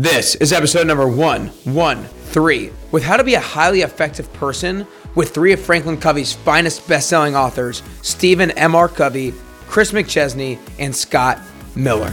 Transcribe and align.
This 0.00 0.34
is 0.36 0.54
episode 0.54 0.86
number 0.86 1.06
113 1.06 2.72
with 2.90 3.02
how 3.02 3.18
to 3.18 3.22
be 3.22 3.34
a 3.34 3.40
highly 3.40 3.82
effective 3.82 4.32
person 4.32 4.86
with 5.14 5.34
three 5.34 5.52
of 5.52 5.60
Franklin 5.60 5.98
Covey's 5.98 6.32
finest 6.32 6.88
best-selling 6.88 7.36
authors, 7.36 7.82
Stephen 8.00 8.50
M. 8.52 8.74
R. 8.74 8.88
Covey, 8.88 9.34
Chris 9.68 9.92
McChesney, 9.92 10.58
and 10.78 10.96
Scott 10.96 11.38
Miller. 11.76 12.08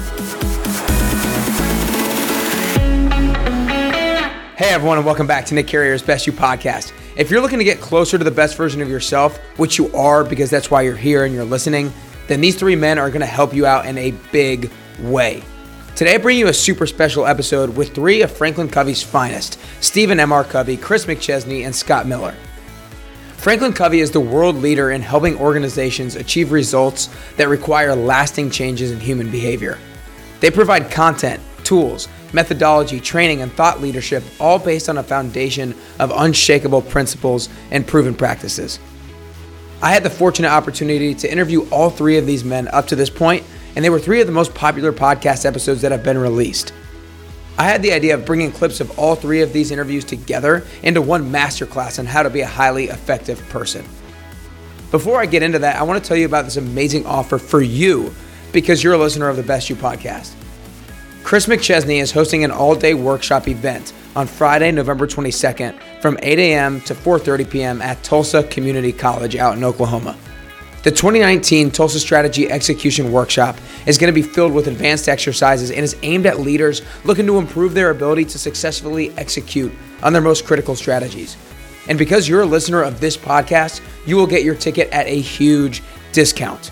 Hey 4.58 4.68
everyone, 4.68 4.98
and 4.98 5.06
welcome 5.06 5.26
back 5.26 5.46
to 5.46 5.56
Nick 5.56 5.68
Carrier's 5.68 6.04
Best 6.04 6.28
You 6.28 6.34
podcast. 6.34 6.92
If 7.16 7.32
you're 7.32 7.40
looking 7.40 7.60
to 7.60 7.64
get 7.64 7.80
closer 7.80 8.18
to 8.18 8.24
the 8.26 8.30
best 8.30 8.58
version 8.58 8.82
of 8.82 8.90
yourself, 8.90 9.38
which 9.56 9.78
you 9.78 9.90
are 9.96 10.26
because 10.26 10.50
that's 10.50 10.70
why 10.70 10.82
you're 10.82 10.98
here 10.98 11.24
and 11.24 11.34
you're 11.34 11.46
listening, 11.46 11.94
then 12.28 12.42
these 12.42 12.58
three 12.58 12.76
men 12.76 13.00
are 13.00 13.10
going 13.10 13.22
to 13.22 13.26
help 13.26 13.54
you 13.54 13.66
out 13.66 13.86
in 13.86 13.98
a 13.98 14.12
big 14.34 14.70
way. 15.00 15.42
Today, 15.98 16.14
I 16.14 16.18
bring 16.20 16.38
you 16.38 16.48
a 16.48 16.54
super 16.54 16.86
special 16.86 17.26
episode 17.26 17.76
with 17.76 17.96
three 17.96 18.22
of 18.22 18.30
Franklin 18.30 18.70
Covey's 18.70 19.02
finest 19.02 19.58
Stephen 19.82 20.20
M. 20.20 20.32
R. 20.32 20.44
Covey, 20.44 20.78
Chris 20.78 21.08
McChesney, 21.08 21.66
and 21.66 21.76
Scott 21.76 22.06
Miller. 22.06 22.36
Franklin 23.38 23.74
Covey 23.74 24.02
is 24.02 24.12
the 24.12 24.20
world 24.20 24.58
leader 24.58 24.92
in 24.92 25.02
helping 25.02 25.36
organizations 25.38 26.16
achieve 26.16 26.52
results 26.52 27.10
that 27.38 27.50
require 27.50 27.96
lasting 27.96 28.52
changes 28.52 28.92
in 28.92 29.00
human 29.00 29.32
behavior. 29.32 29.80
They 30.40 30.52
provide 30.52 30.92
content, 30.92 31.42
tools, 31.64 32.08
methodology, 32.32 33.00
training, 33.00 33.42
and 33.42 33.52
thought 33.52 33.82
leadership, 33.82 34.24
all 34.40 34.60
based 34.60 34.90
on 34.90 35.00
a 35.00 35.04
foundation 35.04 35.74
of 35.98 36.12
unshakable 36.16 36.84
principles 36.84 37.50
and 37.72 37.88
proven 37.88 38.14
practices. 38.14 38.78
I 39.82 39.94
had 39.94 40.04
the 40.04 40.12
fortunate 40.12 40.50
opportunity 40.50 41.16
to 41.16 41.32
interview 41.32 41.68
all 41.72 41.90
three 41.90 42.20
of 42.20 42.28
these 42.28 42.44
men 42.44 42.68
up 42.68 42.86
to 42.90 42.96
this 42.96 43.10
point, 43.10 43.44
and 43.78 43.86
they 43.86 43.92
were 43.92 44.00
three 44.00 44.22
of 44.22 44.26
the 44.26 44.34
most 44.34 44.56
popular 44.56 44.92
podcast 44.92 45.46
episodes 45.46 45.84
that 45.84 45.92
have 45.92 46.04
been 46.04 46.18
released. 46.18 46.74
I 47.60 47.66
had 47.66 47.84
the 47.84 47.94
idea 47.94 48.16
of 48.16 48.26
bringing 48.26 48.52
clips 48.52 48.80
of 48.80 48.98
all 48.98 49.14
three 49.14 49.42
of 49.42 49.54
these 49.54 49.70
interviews 49.70 50.04
together 50.04 50.66
into 50.82 51.00
one 51.00 51.32
masterclass 51.32 52.00
on 52.00 52.08
how 52.08 52.24
to 52.24 52.32
be 52.32 52.42
a 52.42 52.48
highly 52.48 52.86
effective 52.86 53.40
person. 53.50 53.86
Before 54.90 55.22
I 55.22 55.28
get 55.28 55.44
into 55.44 55.60
that, 55.60 55.76
I 55.76 55.84
want 55.84 56.04
to 56.04 56.08
tell 56.08 56.18
you 56.18 56.26
about 56.26 56.46
this 56.46 56.58
amazing 56.58 57.06
offer 57.06 57.38
for 57.38 57.62
you 57.62 58.12
because 58.52 58.84
you're 58.84 58.94
a 58.94 58.98
listener 58.98 59.30
of 59.30 59.38
the 59.38 59.44
Best 59.44 59.70
You 59.70 59.76
podcast. 59.76 60.34
Chris 61.24 61.46
McChesney 61.46 62.02
is 62.02 62.12
hosting 62.12 62.44
an 62.44 62.50
all-day 62.50 62.96
workshop 62.96 63.48
event 63.48 63.94
on 64.16 64.26
Friday, 64.26 64.72
November 64.72 65.06
22nd 65.06 65.80
from 66.02 66.18
8 66.24 66.40
a.m. 66.40 66.82
to 66.82 66.96
4:30 66.96 67.48
p.m. 67.48 67.82
at 67.84 68.02
Tulsa 68.02 68.42
Community 68.42 68.92
College 68.92 69.36
out 69.36 69.56
in 69.56 69.64
Oklahoma. 69.64 70.18
The 70.84 70.92
2019 70.92 71.72
Tulsa 71.72 72.00
Strategy 72.00 72.50
Execution 72.50 73.12
Workshop 73.12 73.58
is 73.88 73.98
going 73.98 74.14
to 74.14 74.22
be 74.22 74.22
filled 74.22 74.54
with 74.54 74.68
advanced 74.68 75.10
exercises 75.10 75.72
and 75.72 75.80
is 75.80 75.98
aimed 76.04 76.28
at 76.28 76.40
leaders 76.40 76.84
looking 77.04 77.26
to 77.26 77.40
improve 77.40 77.74
their 77.74 77.90
ability 77.90 78.26
to 78.26 78.38
successfully 78.38 79.12
execute 79.18 79.74
on 80.04 80.14
their 80.14 80.22
most 80.22 80.46
critical 80.46 80.76
strategies. 80.76 81.36
And 81.90 81.98
because 81.98 82.30
you're 82.30 82.42
a 82.42 82.46
listener 82.46 82.84
of 82.84 83.00
this 83.00 83.18
podcast, 83.18 83.82
you 84.06 84.18
will 84.18 84.28
get 84.28 84.44
your 84.44 84.54
ticket 84.54 84.90
at 84.92 85.08
a 85.08 85.20
huge 85.20 85.82
discount. 86.12 86.72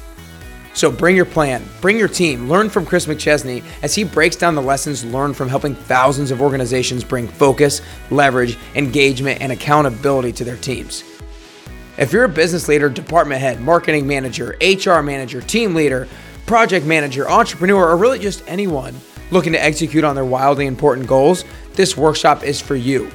So 0.76 0.92
bring 0.92 1.16
your 1.16 1.26
plan, 1.26 1.64
bring 1.82 1.98
your 1.98 2.08
team, 2.08 2.48
learn 2.48 2.70
from 2.70 2.86
Chris 2.86 3.08
McChesney 3.08 3.64
as 3.82 3.96
he 3.96 4.04
breaks 4.04 4.36
down 4.36 4.54
the 4.54 4.62
lessons 4.62 5.04
learned 5.04 5.36
from 5.36 5.50
helping 5.50 5.74
thousands 5.74 6.30
of 6.30 6.44
organizations 6.44 7.04
bring 7.04 7.28
focus, 7.28 7.82
leverage, 8.12 8.58
engagement, 8.76 9.42
and 9.42 9.52
accountability 9.52 10.32
to 10.34 10.44
their 10.44 10.58
teams. 10.58 11.04
If 11.98 12.12
you're 12.12 12.26
a 12.26 12.30
business 12.30 12.68
leader, 12.68 12.90
department 12.90 13.42
head, 13.42 13.62
marketing 13.62 14.06
manager, 14.06 14.58
HR 14.62 15.02
manager, 15.02 15.42
team 15.42 15.74
leader, 15.74 16.08
project 16.46 16.86
manager, 16.86 17.30
entrepreneur, 17.30 17.90
or 17.90 17.98
really 17.98 18.20
just 18.20 18.44
anyone 18.48 18.96
looking 19.32 19.54
to 19.54 19.64
execute 19.64 20.04
on 20.04 20.16
their 20.16 20.26
wildly 20.26 20.66
important 20.66 21.08
goals, 21.08 21.46
this 21.74 21.98
workshop 21.98 22.44
is 22.44 22.62
for 22.62 22.76
you. 22.76 23.10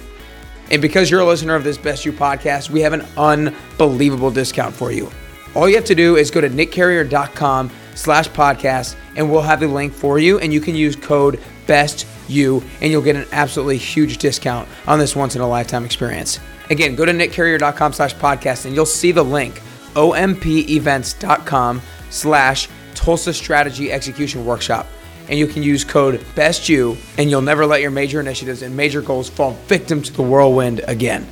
And 0.71 0.81
because 0.81 1.11
you're 1.11 1.21
a 1.21 1.27
listener 1.27 1.55
of 1.55 1.65
this 1.65 1.79
Best 1.79 2.05
You 2.05 2.13
podcast, 2.13 2.71
we 2.71 2.81
have 2.81 2.93
an 2.93 3.05
unbelievable 3.17 4.31
discount 4.31 4.75
for 4.75 4.93
you. 4.93 5.11
All 5.55 5.69
you 5.69 5.75
have 5.75 5.85
to 5.87 5.95
do 5.95 6.17
is 6.17 6.31
go 6.31 6.41
to 6.41 6.49
nickcarrier.com 6.49 7.71
slash 7.95 8.29
podcast 8.29 8.95
and 9.17 9.31
we'll 9.31 9.43
have 9.43 9.61
the 9.61 9.69
link 9.69 9.93
for 9.93 10.19
you 10.19 10.39
and 10.39 10.53
you 10.53 10.61
can 10.61 10.77
use 10.77 10.95
code 10.95 11.41
BESTU 11.67 12.63
and 12.81 12.91
you'll 12.91 13.03
get 13.03 13.17
an 13.17 13.27
absolutely 13.33 13.79
huge 13.79 14.19
discount 14.19 14.69
on 14.87 14.99
this 14.99 15.17
once 15.17 15.35
in 15.35 15.43
a 15.43 15.49
lifetime 15.49 15.85
experience. 15.85 16.39
Again, 16.71 16.95
go 16.95 17.05
to 17.05 17.13
nickcarrier.com 17.13 17.93
slash 17.93 18.15
podcast 18.15 18.65
and 18.65 18.75
you'll 18.75 18.87
see 18.87 19.13
the 19.13 19.25
link 19.25 19.61
ompevents.com 19.95 21.83
slash 22.11 22.69
Tulsa 22.95 23.35
Strategy 23.35 23.91
Execution 23.93 24.45
Workshop. 24.45 24.87
And 25.29 25.39
you 25.39 25.47
can 25.47 25.63
use 25.63 25.85
code 25.85 26.21
BESTYOU 26.35 26.97
and 27.19 27.31
you'll 27.31 27.43
never 27.43 27.67
let 27.67 27.81
your 27.81 27.91
major 27.91 28.21
initiatives 28.21 28.63
and 28.63 28.77
major 28.77 29.03
goals 29.03 29.29
fall 29.29 29.53
victim 29.67 30.03
to 30.03 30.13
the 30.13 30.23
whirlwind 30.23 30.81
again. 30.87 31.27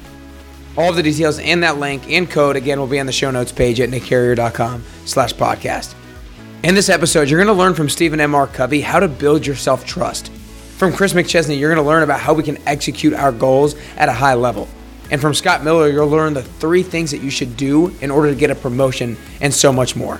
All 0.76 0.90
of 0.90 0.96
the 0.96 1.02
details 1.02 1.40
and 1.40 1.62
that 1.64 1.78
link 1.78 2.08
and 2.08 2.30
code, 2.30 2.54
again, 2.54 2.78
will 2.78 2.86
be 2.86 3.00
on 3.00 3.06
the 3.06 3.12
show 3.12 3.30
notes 3.32 3.50
page 3.50 3.80
at 3.80 3.88
nickcarrier.com 3.88 4.84
slash 5.04 5.34
podcast. 5.34 5.94
In 6.62 6.74
this 6.74 6.88
episode, 6.88 7.28
you're 7.28 7.42
going 7.42 7.54
to 7.54 7.60
learn 7.60 7.74
from 7.74 7.88
Stephen 7.88 8.20
M. 8.20 8.34
R. 8.34 8.46
Covey 8.46 8.80
how 8.80 9.00
to 9.00 9.08
build 9.08 9.44
your 9.46 9.56
self-trust. 9.56 10.30
From 10.76 10.92
Chris 10.92 11.12
McChesney, 11.12 11.58
you're 11.58 11.72
going 11.72 11.84
to 11.84 11.88
learn 11.88 12.04
about 12.04 12.20
how 12.20 12.32
we 12.32 12.44
can 12.44 12.58
execute 12.68 13.12
our 13.14 13.32
goals 13.32 13.74
at 13.96 14.08
a 14.08 14.12
high 14.12 14.34
level. 14.34 14.68
And 15.10 15.20
from 15.20 15.34
Scott 15.34 15.64
Miller, 15.64 15.88
you'll 15.88 16.08
learn 16.08 16.34
the 16.34 16.42
three 16.42 16.82
things 16.82 17.10
that 17.10 17.22
you 17.22 17.30
should 17.30 17.56
do 17.56 17.88
in 18.00 18.10
order 18.10 18.28
to 18.28 18.36
get 18.36 18.50
a 18.50 18.54
promotion 18.54 19.16
and 19.40 19.52
so 19.52 19.72
much 19.72 19.96
more. 19.96 20.16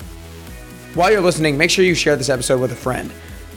While 0.95 1.13
you're 1.13 1.21
listening, 1.21 1.59
make 1.59 1.71
sure 1.71 1.85
you 1.85 1.95
share 1.95 2.17
this 2.17 2.31
episode 2.31 2.61
with 2.61 2.73
a 2.73 2.77
friend. 2.77 3.13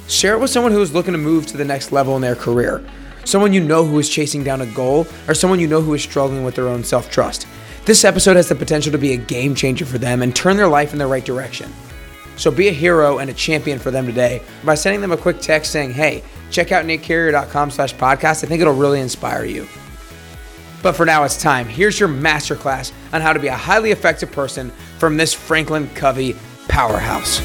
Share 0.08 0.36
it 0.36 0.40
with 0.40 0.50
someone 0.50 0.72
who 0.74 0.82
is 0.82 0.94
looking 0.94 1.14
to 1.14 1.18
move 1.18 1.48
to 1.48 1.58
the 1.58 1.66
next 1.66 1.92
level 1.92 2.16
in 2.16 2.22
their 2.22 2.36
career 2.36 2.84
someone 3.26 3.54
you 3.54 3.62
know 3.62 3.86
who 3.86 4.00
is 4.00 4.10
chasing 4.10 4.44
down 4.44 4.62
a 4.62 4.66
goal, 4.68 5.08
or 5.28 5.34
someone 5.34 5.60
you 5.60 5.68
know 5.68 5.82
who 5.82 5.94
is 5.94 6.04
struggling 6.04 6.44
with 6.44 6.56
their 6.56 6.68
own 6.68 6.84
self 6.84 7.10
trust. 7.10 7.48
This 7.86 8.04
episode 8.04 8.36
has 8.36 8.50
the 8.50 8.56
potential 8.56 8.92
to 8.92 8.98
be 8.98 9.14
a 9.14 9.18
game 9.18 9.56
changer 9.56 9.86
for 9.86 9.98
them 9.98 10.22
and 10.22 10.36
turn 10.36 10.58
their 10.58 10.68
life 10.68 10.94
in 10.94 11.00
the 11.00 11.08
right 11.08 11.26
direction. 11.26 11.72
So 12.38 12.52
be 12.52 12.68
a 12.68 12.74
hero 12.74 13.18
and 13.18 13.30
a 13.30 13.34
champion 13.34 13.80
for 13.80 13.92
them 13.92 14.06
today 14.06 14.42
by 14.64 14.76
sending 14.76 15.02
them 15.02 15.12
a 15.12 15.18
quick 15.18 15.42
text 15.42 15.72
saying, 15.72 15.92
hey, 15.92 16.24
check 16.50 16.72
out 16.72 16.86
nickcarrier.com 16.86 17.72
slash 17.72 17.94
podcast. 17.96 18.44
I 18.44 18.48
think 18.48 18.62
it'll 18.62 18.74
really 18.74 19.00
inspire 19.00 19.46
you. 19.46 19.68
But 20.82 20.94
for 20.94 21.06
now, 21.06 21.24
it's 21.24 21.40
time. 21.42 21.68
Here's 21.68 22.00
your 22.00 22.10
masterclass 22.10 22.92
on 23.14 23.22
how 23.22 23.34
to 23.34 23.40
be 23.40 23.48
a 23.48 23.56
highly 23.56 23.92
effective 23.92 24.32
person 24.32 24.72
from 24.98 25.18
this 25.18 25.34
Franklin 25.34 25.88
Covey 25.94 26.36
powerhouse. 26.68 27.40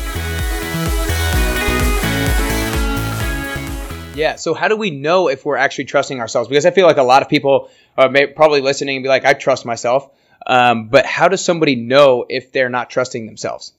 Yeah. 4.16 4.36
So 4.36 4.54
how 4.54 4.68
do 4.68 4.76
we 4.76 4.90
know 4.90 5.28
if 5.28 5.44
we're 5.44 5.58
actually 5.58 5.84
trusting 5.84 6.20
ourselves? 6.20 6.48
Because 6.48 6.64
I 6.64 6.70
feel 6.70 6.86
like 6.86 6.96
a 6.96 7.02
lot 7.02 7.20
of 7.20 7.28
people 7.28 7.68
are 7.98 8.08
may, 8.08 8.26
probably 8.26 8.62
listening 8.62 8.96
and 8.96 9.02
be 9.02 9.08
like, 9.10 9.26
I 9.26 9.34
trust 9.34 9.66
myself. 9.66 10.08
Um, 10.46 10.88
but 10.88 11.04
how 11.04 11.28
does 11.28 11.44
somebody 11.44 11.76
know 11.76 12.24
if 12.26 12.52
they're 12.52 12.70
not 12.70 12.88
trusting 12.88 13.26
themselves? 13.26 13.74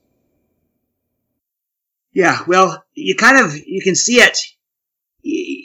Yeah. 2.12 2.44
Well, 2.46 2.84
you 2.94 3.16
kind 3.16 3.44
of, 3.44 3.56
you 3.56 3.82
can 3.82 3.96
see 3.96 4.20
it 4.20 4.38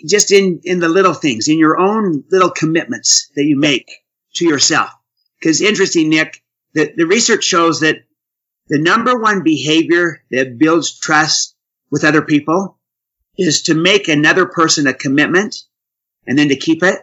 just 0.05 0.31
in, 0.31 0.61
in 0.63 0.79
the 0.79 0.89
little 0.89 1.13
things, 1.13 1.47
in 1.47 1.57
your 1.57 1.79
own 1.79 2.23
little 2.29 2.51
commitments 2.51 3.29
that 3.35 3.43
you 3.43 3.57
make 3.57 3.91
to 4.35 4.45
yourself. 4.45 4.89
Because 5.39 5.61
interesting, 5.61 6.09
Nick, 6.09 6.41
the, 6.73 6.91
the 6.95 7.05
research 7.05 7.43
shows 7.43 7.81
that 7.81 7.97
the 8.67 8.79
number 8.79 9.17
one 9.19 9.43
behavior 9.43 10.23
that 10.31 10.57
builds 10.57 10.97
trust 10.97 11.55
with 11.91 12.03
other 12.03 12.21
people 12.21 12.77
is 13.37 13.63
to 13.63 13.73
make 13.73 14.07
another 14.07 14.45
person 14.45 14.87
a 14.87 14.93
commitment 14.93 15.63
and 16.25 16.37
then 16.37 16.49
to 16.49 16.55
keep 16.55 16.83
it. 16.83 16.99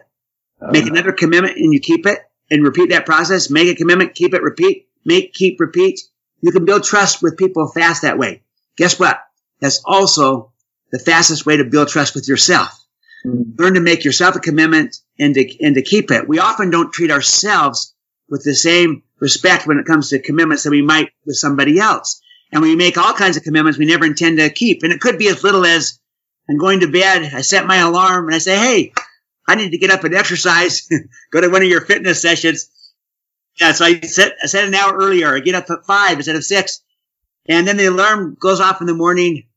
Oh, 0.61 0.71
make 0.71 0.85
no. 0.85 0.91
another 0.91 1.11
commitment 1.11 1.57
and 1.57 1.73
you 1.73 1.79
keep 1.79 2.05
it 2.05 2.19
and 2.49 2.63
repeat 2.63 2.89
that 2.89 3.05
process. 3.05 3.49
Make 3.49 3.69
a 3.69 3.75
commitment, 3.75 4.15
keep 4.15 4.33
it, 4.33 4.41
repeat, 4.41 4.89
make, 5.05 5.33
keep, 5.33 5.59
repeat. 5.59 5.99
You 6.41 6.51
can 6.51 6.65
build 6.65 6.83
trust 6.83 7.21
with 7.21 7.37
people 7.37 7.67
fast 7.67 8.01
that 8.01 8.17
way. 8.17 8.43
Guess 8.77 8.99
what? 8.99 9.19
That's 9.59 9.81
also 9.85 10.51
the 10.91 10.99
fastest 10.99 11.45
way 11.45 11.57
to 11.57 11.63
build 11.63 11.87
trust 11.87 12.15
with 12.15 12.27
yourself. 12.27 12.80
Mm-hmm. 13.25 13.61
Learn 13.61 13.73
to 13.75 13.81
make 13.81 14.03
yourself 14.03 14.35
a 14.35 14.39
commitment 14.39 14.97
and 15.19 15.35
to, 15.35 15.63
and 15.63 15.75
to 15.75 15.81
keep 15.81 16.11
it. 16.11 16.27
We 16.27 16.39
often 16.39 16.69
don't 16.69 16.93
treat 16.93 17.11
ourselves 17.11 17.93
with 18.29 18.43
the 18.43 18.55
same 18.55 19.03
respect 19.19 19.67
when 19.67 19.77
it 19.77 19.85
comes 19.85 20.09
to 20.09 20.19
commitments 20.19 20.63
that 20.63 20.71
we 20.71 20.81
might 20.81 21.11
with 21.25 21.35
somebody 21.35 21.79
else. 21.79 22.21
And 22.51 22.61
we 22.61 22.75
make 22.75 22.97
all 22.97 23.13
kinds 23.13 23.37
of 23.37 23.43
commitments 23.43 23.77
we 23.77 23.85
never 23.85 24.05
intend 24.05 24.39
to 24.39 24.49
keep. 24.49 24.83
And 24.83 24.91
it 24.91 24.99
could 24.99 25.17
be 25.17 25.29
as 25.29 25.43
little 25.43 25.65
as 25.65 25.99
I'm 26.49 26.57
going 26.57 26.81
to 26.81 26.91
bed. 26.91 27.31
I 27.33 27.41
set 27.41 27.67
my 27.67 27.77
alarm 27.77 28.25
and 28.25 28.35
I 28.35 28.39
say, 28.39 28.57
Hey, 28.57 28.93
I 29.47 29.55
need 29.55 29.71
to 29.71 29.77
get 29.77 29.91
up 29.91 30.03
and 30.03 30.13
exercise. 30.13 30.89
Go 31.31 31.41
to 31.41 31.49
one 31.49 31.61
of 31.61 31.69
your 31.69 31.81
fitness 31.81 32.21
sessions. 32.21 32.69
Yeah. 33.59 33.71
So 33.73 33.85
I 33.85 34.01
set, 34.01 34.33
I 34.43 34.47
set 34.47 34.67
an 34.67 34.75
hour 34.75 34.93
earlier. 34.95 35.35
I 35.35 35.39
get 35.39 35.55
up 35.55 35.69
at 35.69 35.85
five 35.85 36.17
instead 36.17 36.35
of 36.35 36.43
six. 36.43 36.81
And 37.47 37.67
then 37.67 37.77
the 37.77 37.85
alarm 37.85 38.37
goes 38.39 38.59
off 38.59 38.81
in 38.81 38.87
the 38.87 38.93
morning, 38.93 39.47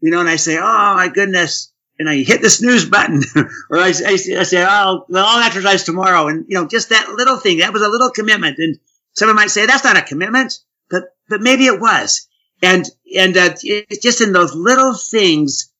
you 0.00 0.10
know, 0.10 0.20
and 0.20 0.28
I 0.28 0.36
say, 0.36 0.58
Oh 0.58 0.94
my 0.94 1.08
goodness. 1.08 1.72
And 1.98 2.08
I 2.08 2.16
hit 2.18 2.42
the 2.42 2.50
snooze 2.50 2.84
button 2.84 3.22
or 3.70 3.78
I, 3.78 3.88
I, 3.88 4.12
I 4.12 4.16
say, 4.16 4.64
Oh, 4.68 5.06
well, 5.08 5.26
I'll 5.26 5.42
exercise 5.42 5.84
tomorrow. 5.84 6.28
And, 6.28 6.44
you 6.48 6.54
know, 6.54 6.66
just 6.66 6.90
that 6.90 7.08
little 7.08 7.38
thing. 7.38 7.58
That 7.58 7.72
was 7.72 7.82
a 7.82 7.88
little 7.88 8.10
commitment. 8.10 8.58
And 8.58 8.78
someone 9.14 9.36
might 9.36 9.50
say, 9.50 9.66
that's 9.66 9.84
not 9.84 9.96
a 9.96 10.02
commitment, 10.02 10.58
but, 10.90 11.04
but 11.28 11.40
maybe 11.40 11.66
it 11.66 11.80
was. 11.80 12.28
And, 12.62 12.84
and, 13.16 13.36
uh, 13.36 13.54
it's 13.62 14.02
just 14.02 14.20
in 14.20 14.32
those 14.32 14.54
little 14.54 14.94
things 14.94 15.72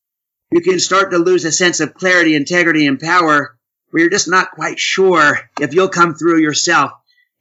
you 0.51 0.61
can 0.61 0.79
start 0.79 1.11
to 1.11 1.17
lose 1.17 1.45
a 1.45 1.51
sense 1.51 1.79
of 1.79 1.93
clarity, 1.93 2.35
integrity, 2.35 2.87
and 2.87 2.99
power 2.99 3.57
where 3.89 4.01
you're 4.01 4.09
just 4.09 4.29
not 4.29 4.51
quite 4.51 4.79
sure 4.79 5.39
if 5.59 5.73
you'll 5.73 5.89
come 5.89 6.15
through 6.15 6.39
yourself. 6.39 6.91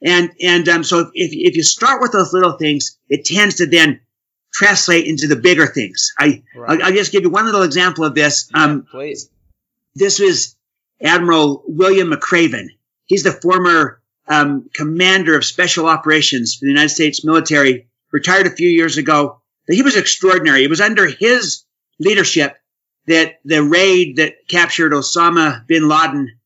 And, 0.03 0.31
and, 0.43 0.69
um, 0.69 0.85
so 0.85 1.11
if, 1.15 1.31
if 1.33 1.57
you 1.57 1.63
start 1.63 2.03
with 2.03 2.13
those 2.13 2.33
little 2.33 2.59
things, 2.59 2.99
it 3.09 3.25
tends 3.25 3.57
to 3.57 3.67
then 3.67 4.01
translate 4.57 5.07
into 5.07 5.29
the 5.29 5.37
bigger 5.37 5.67
things. 5.67 6.15
I, 6.19 6.43
right. 6.57 6.81
I'll, 6.81 6.87
I'll, 6.87 6.93
just 6.93 7.13
give 7.13 7.23
you 7.23 7.29
one 7.29 7.45
little 7.45 7.63
example 7.63 8.05
of 8.05 8.15
this. 8.15 8.51
Yeah, 8.55 8.65
um, 8.65 8.87
please. 8.91 9.29
This 9.95 10.19
was 10.19 10.57
Admiral 11.01 11.63
William 11.67 12.11
McRaven. 12.11 12.69
He's 13.05 13.23
the 13.23 13.33
former 13.33 14.01
um, 14.27 14.71
commander 14.73 15.37
of 15.37 15.45
special 15.45 15.87
operations 15.87 16.55
for 16.55 16.65
the 16.65 16.71
United 16.71 16.89
States 16.89 17.23
military, 17.23 17.87
retired 18.11 18.47
a 18.47 18.51
few 18.51 18.71
years 18.71 18.97
ago. 18.97 19.43
But 19.67 19.77
he 19.77 19.83
was 19.83 19.95
extraordinary. 19.95 20.65
It 20.65 20.71
was 20.71 20.81
under 20.81 21.07
his 21.07 21.65
leadership 21.99 22.57
that 23.07 23.41
the 23.45 23.63
raid 23.63 24.17
that 24.17 24.49
captured 24.49 24.93
Osama 24.93 25.67
bin 25.67 25.87
Laden 25.87 26.39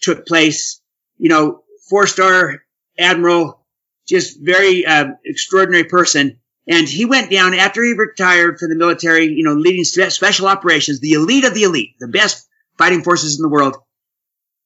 took 0.00 0.26
place. 0.26 0.80
You 1.18 1.28
know, 1.28 1.64
four 1.90 2.06
star 2.06 2.62
admiral, 2.96 3.66
just 4.06 4.38
very 4.40 4.86
uh, 4.86 5.08
extraordinary 5.24 5.84
person. 5.84 6.38
And 6.68 6.86
he 6.86 7.06
went 7.06 7.30
down 7.30 7.54
after 7.54 7.82
he 7.82 7.94
retired 7.94 8.58
from 8.58 8.68
the 8.68 8.76
military, 8.76 9.26
you 9.26 9.42
know, 9.42 9.54
leading 9.54 9.84
special 9.84 10.46
operations, 10.46 11.00
the 11.00 11.12
elite 11.12 11.44
of 11.44 11.54
the 11.54 11.62
elite, 11.62 11.94
the 11.98 12.08
best 12.08 12.46
fighting 12.76 13.02
forces 13.02 13.38
in 13.38 13.42
the 13.42 13.48
world. 13.48 13.76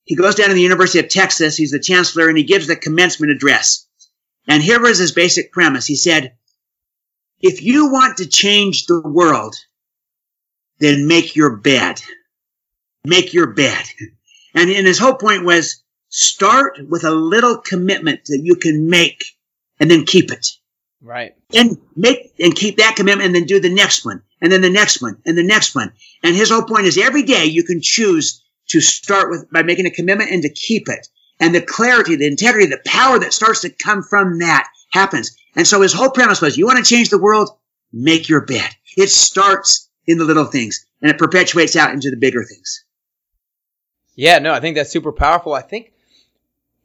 He 0.05 0.17
goes 0.17 0.35
down 0.35 0.49
to 0.49 0.55
the 0.55 0.61
University 0.61 0.99
of 0.99 1.09
Texas. 1.09 1.57
He's 1.57 1.71
the 1.71 1.79
chancellor 1.79 2.29
and 2.29 2.37
he 2.37 2.43
gives 2.43 2.67
the 2.67 2.75
commencement 2.75 3.31
address. 3.31 3.87
And 4.49 4.61
here 4.61 4.81
was 4.81 4.99
his 4.99 5.13
basic 5.13 5.53
premise. 5.53 5.87
He 5.87 5.95
said, 5.95 6.35
if 7.41 7.63
you 7.63 7.93
want 7.93 8.19
to 8.19 8.27
change 8.27 8.87
the 8.87 9.01
world, 9.01 9.55
then 10.79 11.07
make 11.07 11.37
your 11.37 11.57
bed. 11.57 12.01
Make 13.05 13.33
your 13.33 13.49
bed. 13.49 13.85
And, 14.55 14.69
and 14.69 14.87
his 14.87 14.99
whole 14.99 15.15
point 15.15 15.47
was 15.47 15.83
start 16.11 16.79
with 16.87 17.05
a 17.05 17.11
little 17.11 17.57
commitment 17.57 18.27
that 18.27 18.43
you 18.45 18.57
can 18.57 18.91
make 18.91 19.25
and 19.81 19.91
then 19.91 20.05
keep 20.05 20.31
it. 20.31 20.47
Right. 21.03 21.35
And 21.55 21.79
make 21.97 22.33
and 22.39 22.55
keep 22.55 22.77
that 22.77 22.95
commitment 22.95 23.27
and 23.27 23.35
then 23.35 23.45
do 23.45 23.59
the 23.59 23.75
next 23.75 24.05
one 24.05 24.23
and 24.41 24.53
then 24.53 24.61
the 24.61 24.71
next 24.71 25.03
one 25.03 25.21
and 25.27 25.37
the 25.37 25.43
next 25.43 25.75
one. 25.75 25.93
And 26.23 26.37
his 26.37 26.51
whole 26.51 26.63
point 26.63 26.87
is 26.87 26.97
every 26.97 27.25
day 27.25 27.47
you 27.47 27.65
can 27.65 27.81
choose 27.83 28.45
to 28.69 28.81
start 28.81 29.31
with 29.31 29.51
by 29.51 29.65
making 29.65 29.87
a 29.87 29.91
commitment 29.91 30.31
and 30.31 30.43
to 30.43 30.49
keep 30.49 30.89
it. 30.89 31.09
And 31.41 31.53
the 31.53 31.61
clarity, 31.61 32.15
the 32.15 32.29
integrity, 32.29 32.67
the 32.67 32.81
power 32.87 33.19
that 33.19 33.33
starts 33.33 33.63
to 33.63 33.71
come 33.71 34.05
from 34.05 34.39
that 34.39 34.69
happens. 34.93 35.37
And 35.57 35.67
so 35.67 35.83
his 35.83 35.93
whole 35.93 36.11
premise 36.11 36.41
was 36.41 36.57
you 36.57 36.67
want 36.67 36.85
to 36.85 36.89
change 36.89 37.11
the 37.11 37.19
world? 37.19 37.51
Make 37.93 38.29
your 38.29 38.47
bed. 38.47 38.71
It 38.97 39.09
starts 39.09 39.89
in 40.07 40.19
the 40.19 40.25
little 40.25 40.45
things 40.45 40.87
and 41.01 41.11
it 41.11 41.19
perpetuates 41.19 41.75
out 41.75 41.93
into 41.93 42.11
the 42.11 42.17
bigger 42.17 42.45
things. 42.45 42.85
Yeah, 44.15 44.39
no, 44.39 44.53
I 44.53 44.61
think 44.61 44.77
that's 44.77 44.91
super 44.91 45.13
powerful. 45.13 45.53
I 45.53 45.63
think 45.63 45.93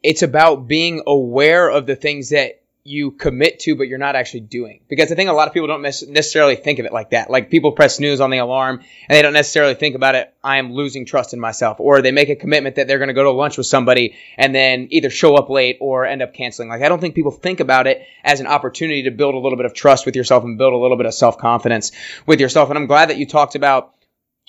it's 0.01 0.23
about 0.23 0.67
being 0.67 1.03
aware 1.05 1.69
of 1.69 1.85
the 1.85 1.95
things 1.95 2.29
that 2.29 2.61
you 2.87 3.11
commit 3.11 3.59
to, 3.59 3.75
but 3.75 3.87
you're 3.87 3.97
not 3.97 4.15
actually 4.15 4.39
doing. 4.41 4.81
Because 4.87 5.11
I 5.11 5.15
think 5.15 5.29
a 5.29 5.33
lot 5.33 5.47
of 5.47 5.53
people 5.53 5.67
don't 5.67 5.81
necessarily 5.81 6.55
think 6.55 6.79
of 6.79 6.85
it 6.85 6.93
like 6.93 7.11
that. 7.11 7.29
Like 7.29 7.49
people 7.49 7.73
press 7.73 7.97
snooze 7.97 8.21
on 8.21 8.29
the 8.29 8.37
alarm 8.37 8.79
and 8.79 9.15
they 9.17 9.21
don't 9.21 9.33
necessarily 9.33 9.75
think 9.75 9.95
about 9.95 10.15
it. 10.15 10.33
I 10.43 10.57
am 10.57 10.71
losing 10.71 11.05
trust 11.05 11.33
in 11.33 11.39
myself. 11.39 11.79
Or 11.79 12.01
they 12.01 12.11
make 12.11 12.29
a 12.29 12.35
commitment 12.35 12.77
that 12.77 12.87
they're 12.87 12.97
going 12.97 13.09
to 13.09 13.13
go 13.13 13.23
to 13.23 13.31
lunch 13.31 13.57
with 13.57 13.67
somebody 13.67 14.15
and 14.37 14.55
then 14.55 14.87
either 14.91 15.09
show 15.09 15.35
up 15.35 15.49
late 15.49 15.77
or 15.81 16.05
end 16.05 16.21
up 16.21 16.33
canceling. 16.33 16.69
Like 16.69 16.81
I 16.81 16.89
don't 16.89 16.99
think 16.99 17.15
people 17.15 17.31
think 17.31 17.59
about 17.59 17.87
it 17.87 18.05
as 18.23 18.39
an 18.39 18.47
opportunity 18.47 19.03
to 19.03 19.11
build 19.11 19.35
a 19.35 19.39
little 19.39 19.57
bit 19.57 19.65
of 19.65 19.73
trust 19.73 20.05
with 20.05 20.15
yourself 20.15 20.43
and 20.43 20.57
build 20.57 20.73
a 20.73 20.77
little 20.77 20.97
bit 20.97 21.05
of 21.05 21.13
self 21.13 21.37
confidence 21.37 21.91
with 22.25 22.39
yourself. 22.39 22.69
And 22.69 22.77
I'm 22.77 22.87
glad 22.87 23.09
that 23.09 23.17
you 23.17 23.25
talked 23.25 23.55
about 23.55 23.93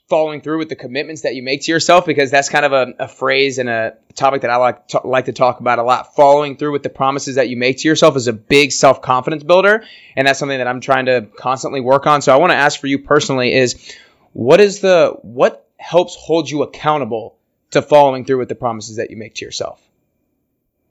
following 0.08 0.40
through 0.40 0.58
with 0.58 0.70
the 0.70 0.76
commitments 0.76 1.22
that 1.22 1.34
you 1.34 1.42
make 1.42 1.62
to 1.62 1.70
yourself 1.70 2.06
because 2.06 2.30
that's 2.30 2.48
kind 2.48 2.64
of 2.64 2.72
a, 2.72 2.94
a 2.98 3.08
phrase 3.08 3.58
and 3.58 3.68
a 3.68 3.94
topic 4.14 4.40
that 4.40 4.50
I 4.50 4.56
like 4.56 4.88
to, 4.88 5.00
like 5.04 5.26
to 5.26 5.32
talk 5.32 5.60
about 5.60 5.78
a 5.78 5.82
lot. 5.82 6.16
Following 6.16 6.56
through 6.56 6.72
with 6.72 6.82
the 6.82 6.88
promises 6.88 7.36
that 7.36 7.48
you 7.48 7.56
make 7.56 7.78
to 7.78 7.88
yourself 7.88 8.16
is 8.16 8.26
a 8.26 8.32
big 8.32 8.72
self 8.72 9.02
confidence 9.02 9.42
builder, 9.42 9.84
and 10.16 10.26
that's 10.26 10.38
something 10.38 10.58
that 10.58 10.66
I'm 10.66 10.80
trying 10.80 11.06
to 11.06 11.28
constantly 11.36 11.80
work 11.80 12.06
on. 12.06 12.22
So 12.22 12.32
I 12.32 12.36
want 12.36 12.52
to 12.52 12.56
ask 12.56 12.80
for 12.80 12.86
you 12.86 13.00
personally 13.00 13.54
is 13.54 13.94
what 14.32 14.60
is 14.60 14.80
the 14.80 15.16
what 15.22 15.68
helps 15.76 16.16
hold 16.16 16.50
you 16.50 16.62
accountable 16.62 17.36
to 17.70 17.82
following 17.82 18.24
through 18.24 18.38
with 18.38 18.48
the 18.48 18.54
promises 18.54 18.96
that 18.96 19.10
you 19.10 19.16
make 19.16 19.34
to 19.36 19.44
yourself? 19.44 19.80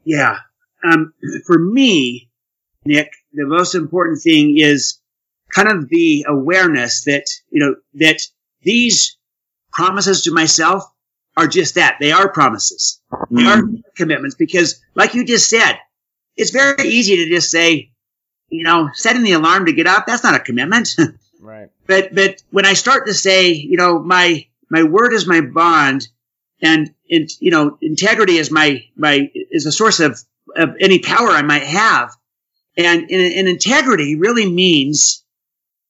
Yeah, 0.04 0.38
um, 0.84 1.14
for 1.46 1.58
me, 1.58 2.30
Nick, 2.86 3.12
the 3.34 3.46
most 3.46 3.74
important 3.76 4.22
thing 4.22 4.58
is 4.58 5.00
kind 5.54 5.68
of 5.68 5.90
the 5.90 6.26
awareness 6.28 7.06
that 7.06 7.26
you 7.50 7.66
know 7.66 7.76
that 7.96 8.22
these 8.62 9.18
promises 9.72 10.24
to 10.24 10.34
myself 10.34 10.84
are 11.38 11.48
just 11.48 11.76
that. 11.76 11.98
They 12.00 12.12
are 12.12 12.30
promises. 12.32 13.00
They 13.30 13.46
are 13.46 13.62
mm-hmm. 13.62 13.76
commitments 13.96 14.36
because, 14.36 14.82
like 14.96 15.14
you 15.14 15.24
just 15.24 15.50
said, 15.50 15.78
it's 16.36 16.52
very 16.52 16.88
easy 16.88 17.18
to 17.18 17.30
just 17.30 17.52
say, 17.52 17.92
you 18.50 18.64
know, 18.64 18.90
setting 18.94 19.24
the 19.24 19.34
alarm 19.34 19.66
to 19.66 19.74
get 19.74 19.88
up, 19.88 20.06
that's 20.08 20.24
not 20.24 20.36
a 20.36 20.40
commitment. 20.40 20.96
right. 21.42 21.70
But, 21.86 22.14
but 22.16 22.42
when 22.50 22.66
I 22.66 22.74
start 22.74 23.08
to 23.08 23.14
say, 23.14 23.52
you 23.52 23.78
know, 23.78 24.00
my, 24.00 24.48
my 24.70 24.84
word 24.84 25.14
is 25.14 25.28
my 25.28 25.42
bond 25.42 26.08
and, 26.62 26.94
and 27.10 27.30
you 27.40 27.52
know, 27.52 27.78
integrity 27.82 28.38
is 28.38 28.52
my, 28.52 28.84
my, 28.96 29.30
is 29.34 29.66
a 29.66 29.72
source 29.72 30.00
of, 30.00 30.20
of 30.56 30.76
any 30.80 31.00
power 31.00 31.30
I 31.30 31.44
might 31.44 31.64
have. 31.64 32.16
And, 32.78 33.10
and, 33.12 33.12
and 33.12 33.48
integrity 33.48 34.16
really 34.16 34.52
means 34.52 35.24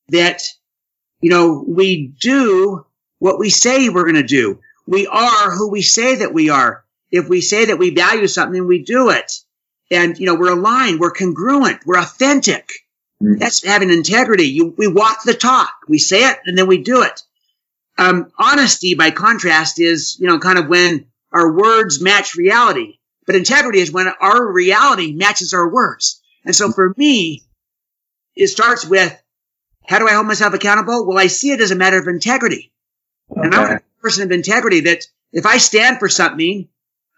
that 0.09 0.43
you 1.21 1.29
know, 1.29 1.63
we 1.67 2.07
do 2.07 2.85
what 3.19 3.39
we 3.39 3.49
say 3.49 3.89
we're 3.89 4.03
going 4.03 4.15
to 4.15 4.23
do. 4.23 4.59
We 4.85 5.07
are 5.07 5.51
who 5.51 5.69
we 5.69 5.81
say 5.81 6.15
that 6.15 6.33
we 6.33 6.49
are. 6.49 6.83
If 7.11 7.27
we 7.27 7.41
say 7.41 7.65
that 7.65 7.79
we 7.79 7.91
value 7.91 8.27
something, 8.27 8.67
we 8.67 8.83
do 8.83 9.09
it. 9.09 9.31
And, 9.89 10.17
you 10.17 10.25
know, 10.25 10.35
we're 10.35 10.51
aligned, 10.51 10.99
we're 10.99 11.11
congruent, 11.11 11.79
we're 11.85 11.99
authentic. 11.99 12.71
Mm. 13.21 13.39
That's 13.39 13.63
having 13.63 13.89
integrity. 13.89 14.49
You, 14.49 14.73
we 14.77 14.87
walk 14.87 15.23
the 15.23 15.33
talk. 15.33 15.73
We 15.87 15.97
say 15.97 16.29
it 16.29 16.37
and 16.45 16.57
then 16.57 16.67
we 16.67 16.83
do 16.83 17.03
it. 17.03 17.21
Um, 17.97 18.31
honesty, 18.37 18.93
by 18.93 19.11
contrast, 19.11 19.79
is, 19.79 20.17
you 20.19 20.27
know, 20.27 20.39
kind 20.39 20.59
of 20.59 20.67
when 20.67 21.07
our 21.31 21.51
words 21.51 22.01
match 22.01 22.35
reality. 22.35 22.99
But 23.25 23.35
integrity 23.35 23.79
is 23.79 23.91
when 23.91 24.07
our 24.07 24.51
reality 24.51 25.13
matches 25.13 25.53
our 25.53 25.67
words. 25.67 26.21
And 26.45 26.55
so 26.55 26.71
for 26.71 26.93
me, 26.95 27.43
it 28.35 28.47
starts 28.47 28.85
with 28.85 29.19
how 29.87 29.99
do 29.99 30.07
I 30.07 30.13
hold 30.13 30.27
myself 30.27 30.53
accountable? 30.53 31.07
Well, 31.07 31.17
I 31.17 31.27
see 31.27 31.51
it 31.51 31.61
as 31.61 31.71
a 31.71 31.75
matter 31.75 31.97
of 31.97 32.07
integrity. 32.07 32.71
Okay. 33.31 33.41
And 33.41 33.55
I'm 33.55 33.77
a 33.77 33.81
person 34.01 34.23
of 34.23 34.31
integrity 34.31 34.81
that 34.81 35.05
if 35.31 35.45
I 35.45 35.57
stand 35.57 35.99
for 35.99 36.09
something, 36.09 36.67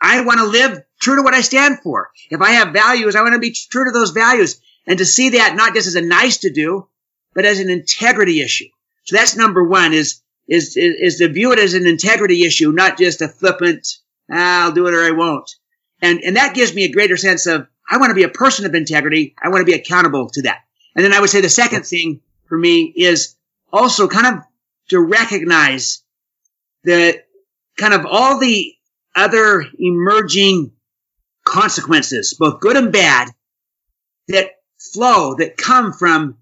I 0.02 0.22
want 0.22 0.40
to 0.40 0.46
live 0.46 0.84
true 1.02 1.18
to 1.18 1.24
what 1.24 1.34
I 1.34 1.42
stand 1.42 1.80
for. 1.80 2.10
If 2.30 2.42
I 2.42 2.52
have 2.52 2.74
values, 2.74 3.16
I 3.16 3.22
want 3.22 3.34
to 3.34 3.40
be 3.40 3.52
true 3.52 3.86
to 3.86 3.92
those 3.92 4.12
values 4.12 4.62
and 4.88 5.00
to 5.00 5.06
see 5.06 5.30
that 5.30 5.56
not 5.56 5.74
just 5.74 5.88
as 5.88 5.96
a 5.96 6.02
nice 6.02 6.40
to 6.40 6.52
do, 6.52 6.88
but 7.34 7.46
as 7.46 7.60
an 7.60 7.70
integrity 7.70 8.42
issue. 8.42 8.70
So 9.04 9.16
that's 9.16 9.36
number 9.36 9.64
one 9.64 9.94
is, 9.94 10.22
is, 10.48 10.78
is, 10.78 10.96
is 11.00 11.16
to 11.18 11.28
view 11.28 11.52
it 11.52 11.60
as 11.60 11.74
an 11.74 11.88
integrity 11.88 12.44
issue, 12.44 12.72
not 12.72 12.98
just 12.98 13.22
a 13.22 13.28
flippant, 13.28 13.88
ah, 14.32 14.66
I'll 14.66 14.72
do 14.72 14.88
it 14.88 14.94
or 14.94 15.04
I 15.04 15.12
won't. 15.12 15.50
And, 16.02 16.22
and 16.22 16.36
that 16.38 16.56
gives 16.56 16.74
me 16.74 16.86
a 16.86 16.92
greater 16.92 17.18
sense 17.18 17.46
of, 17.46 17.68
I 17.90 17.98
want 17.98 18.12
to 18.12 18.16
be 18.16 18.24
a 18.24 18.30
person 18.30 18.66
of 18.66 18.76
integrity. 18.76 19.36
I 19.42 19.50
want 19.50 19.62
to 19.62 19.72
be 19.72 19.78
accountable 19.78 20.30
to 20.30 20.44
that. 20.44 20.60
And 20.96 21.04
then 21.04 21.14
I 21.14 21.20
would 21.20 21.30
say 21.30 21.42
the 21.42 21.50
second 21.50 21.86
thing 21.86 22.22
for 22.50 22.58
me 22.58 22.92
is 22.96 23.36
also 23.72 24.08
kind 24.08 24.36
of 24.38 24.44
to 24.90 25.00
recognize 25.00 26.04
that 26.84 27.26
kind 27.78 27.94
of 27.94 28.06
all 28.06 28.40
the 28.40 28.74
other 29.16 29.64
emerging 29.78 30.72
consequences, 31.46 32.36
both 32.38 32.60
good 32.60 32.76
and 32.76 32.92
bad, 32.92 33.30
that 34.28 34.52
flow, 34.78 35.36
that 35.36 35.58
come 35.58 35.94
from 35.94 36.38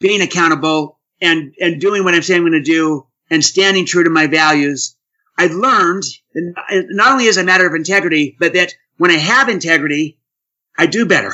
being 0.00 0.22
accountable 0.22 0.98
and, 1.20 1.54
and 1.60 1.80
doing 1.80 2.04
what 2.04 2.14
I'm 2.14 2.22
saying 2.22 2.42
I'm 2.42 2.50
going 2.50 2.62
to 2.62 2.70
do 2.70 3.06
and 3.30 3.44
standing 3.44 3.86
true 3.86 4.04
to 4.04 4.10
my 4.10 4.26
values. 4.26 4.96
I've 5.36 5.52
learned 5.52 6.04
that 6.34 6.86
not 6.90 7.12
only 7.12 7.28
as 7.28 7.36
a 7.36 7.44
matter 7.44 7.66
of 7.66 7.74
integrity, 7.74 8.36
but 8.38 8.54
that 8.54 8.74
when 8.96 9.10
I 9.10 9.18
have 9.18 9.48
integrity, 9.48 10.18
I 10.76 10.86
do 10.86 11.06
better. 11.06 11.32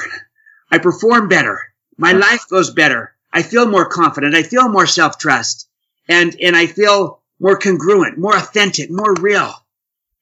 I 0.71 0.79
perform 0.79 1.29
better. 1.29 1.61
My 1.97 2.13
life 2.13 2.47
goes 2.49 2.71
better. 2.71 3.15
I 3.33 3.43
feel 3.43 3.67
more 3.67 3.89
confident. 3.89 4.35
I 4.35 4.43
feel 4.43 4.69
more 4.69 4.87
self 4.87 5.19
trust 5.19 5.69
and, 6.09 6.37
and 6.41 6.57
I 6.57 6.67
feel 6.67 7.21
more 7.39 7.57
congruent, 7.57 8.19
more 8.19 8.37
authentic, 8.37 8.91
more 8.91 9.15
real. 9.15 9.53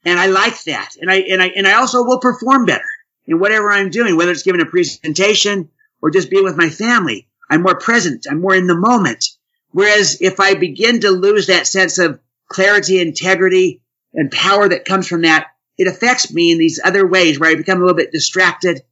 And 0.05 0.19
I 0.19 0.27
like 0.27 0.63
that. 0.65 0.97
And 1.01 1.11
I, 1.11 1.17
and 1.17 1.43
I, 1.43 1.47
and 1.49 1.67
I 1.67 1.75
also 1.75 2.05
will 2.05 2.21
perform 2.21 2.67
better 2.67 2.85
in 3.27 3.41
whatever 3.41 3.71
I'm 3.71 3.91
doing, 3.91 4.17
whether 4.17 4.31
it's 4.31 4.43
giving 4.43 4.61
a 4.61 4.67
presentation 4.67 5.71
or 6.01 6.11
just 6.11 6.31
being 6.31 6.45
with 6.45 6.57
my 6.57 6.71
family. 6.71 7.29
I'm 7.51 7.63
more 7.63 7.79
present. 7.79 8.27
I'm 8.31 8.41
more 8.41 8.55
in 8.55 8.67
the 8.67 8.77
moment. 8.77 9.25
Whereas 9.71 10.19
if 10.21 10.41
I 10.41 10.55
begin 10.55 11.01
to 11.01 11.11
lose 11.11 11.49
that 11.49 11.67
sense 11.67 11.99
of 11.99 12.21
clarity, 12.49 13.01
integrity, 13.01 13.83
and 14.15 14.31
power 14.31 14.69
that 14.69 14.85
comes 14.85 15.07
from 15.07 15.23
that, 15.23 15.49
it 15.77 15.87
affects 15.87 16.33
me 16.33 16.53
in 16.53 16.59
these 16.59 16.81
other 16.83 17.07
ways 17.07 17.39
where 17.39 17.51
I 17.51 17.55
become 17.55 17.79
a 17.79 17.81
little 17.81 17.97
bit 17.97 18.13
distracted 18.13 18.83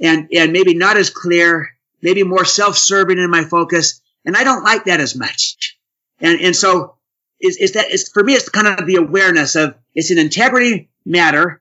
and, 0.00 0.28
and 0.34 0.52
maybe 0.52 0.74
not 0.74 0.96
as 0.96 1.10
clear 1.10 1.73
maybe 2.04 2.22
more 2.22 2.44
self-serving 2.44 3.18
in 3.18 3.30
my 3.30 3.42
focus. 3.44 4.00
And 4.24 4.36
I 4.36 4.44
don't 4.44 4.62
like 4.62 4.84
that 4.84 5.00
as 5.00 5.16
much. 5.16 5.76
And, 6.20 6.38
and 6.40 6.54
so 6.54 6.96
is, 7.40 7.56
is 7.56 7.72
that 7.72 7.90
is 7.90 8.08
for 8.10 8.22
me 8.22 8.34
it's 8.34 8.48
kind 8.48 8.68
of 8.68 8.86
the 8.86 8.96
awareness 8.96 9.56
of 9.56 9.74
it's 9.94 10.10
an 10.10 10.18
integrity 10.18 10.90
matter 11.04 11.60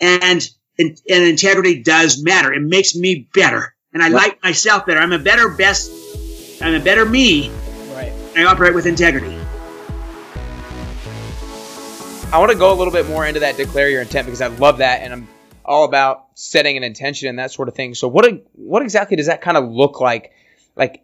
and 0.00 0.48
and, 0.78 0.98
and 1.08 1.24
integrity 1.24 1.82
does 1.82 2.22
matter. 2.22 2.52
It 2.52 2.62
makes 2.62 2.94
me 2.94 3.28
better. 3.34 3.74
And 3.92 4.02
I 4.02 4.08
like 4.08 4.42
myself 4.42 4.86
better. 4.86 5.00
I'm 5.00 5.12
a 5.12 5.18
better 5.18 5.50
best 5.50 5.90
I'm 6.62 6.74
a 6.74 6.82
better 6.82 7.04
me. 7.04 7.50
Right. 7.92 8.12
I 8.36 8.44
operate 8.44 8.74
with 8.74 8.86
integrity. 8.86 9.36
I 12.32 12.38
want 12.38 12.50
to 12.50 12.58
go 12.58 12.72
a 12.72 12.74
little 12.74 12.92
bit 12.92 13.06
more 13.06 13.26
into 13.26 13.40
that 13.40 13.56
declare 13.56 13.88
your 13.88 14.02
intent 14.02 14.26
because 14.26 14.40
I 14.40 14.48
love 14.48 14.78
that 14.78 15.02
and 15.02 15.12
I'm 15.12 15.28
all 15.64 15.84
about 15.84 16.25
setting 16.36 16.76
an 16.76 16.84
intention 16.84 17.28
and 17.28 17.38
that 17.38 17.50
sort 17.50 17.66
of 17.66 17.74
thing. 17.74 17.94
So 17.94 18.08
what 18.08 18.26
what 18.52 18.82
exactly 18.82 19.16
does 19.16 19.26
that 19.26 19.40
kind 19.40 19.56
of 19.56 19.68
look 19.68 20.00
like 20.00 20.32
like 20.76 21.02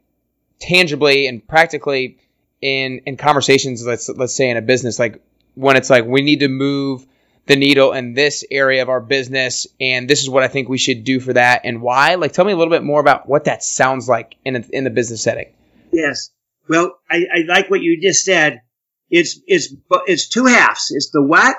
tangibly 0.61 1.27
and 1.27 1.47
practically 1.47 2.19
in 2.61 3.01
in 3.07 3.17
conversations 3.17 3.85
let's 3.85 4.09
let's 4.11 4.35
say 4.35 4.51
in 4.51 4.59
a 4.59 4.63
business? 4.63 4.99
Like 4.99 5.23
when 5.55 5.77
it's 5.77 5.91
like 5.91 6.05
we 6.05 6.21
need 6.21 6.41
to 6.41 6.49
move 6.49 7.07
the 7.47 7.57
needle 7.57 7.93
in 7.93 8.13
this 8.13 8.45
area 8.51 8.83
of 8.83 8.91
our 8.91 9.01
business 9.01 9.67
and 9.81 10.09
this 10.09 10.23
is 10.23 10.29
what 10.29 10.45
I 10.45 10.49
think 10.49 10.69
we 10.69 10.79
should 10.79 11.03
do 11.03 11.19
for 11.19 11.33
that 11.33 11.63
and 11.65 11.81
why? 11.81 12.15
Like 12.17 12.33
tell 12.33 12.45
me 12.45 12.53
a 12.53 12.57
little 12.57 12.71
bit 12.71 12.85
more 12.85 13.01
about 13.01 13.27
what 13.27 13.47
that 13.47 13.65
sounds 13.65 14.09
like 14.09 14.37
in 14.45 14.57
a, 14.57 14.65
in 14.71 14.85
the 14.85 14.91
business 14.91 15.23
setting. 15.23 15.55
Yes. 15.93 16.31
Well 16.69 16.99
I, 17.11 17.25
I 17.35 17.39
like 17.49 17.71
what 17.71 17.81
you 17.81 18.01
just 18.03 18.23
said. 18.23 18.61
It's 19.09 19.41
it's 19.47 19.75
it's 20.07 20.29
two 20.29 20.45
halves. 20.45 20.91
It's 20.91 21.11
the 21.11 21.23
what 21.23 21.57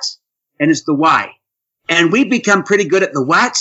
and 0.59 0.69
it's 0.69 0.83
the 0.83 0.93
why 0.93 1.31
and 1.89 2.11
we 2.11 2.23
become 2.23 2.63
pretty 2.63 2.85
good 2.85 3.03
at 3.03 3.13
the 3.13 3.23
what 3.23 3.57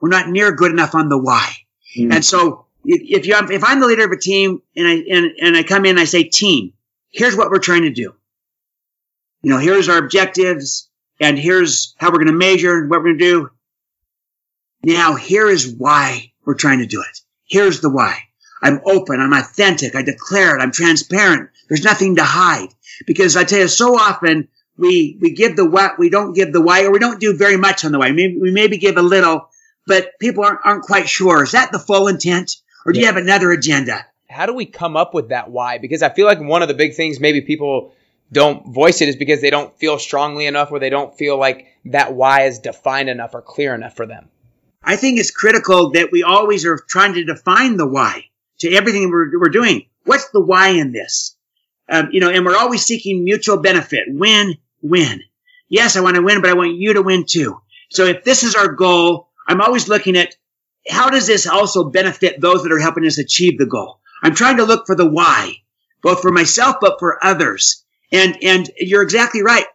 we're 0.00 0.08
not 0.08 0.28
near 0.28 0.52
good 0.52 0.72
enough 0.72 0.94
on 0.94 1.08
the 1.08 1.18
why 1.18 1.50
mm-hmm. 1.96 2.12
and 2.12 2.24
so 2.24 2.66
if 2.84 3.26
you 3.26 3.34
if 3.50 3.64
I'm 3.64 3.80
the 3.80 3.86
leader 3.86 4.04
of 4.04 4.12
a 4.12 4.18
team 4.18 4.62
and 4.76 4.86
I 4.86 4.92
and, 5.10 5.30
and 5.40 5.56
I 5.56 5.62
come 5.62 5.84
in 5.84 5.92
and 5.92 6.00
I 6.00 6.04
say 6.04 6.24
team 6.24 6.72
here's 7.10 7.36
what 7.36 7.50
we're 7.50 7.58
trying 7.58 7.82
to 7.82 7.90
do 7.90 8.14
you 9.42 9.50
know 9.50 9.58
here's 9.58 9.88
our 9.88 9.98
objectives 9.98 10.88
and 11.20 11.38
here's 11.38 11.94
how 11.98 12.10
we're 12.10 12.18
going 12.18 12.26
to 12.26 12.32
measure 12.32 12.78
and 12.78 12.90
what 12.90 12.98
we're 12.98 13.14
going 13.14 13.18
to 13.18 13.24
do. 13.24 13.50
Now, 14.82 15.14
here 15.14 15.48
is 15.48 15.74
why 15.74 16.32
we're 16.44 16.54
trying 16.54 16.80
to 16.80 16.86
do 16.86 17.00
it. 17.00 17.20
Here's 17.44 17.80
the 17.80 17.90
why. 17.90 18.18
I'm 18.62 18.80
open. 18.84 19.20
I'm 19.20 19.32
authentic. 19.32 19.94
I 19.94 20.02
declare 20.02 20.56
it. 20.56 20.62
I'm 20.62 20.72
transparent. 20.72 21.50
There's 21.68 21.84
nothing 21.84 22.16
to 22.16 22.24
hide. 22.24 22.68
Because 23.06 23.36
I 23.36 23.44
tell 23.44 23.60
you, 23.60 23.68
so 23.68 23.96
often 23.96 24.48
we, 24.76 25.18
we 25.20 25.32
give 25.32 25.56
the 25.56 25.68
what, 25.68 25.98
we 25.98 26.10
don't 26.10 26.34
give 26.34 26.52
the 26.52 26.60
why, 26.60 26.84
or 26.84 26.92
we 26.92 26.98
don't 26.98 27.20
do 27.20 27.36
very 27.36 27.56
much 27.56 27.84
on 27.84 27.92
the 27.92 27.98
why. 27.98 28.10
Maybe, 28.10 28.36
we 28.38 28.50
maybe 28.50 28.78
give 28.78 28.96
a 28.96 29.02
little, 29.02 29.48
but 29.86 30.10
people 30.20 30.44
aren't, 30.44 30.60
aren't 30.64 30.82
quite 30.82 31.08
sure. 31.08 31.42
Is 31.42 31.52
that 31.52 31.72
the 31.72 31.78
full 31.78 32.08
intent? 32.08 32.56
Or 32.86 32.92
do 32.92 32.98
yeah. 32.98 33.02
you 33.02 33.12
have 33.12 33.22
another 33.22 33.50
agenda? 33.50 34.04
How 34.28 34.46
do 34.46 34.54
we 34.54 34.66
come 34.66 34.96
up 34.96 35.14
with 35.14 35.28
that 35.28 35.50
why? 35.50 35.78
Because 35.78 36.02
I 36.02 36.08
feel 36.08 36.26
like 36.26 36.40
one 36.40 36.62
of 36.62 36.68
the 36.68 36.74
big 36.74 36.94
things 36.94 37.20
maybe 37.20 37.40
people 37.40 37.94
don't 38.32 38.72
voice 38.72 39.00
it 39.00 39.08
is 39.08 39.16
because 39.16 39.40
they 39.40 39.50
don't 39.50 39.76
feel 39.78 39.98
strongly 39.98 40.46
enough 40.46 40.72
or 40.72 40.80
they 40.80 40.90
don't 40.90 41.16
feel 41.16 41.38
like 41.38 41.66
that 41.86 42.14
why 42.14 42.42
is 42.42 42.58
defined 42.58 43.08
enough 43.08 43.34
or 43.34 43.42
clear 43.42 43.74
enough 43.74 43.94
for 43.94 44.06
them. 44.06 44.28
I 44.82 44.96
think 44.96 45.18
it's 45.18 45.30
critical 45.30 45.92
that 45.92 46.10
we 46.12 46.22
always 46.22 46.66
are 46.66 46.76
trying 46.76 47.14
to 47.14 47.24
define 47.24 47.76
the 47.76 47.86
why 47.86 48.24
to 48.58 48.72
everything 48.72 49.10
we're, 49.10 49.38
we're 49.38 49.48
doing. 49.48 49.86
What's 50.04 50.30
the 50.30 50.40
why 50.40 50.70
in 50.70 50.92
this? 50.92 51.36
Um, 51.88 52.08
you 52.12 52.20
know, 52.20 52.30
and 52.30 52.44
we're 52.44 52.56
always 52.56 52.84
seeking 52.84 53.24
mutual 53.24 53.58
benefit. 53.58 54.04
Win, 54.08 54.56
win. 54.84 55.22
Yes, 55.68 55.96
I 55.96 56.00
want 56.00 56.16
to 56.16 56.22
win, 56.22 56.40
but 56.40 56.50
I 56.50 56.54
want 56.54 56.76
you 56.76 56.92
to 56.92 57.02
win 57.02 57.24
too. 57.26 57.60
So 57.90 58.04
if 58.04 58.22
this 58.22 58.44
is 58.44 58.54
our 58.54 58.68
goal, 58.68 59.30
I'm 59.48 59.60
always 59.60 59.88
looking 59.88 60.16
at 60.16 60.36
how 60.88 61.10
does 61.10 61.26
this 61.26 61.46
also 61.46 61.90
benefit 61.90 62.40
those 62.40 62.62
that 62.62 62.72
are 62.72 62.78
helping 62.78 63.06
us 63.06 63.18
achieve 63.18 63.58
the 63.58 63.66
goal? 63.66 64.00
I'm 64.22 64.34
trying 64.34 64.58
to 64.58 64.64
look 64.64 64.86
for 64.86 64.94
the 64.94 65.08
why, 65.08 65.54
both 66.02 66.20
for 66.20 66.30
myself, 66.30 66.76
but 66.80 66.98
for 66.98 67.24
others. 67.24 67.84
And, 68.12 68.36
and 68.42 68.70
you're 68.78 69.02
exactly 69.02 69.42
right. 69.42 69.66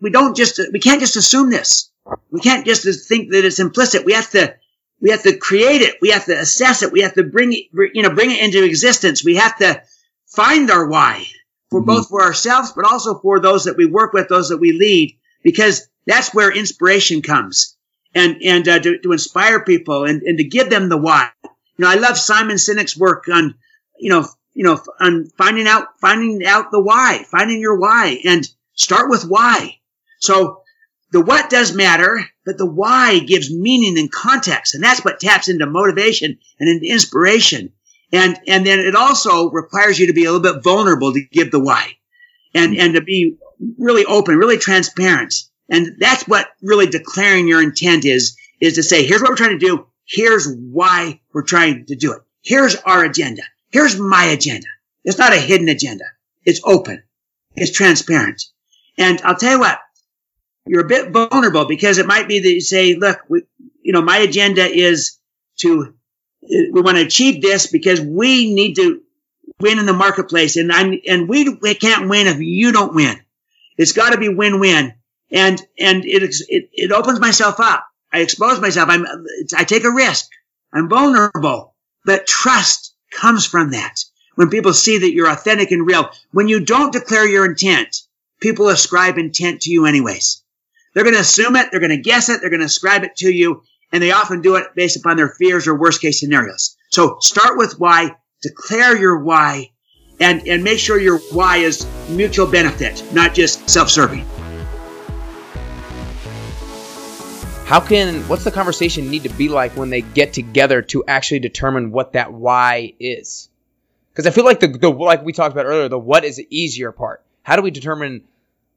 We 0.00 0.10
don't 0.10 0.36
just, 0.36 0.60
we 0.72 0.80
can't 0.80 1.00
just 1.00 1.16
assume 1.16 1.50
this. 1.50 1.90
We 2.30 2.40
can't 2.40 2.66
just 2.66 3.08
think 3.08 3.32
that 3.32 3.44
it's 3.44 3.60
implicit. 3.60 4.04
We 4.04 4.12
have 4.12 4.30
to, 4.32 4.54
we 5.00 5.10
have 5.10 5.22
to 5.22 5.36
create 5.36 5.82
it. 5.82 5.96
We 6.00 6.10
have 6.10 6.26
to 6.26 6.38
assess 6.38 6.82
it. 6.82 6.92
We 6.92 7.02
have 7.02 7.14
to 7.14 7.24
bring 7.24 7.52
it, 7.52 7.66
you 7.94 8.02
know, 8.02 8.14
bring 8.14 8.30
it 8.30 8.42
into 8.42 8.64
existence. 8.64 9.24
We 9.24 9.36
have 9.36 9.56
to 9.58 9.82
find 10.26 10.70
our 10.70 10.86
why 10.86 11.26
for 11.70 11.80
mm-hmm. 11.80 11.86
both 11.86 12.08
for 12.08 12.22
ourselves, 12.22 12.72
but 12.72 12.84
also 12.84 13.18
for 13.18 13.40
those 13.40 13.64
that 13.64 13.76
we 13.76 13.86
work 13.86 14.12
with, 14.12 14.28
those 14.28 14.50
that 14.50 14.58
we 14.58 14.72
lead, 14.72 15.16
because 15.42 15.88
that's 16.06 16.34
where 16.34 16.56
inspiration 16.56 17.22
comes 17.22 17.76
and, 18.14 18.42
and 18.42 18.68
uh, 18.68 18.78
to, 18.78 18.98
to 18.98 19.12
inspire 19.12 19.64
people 19.64 20.04
and, 20.04 20.22
and 20.22 20.38
to 20.38 20.44
give 20.44 20.70
them 20.70 20.88
the 20.88 20.96
why. 20.96 21.30
You 21.44 21.50
know, 21.84 21.90
I 21.90 21.96
love 21.96 22.16
Simon 22.16 22.56
Sinek's 22.56 22.96
work 22.96 23.28
on, 23.28 23.54
you 23.98 24.10
know, 24.10 24.26
you 24.54 24.64
know, 24.64 24.80
on 24.98 25.26
finding 25.36 25.66
out, 25.66 25.88
finding 26.00 26.46
out 26.46 26.70
the 26.70 26.80
why, 26.80 27.24
finding 27.28 27.60
your 27.60 27.78
why 27.78 28.18
and 28.24 28.48
start 28.74 29.10
with 29.10 29.24
why. 29.24 29.78
So 30.20 30.62
the 31.12 31.20
what 31.20 31.50
does 31.50 31.74
matter, 31.74 32.24
but 32.46 32.56
the 32.56 32.66
why 32.66 33.18
gives 33.18 33.52
meaning 33.52 33.98
and 33.98 34.10
context. 34.10 34.74
And 34.74 34.82
that's 34.82 35.04
what 35.04 35.20
taps 35.20 35.48
into 35.48 35.66
motivation 35.66 36.38
and 36.58 36.68
into 36.68 36.86
inspiration. 36.86 37.72
And, 38.12 38.38
and 38.46 38.64
then 38.64 38.78
it 38.78 38.94
also 38.94 39.50
requires 39.50 39.98
you 39.98 40.06
to 40.06 40.12
be 40.12 40.24
a 40.24 40.32
little 40.32 40.54
bit 40.54 40.62
vulnerable 40.62 41.12
to 41.12 41.24
give 41.24 41.50
the 41.50 41.60
why 41.60 41.96
and, 42.54 42.76
and 42.76 42.94
to 42.94 43.00
be 43.00 43.36
really 43.78 44.04
open, 44.04 44.36
really 44.36 44.58
transparent. 44.58 45.34
And 45.68 45.96
that's 45.98 46.26
what 46.28 46.46
really 46.62 46.86
declaring 46.86 47.48
your 47.48 47.62
intent 47.62 48.04
is, 48.04 48.36
is 48.60 48.74
to 48.74 48.82
say, 48.82 49.04
here's 49.04 49.20
what 49.20 49.30
we're 49.30 49.36
trying 49.36 49.58
to 49.58 49.66
do. 49.66 49.86
Here's 50.04 50.48
why 50.48 51.20
we're 51.32 51.42
trying 51.42 51.86
to 51.86 51.96
do 51.96 52.12
it. 52.12 52.22
Here's 52.42 52.76
our 52.76 53.04
agenda. 53.04 53.42
Here's 53.70 53.98
my 53.98 54.26
agenda. 54.26 54.68
It's 55.04 55.18
not 55.18 55.32
a 55.32 55.40
hidden 55.40 55.68
agenda. 55.68 56.04
It's 56.44 56.60
open. 56.64 57.02
It's 57.56 57.72
transparent. 57.72 58.42
And 58.96 59.20
I'll 59.22 59.36
tell 59.36 59.52
you 59.52 59.60
what, 59.60 59.80
you're 60.66 60.84
a 60.84 60.88
bit 60.88 61.10
vulnerable 61.10 61.64
because 61.64 61.98
it 61.98 62.06
might 62.06 62.28
be 62.28 62.38
that 62.40 62.48
you 62.48 62.60
say, 62.60 62.94
look, 62.94 63.18
we, 63.28 63.42
you 63.82 63.92
know, 63.92 64.02
my 64.02 64.18
agenda 64.18 64.64
is 64.64 65.18
to, 65.58 65.94
we 66.48 66.80
want 66.80 66.96
to 66.96 67.04
achieve 67.04 67.42
this 67.42 67.66
because 67.66 68.00
we 68.00 68.52
need 68.54 68.74
to 68.76 69.02
win 69.60 69.78
in 69.78 69.86
the 69.86 69.92
marketplace 69.92 70.56
and 70.56 70.72
I, 70.72 71.00
and 71.08 71.28
we, 71.28 71.48
we 71.48 71.74
can't 71.74 72.08
win 72.08 72.26
if 72.26 72.38
you 72.38 72.72
don't 72.72 72.94
win. 72.94 73.18
It's 73.76 73.92
got 73.92 74.10
to 74.12 74.18
be 74.18 74.28
win-win. 74.28 74.94
And, 75.30 75.60
and 75.78 76.04
it, 76.04 76.22
it, 76.48 76.70
it 76.72 76.92
opens 76.92 77.20
myself 77.20 77.58
up. 77.58 77.86
I 78.12 78.20
expose 78.20 78.60
myself. 78.60 78.88
I'm, 78.88 79.04
I 79.56 79.64
take 79.64 79.84
a 79.84 79.90
risk. 79.90 80.30
I'm 80.72 80.88
vulnerable, 80.88 81.74
but 82.04 82.26
trust 82.26 82.94
comes 83.10 83.46
from 83.46 83.70
that. 83.70 83.96
When 84.34 84.50
people 84.50 84.72
see 84.72 84.98
that 84.98 85.12
you're 85.12 85.30
authentic 85.30 85.70
and 85.70 85.86
real, 85.86 86.10
when 86.30 86.48
you 86.48 86.64
don't 86.64 86.92
declare 86.92 87.26
your 87.26 87.46
intent, 87.46 88.02
people 88.40 88.68
ascribe 88.68 89.18
intent 89.18 89.62
to 89.62 89.70
you 89.70 89.86
anyways. 89.86 90.42
They're 90.94 91.04
going 91.04 91.14
to 91.14 91.20
assume 91.20 91.56
it, 91.56 91.70
they're 91.70 91.80
going 91.80 91.90
to 91.90 91.96
guess 91.98 92.28
it, 92.28 92.40
they're 92.40 92.50
going 92.50 92.60
to 92.60 92.66
ascribe 92.66 93.04
it 93.04 93.16
to 93.16 93.30
you, 93.30 93.62
and 93.96 94.02
they 94.02 94.12
often 94.12 94.42
do 94.42 94.56
it 94.56 94.66
based 94.74 94.98
upon 94.98 95.16
their 95.16 95.30
fears 95.30 95.66
or 95.66 95.74
worst 95.74 96.02
case 96.02 96.20
scenarios. 96.20 96.76
So 96.90 97.16
start 97.20 97.56
with 97.56 97.80
why, 97.80 98.14
declare 98.42 98.94
your 98.94 99.24
why, 99.24 99.70
and, 100.20 100.46
and 100.46 100.62
make 100.62 100.78
sure 100.78 101.00
your 101.00 101.16
why 101.32 101.58
is 101.58 101.86
mutual 102.10 102.46
benefit, 102.46 103.02
not 103.14 103.32
just 103.32 103.70
self-serving. 103.70 104.26
how 107.64 107.80
can 107.80 108.20
what's 108.28 108.44
the 108.44 108.50
conversation 108.50 109.10
need 109.10 109.22
to 109.22 109.28
be 109.30 109.48
like 109.48 109.72
when 109.72 109.88
they 109.90 110.02
get 110.02 110.32
together 110.34 110.82
to 110.82 111.02
actually 111.08 111.40
determine 111.40 111.90
what 111.90 112.12
that 112.12 112.32
why 112.32 112.92
is? 113.00 113.48
Because 114.12 114.26
i 114.26 114.30
feel 114.30 114.44
like 114.44 114.60
the, 114.60 114.68
the 114.68 114.90
like 114.90 115.24
we 115.24 115.32
talked 115.32 115.52
about 115.52 115.64
earlier 115.64 115.88
the 115.88 115.98
what 115.98 116.24
is 116.24 116.36
the 116.36 116.46
easier 116.50 116.92
part. 116.92 117.24
How 117.42 117.56
do 117.56 117.62
we 117.62 117.70
determine 117.70 118.24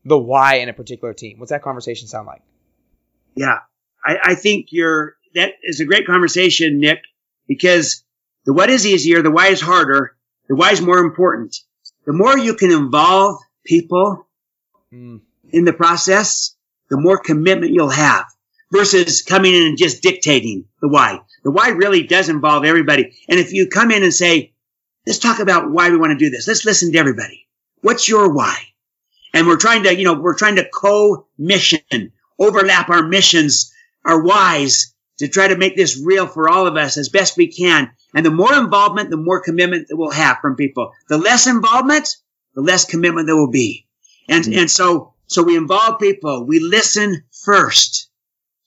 the 0.05 0.17
why 0.17 0.55
in 0.55 0.69
a 0.69 0.73
particular 0.73 1.13
team? 1.13 1.39
What's 1.39 1.51
that 1.51 1.61
conversation 1.61 2.07
sound 2.07 2.25
like? 2.25 2.41
Yeah 3.35 3.59
i, 4.05 4.17
I 4.23 4.35
think 4.35 4.67
you're 4.71 5.15
that 5.35 5.53
is 5.63 5.79
a 5.79 5.85
great 5.85 6.05
conversation 6.05 6.79
nick 6.79 6.99
because 7.47 8.03
the 8.45 8.53
what 8.53 8.69
is 8.69 8.85
easier 8.85 9.21
the 9.21 9.31
why 9.31 9.47
is 9.47 9.61
harder 9.61 10.15
the 10.47 10.55
why 10.55 10.71
is 10.71 10.81
more 10.81 10.99
important 10.99 11.55
the 12.05 12.13
more 12.13 12.37
you 12.37 12.55
can 12.55 12.71
involve 12.71 13.39
people 13.65 14.27
mm. 14.93 15.21
in 15.51 15.65
the 15.65 15.73
process 15.73 16.55
the 16.89 16.97
more 16.97 17.17
commitment 17.17 17.71
you'll 17.71 17.89
have 17.89 18.25
versus 18.71 19.21
coming 19.21 19.53
in 19.53 19.63
and 19.63 19.77
just 19.77 20.01
dictating 20.01 20.65
the 20.81 20.89
why. 20.89 21.19
The 21.43 21.51
why 21.51 21.69
really 21.69 22.03
does 22.03 22.29
involve 22.29 22.65
everybody. 22.65 23.15
And 23.27 23.39
if 23.39 23.53
you 23.53 23.67
come 23.67 23.91
in 23.91 24.03
and 24.03 24.13
say, 24.13 24.53
let's 25.05 25.19
talk 25.19 25.39
about 25.39 25.71
why 25.71 25.89
we 25.89 25.97
want 25.97 26.11
to 26.11 26.23
do 26.23 26.29
this. 26.29 26.47
Let's 26.47 26.65
listen 26.65 26.91
to 26.91 26.97
everybody. 26.97 27.47
What's 27.81 28.07
your 28.07 28.33
why? 28.33 28.57
And 29.33 29.47
we're 29.47 29.57
trying 29.57 29.83
to, 29.83 29.95
you 29.95 30.05
know, 30.05 30.19
we're 30.19 30.37
trying 30.37 30.55
to 30.55 30.67
co-mission, 30.73 32.11
overlap 32.39 32.89
our 32.89 33.07
missions, 33.07 33.73
our 34.05 34.21
wise 34.23 34.93
to 35.19 35.27
try 35.27 35.47
to 35.47 35.57
make 35.57 35.75
this 35.75 36.01
real 36.03 36.27
for 36.27 36.49
all 36.49 36.65
of 36.65 36.77
us 36.77 36.97
as 36.97 37.09
best 37.09 37.37
we 37.37 37.47
can. 37.47 37.91
And 38.13 38.25
the 38.25 38.31
more 38.31 38.53
involvement, 38.53 39.09
the 39.09 39.17
more 39.17 39.41
commitment 39.41 39.87
that 39.89 39.97
we'll 39.97 40.11
have 40.11 40.37
from 40.41 40.55
people. 40.55 40.93
The 41.09 41.17
less 41.17 41.45
involvement, 41.45 42.07
the 42.55 42.61
less 42.61 42.85
commitment 42.85 43.27
there 43.27 43.35
will 43.35 43.51
be. 43.51 43.85
And, 44.27 44.45
mm-hmm. 44.45 44.59
and 44.59 44.71
so, 44.71 45.13
so 45.27 45.43
we 45.43 45.57
involve 45.57 45.99
people. 45.99 46.45
We 46.45 46.59
listen 46.59 47.23
first 47.43 48.09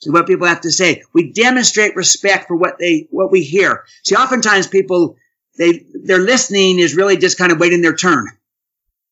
to 0.03 0.11
what 0.11 0.27
people 0.27 0.47
have 0.47 0.61
to 0.63 0.71
say. 0.71 1.03
We 1.13 1.33
demonstrate 1.33 1.97
respect 1.97 2.49
for 2.49 2.57
what 2.57 2.79
they, 2.79 3.09
what 3.11 3.33
we 3.33 3.43
hear. 3.43 3.85
See, 4.05 4.15
oftentimes 4.15 4.67
people, 4.67 5.17
they, 5.57 5.87
their 5.95 6.19
listening 6.19 6.79
is 6.79 6.97
really 6.97 7.17
just 7.17 7.39
kind 7.39 7.53
of 7.53 7.61
waiting 7.61 7.81
their 7.81 7.97
turn. 7.97 8.29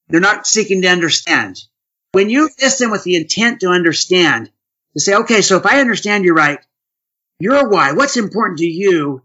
They're 0.08 0.20
not 0.20 0.46
seeking 0.46 0.82
to 0.82 0.88
understand. 0.88 1.56
When 2.12 2.28
you 2.28 2.50
listen 2.60 2.90
with 2.90 3.04
the 3.04 3.16
intent 3.16 3.60
to 3.60 3.68
understand, 3.68 4.50
to 4.94 5.00
say, 5.00 5.14
okay, 5.14 5.40
so 5.42 5.56
if 5.56 5.66
I 5.66 5.80
understand 5.80 6.24
you 6.24 6.34
right, 6.34 6.58
your 7.38 7.68
why, 7.68 7.92
what's 7.92 8.16
important 8.16 8.58
to 8.58 8.66
you 8.66 9.22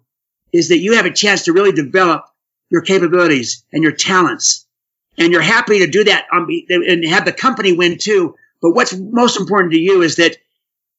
is 0.54 0.70
that 0.70 0.80
you 0.80 0.94
have 0.94 1.06
a 1.06 1.14
chance 1.14 1.44
to 1.44 1.54
really 1.54 1.72
develop 1.72 2.26
your 2.70 2.82
capabilities 2.82 3.64
and 3.74 3.84
your 3.84 3.92
talents. 3.92 4.66
And 5.18 5.32
you're 5.32 5.42
happy 5.42 5.80
to 5.80 5.88
do 5.88 6.04
that 6.06 6.26
um, 6.32 6.44
on, 6.44 6.90
and 6.90 7.06
have 7.06 7.26
the 7.26 7.32
company 7.32 7.74
win 7.74 7.98
too. 7.98 8.36
But 8.62 8.72
what's 8.72 8.96
most 8.96 9.40
important 9.40 9.74
to 9.74 9.80
you 9.80 10.02
is 10.02 10.18
that 10.18 10.38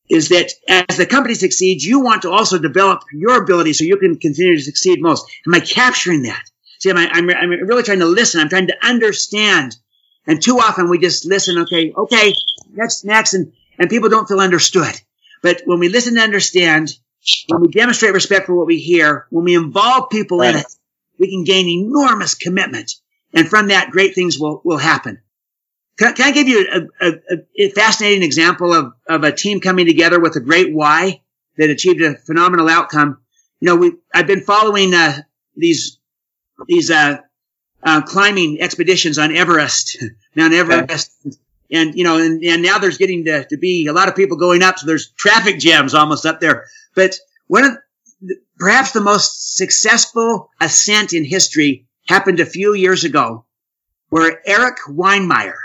is 0.09 0.29
that 0.29 0.53
as 0.69 0.97
the 0.97 1.07
company 1.07 1.35
succeeds, 1.35 1.85
you 1.85 2.01
want 2.01 2.23
to 2.23 2.31
also 2.31 2.59
develop 2.59 3.03
your 3.13 3.43
ability 3.43 3.73
so 3.73 3.85
you 3.85 3.97
can 3.97 4.17
continue 4.17 4.57
to 4.57 4.63
succeed 4.63 5.03
most. 5.03 5.27
Am 5.47 5.55
I 5.55 5.61
capturing 5.61 6.23
that? 6.23 6.45
See, 6.79 6.91
am 6.91 6.97
I, 6.97 7.11
I'm, 7.11 7.29
I'm 7.29 7.51
really 7.51 7.83
trying 7.83 7.99
to 7.99 8.07
listen. 8.07 8.41
I'm 8.41 8.49
trying 8.49 8.69
to 8.69 8.87
understand. 8.87 9.77
And 10.27 10.41
too 10.41 10.59
often 10.61 10.89
we 10.89 10.99
just 10.99 11.25
listen. 11.27 11.59
Okay. 11.59 11.93
Okay. 11.93 12.35
Next, 12.73 13.05
next. 13.05 13.35
And, 13.35 13.53
and 13.79 13.91
people 13.91 14.09
don't 14.09 14.29
feel 14.29 14.41
understood. 14.41 14.95
But 15.43 15.63
when 15.65 15.79
we 15.79 15.89
listen 15.89 16.15
to 16.15 16.21
understand, 16.21 16.93
when 17.49 17.63
we 17.63 17.69
demonstrate 17.69 18.15
respect 18.15 18.47
for 18.47 18.55
what 18.55 18.67
we 18.67 18.79
hear, 18.79 19.27
when 19.31 19.45
we 19.45 19.55
involve 19.55 20.11
people 20.11 20.39
right. 20.39 20.55
in 20.55 20.61
it, 20.61 20.67
we 21.19 21.31
can 21.31 21.45
gain 21.45 21.69
enormous 21.69 22.35
commitment. 22.35 22.93
And 23.33 23.49
from 23.49 23.69
that, 23.69 23.91
great 23.91 24.15
things 24.15 24.39
will, 24.39 24.61
will 24.65 24.79
happen. 24.79 25.21
Can, 25.99 26.15
can 26.15 26.27
I 26.27 26.33
give 26.33 26.49
you 26.49 26.89
a, 27.01 27.09
a, 27.09 27.13
a, 27.59 27.71
fascinating 27.71 28.23
example 28.23 28.73
of, 28.73 28.93
of 29.09 29.25
a 29.25 29.33
team 29.33 29.61
coming 29.61 29.87
together 29.87 30.21
with 30.21 30.37
a 30.37 30.41
great 30.41 30.75
why 30.75 31.23
that 31.57 31.71
achieved 31.71 32.03
a 32.03 32.17
phenomenal 32.17 32.69
outcome? 32.69 33.19
You 33.61 33.67
know, 33.67 33.77
we, 33.77 33.93
I've 34.15 34.27
been 34.27 34.43
following, 34.43 34.93
uh, 34.93 35.21
these, 35.57 35.99
these, 36.67 36.91
uh, 36.91 37.19
uh, 37.83 38.03
climbing 38.03 38.61
expeditions 38.61 39.19
on 39.19 39.35
Everest, 39.35 40.03
Mount 40.35 40.53
Everest. 40.53 41.13
Okay. 41.27 41.37
And, 41.71 41.95
you 41.95 42.05
know, 42.05 42.19
and, 42.19 42.43
and 42.45 42.63
now 42.63 42.79
there's 42.79 42.99
getting 42.99 43.25
to, 43.25 43.45
to 43.47 43.57
be 43.57 43.87
a 43.87 43.93
lot 43.93 44.09
of 44.09 44.17
people 44.17 44.37
going 44.37 44.63
up. 44.63 44.79
So 44.79 44.87
there's 44.87 45.11
traffic 45.11 45.59
jams 45.59 45.95
almost 45.95 46.27
up 46.27 46.41
there. 46.41 46.67
But 46.95 47.17
one 47.47 47.65
of, 47.65 47.73
perhaps 48.59 48.93
the 48.93 49.01
most 49.01 49.57
successful 49.57 50.51
ascent 50.61 51.13
in 51.13 51.25
history 51.25 51.87
happened 52.09 52.41
a 52.41 52.47
few 52.47 52.75
years 52.75 53.05
ago 53.05 53.45
where 54.09 54.41
Eric 54.47 54.77
Weihenmayer, 54.89 55.59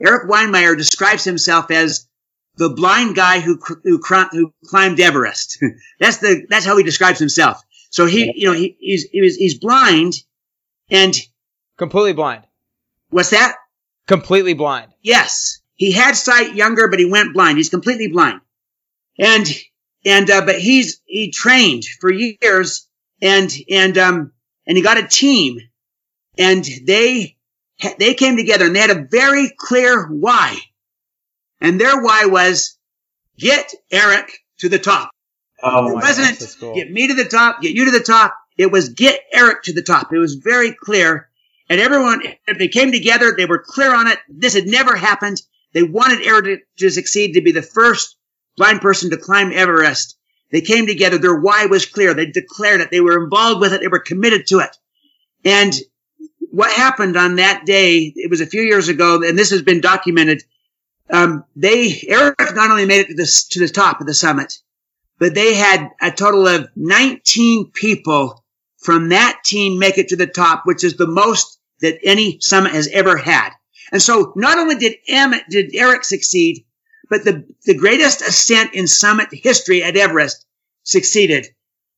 Eric 0.00 0.28
Weihenmayer 0.28 0.76
describes 0.76 1.24
himself 1.24 1.70
as 1.70 2.06
the 2.56 2.70
blind 2.70 3.14
guy 3.14 3.40
who 3.40 3.58
who, 3.84 4.00
who 4.30 4.54
climbed 4.64 5.00
Everest. 5.00 5.62
that's 6.00 6.18
the 6.18 6.46
that's 6.48 6.64
how 6.64 6.76
he 6.76 6.84
describes 6.84 7.18
himself. 7.18 7.62
So 7.90 8.06
he, 8.06 8.32
you 8.34 8.48
know, 8.48 8.54
he, 8.54 8.76
he's 8.80 9.04
he 9.04 9.20
was, 9.20 9.36
he's 9.36 9.58
blind, 9.58 10.14
and 10.90 11.14
completely 11.76 12.14
blind. 12.14 12.44
What's 13.10 13.30
that? 13.30 13.56
Completely 14.06 14.54
blind. 14.54 14.92
Yes, 15.02 15.60
he 15.74 15.92
had 15.92 16.16
sight 16.16 16.54
younger, 16.54 16.88
but 16.88 16.98
he 16.98 17.06
went 17.06 17.34
blind. 17.34 17.58
He's 17.58 17.68
completely 17.68 18.08
blind, 18.08 18.40
and 19.18 19.46
and 20.04 20.30
uh, 20.30 20.44
but 20.44 20.58
he's 20.58 21.00
he 21.04 21.30
trained 21.30 21.84
for 22.00 22.12
years, 22.12 22.88
and 23.20 23.52
and 23.70 23.98
um 23.98 24.32
and 24.66 24.76
he 24.76 24.82
got 24.82 24.98
a 24.98 25.06
team, 25.06 25.58
and 26.38 26.64
they 26.86 27.36
they 27.98 28.14
came 28.14 28.36
together 28.36 28.66
and 28.66 28.74
they 28.74 28.80
had 28.80 28.90
a 28.90 29.06
very 29.10 29.52
clear 29.56 30.06
why. 30.06 30.56
And 31.60 31.80
their 31.80 32.02
why 32.02 32.26
was 32.26 32.78
get 33.38 33.74
Eric 33.90 34.38
to 34.58 34.68
the 34.68 34.78
top. 34.78 35.10
Oh, 35.62 35.90
it 35.90 35.94
wasn't 35.94 36.38
gosh, 36.38 36.54
cool. 36.56 36.74
get 36.74 36.90
me 36.90 37.08
to 37.08 37.14
the 37.14 37.24
top, 37.24 37.60
get 37.60 37.74
you 37.74 37.86
to 37.86 37.90
the 37.90 38.00
top. 38.00 38.36
It 38.56 38.70
was 38.70 38.90
get 38.90 39.20
Eric 39.32 39.64
to 39.64 39.72
the 39.72 39.82
top. 39.82 40.12
It 40.12 40.18
was 40.18 40.34
very 40.34 40.72
clear. 40.72 41.28
And 41.68 41.80
everyone, 41.80 42.22
if 42.46 42.58
they 42.58 42.68
came 42.68 42.92
together, 42.92 43.34
they 43.36 43.46
were 43.46 43.58
clear 43.58 43.94
on 43.94 44.06
it. 44.06 44.18
This 44.28 44.54
had 44.54 44.66
never 44.66 44.94
happened. 44.94 45.42
They 45.72 45.82
wanted 45.82 46.22
Eric 46.22 46.62
to, 46.78 46.90
succeed, 46.90 47.34
to 47.34 47.40
be 47.40 47.52
the 47.52 47.62
first 47.62 48.16
blind 48.56 48.80
person 48.80 49.10
to 49.10 49.16
climb 49.16 49.52
Everest. 49.52 50.16
They 50.52 50.60
came 50.60 50.86
together. 50.86 51.18
Their 51.18 51.34
why 51.34 51.66
was 51.66 51.86
clear. 51.86 52.14
They 52.14 52.26
declared 52.26 52.80
it. 52.80 52.90
They 52.90 53.00
were 53.00 53.22
involved 53.22 53.60
with 53.60 53.72
it. 53.72 53.80
They 53.80 53.88
were 53.88 53.98
committed 53.98 54.46
to 54.48 54.60
it. 54.60 54.76
And 55.44 55.74
what 56.50 56.72
happened 56.72 57.16
on 57.16 57.36
that 57.36 57.66
day, 57.66 58.12
it 58.14 58.30
was 58.30 58.40
a 58.40 58.46
few 58.46 58.62
years 58.62 58.88
ago, 58.88 59.22
and 59.22 59.36
this 59.36 59.50
has 59.50 59.62
been 59.62 59.80
documented. 59.80 60.42
Um, 61.10 61.44
they, 61.56 62.00
Eric 62.06 62.36
not 62.54 62.70
only 62.70 62.86
made 62.86 63.00
it 63.00 63.08
to 63.08 63.14
the, 63.14 63.46
to 63.50 63.60
the 63.60 63.68
top 63.68 64.00
of 64.00 64.06
the 64.06 64.14
summit, 64.14 64.54
but 65.18 65.34
they 65.34 65.54
had 65.54 65.90
a 66.00 66.10
total 66.10 66.46
of 66.46 66.68
19 66.76 67.72
people 67.72 68.44
from 68.86 69.08
that 69.10 69.40
team 69.44 69.78
make 69.78 69.98
it 69.98 70.08
to 70.08 70.16
the 70.16 70.28
top, 70.28 70.62
which 70.64 70.84
is 70.84 70.96
the 70.96 71.08
most 71.08 71.58
that 71.80 71.98
any 72.04 72.38
summit 72.40 72.72
has 72.72 72.88
ever 72.88 73.16
had. 73.16 73.50
And 73.92 74.00
so 74.00 74.32
not 74.36 74.58
only 74.58 74.76
did 74.76 74.94
Emmett, 75.08 75.42
did 75.50 75.74
Eric 75.74 76.04
succeed, 76.04 76.64
but 77.10 77.24
the, 77.24 77.44
the 77.64 77.74
greatest 77.74 78.22
ascent 78.22 78.74
in 78.74 78.86
summit 78.86 79.28
history 79.32 79.82
at 79.82 79.96
Everest 79.96 80.46
succeeded 80.84 81.48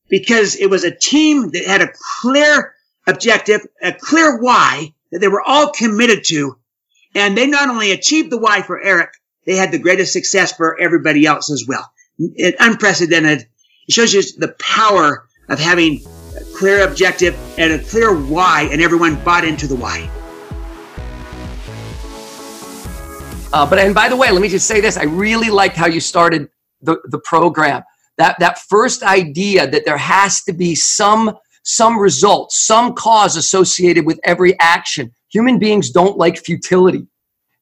because 0.08 0.56
it 0.56 0.70
was 0.70 0.84
a 0.84 0.94
team 0.94 1.50
that 1.50 1.64
had 1.64 1.82
a 1.82 1.92
clear 2.22 2.74
objective, 3.06 3.66
a 3.82 3.92
clear 3.92 4.40
why 4.40 4.94
that 5.12 5.20
they 5.20 5.28
were 5.28 5.42
all 5.46 5.70
committed 5.70 6.24
to. 6.24 6.56
And 7.14 7.36
they 7.36 7.46
not 7.46 7.68
only 7.68 7.92
achieved 7.92 8.30
the 8.30 8.38
why 8.38 8.62
for 8.62 8.82
Eric, 8.82 9.10
they 9.46 9.56
had 9.56 9.72
the 9.72 9.78
greatest 9.78 10.12
success 10.12 10.52
for 10.52 10.80
everybody 10.80 11.26
else 11.26 11.50
as 11.50 11.64
well. 11.68 11.90
It, 12.18 12.56
unprecedented. 12.58 13.46
It 13.86 13.94
shows 13.94 14.12
you 14.12 14.22
the 14.38 14.54
power 14.58 15.26
of 15.48 15.58
having 15.58 16.00
a 16.40 16.44
clear 16.56 16.86
objective 16.86 17.36
and 17.58 17.72
a 17.72 17.78
clear 17.78 18.14
why, 18.14 18.68
and 18.70 18.80
everyone 18.80 19.16
bought 19.24 19.44
into 19.44 19.66
the 19.66 19.76
why. 19.76 20.10
Uh, 23.52 23.68
but 23.68 23.78
and 23.78 23.94
by 23.94 24.08
the 24.08 24.16
way, 24.16 24.30
let 24.30 24.42
me 24.42 24.48
just 24.48 24.66
say 24.66 24.80
this: 24.80 24.96
I 24.96 25.04
really 25.04 25.50
liked 25.50 25.76
how 25.76 25.86
you 25.86 26.00
started 26.00 26.48
the 26.82 26.98
the 27.04 27.18
program. 27.18 27.82
That 28.18 28.36
that 28.40 28.58
first 28.58 29.02
idea 29.02 29.68
that 29.70 29.84
there 29.84 29.96
has 29.96 30.42
to 30.44 30.52
be 30.52 30.74
some 30.74 31.36
some 31.64 31.98
result, 31.98 32.52
some 32.52 32.94
cause 32.94 33.36
associated 33.36 34.06
with 34.06 34.20
every 34.24 34.58
action. 34.58 35.12
Human 35.30 35.58
beings 35.58 35.90
don't 35.90 36.16
like 36.16 36.38
futility. 36.38 37.06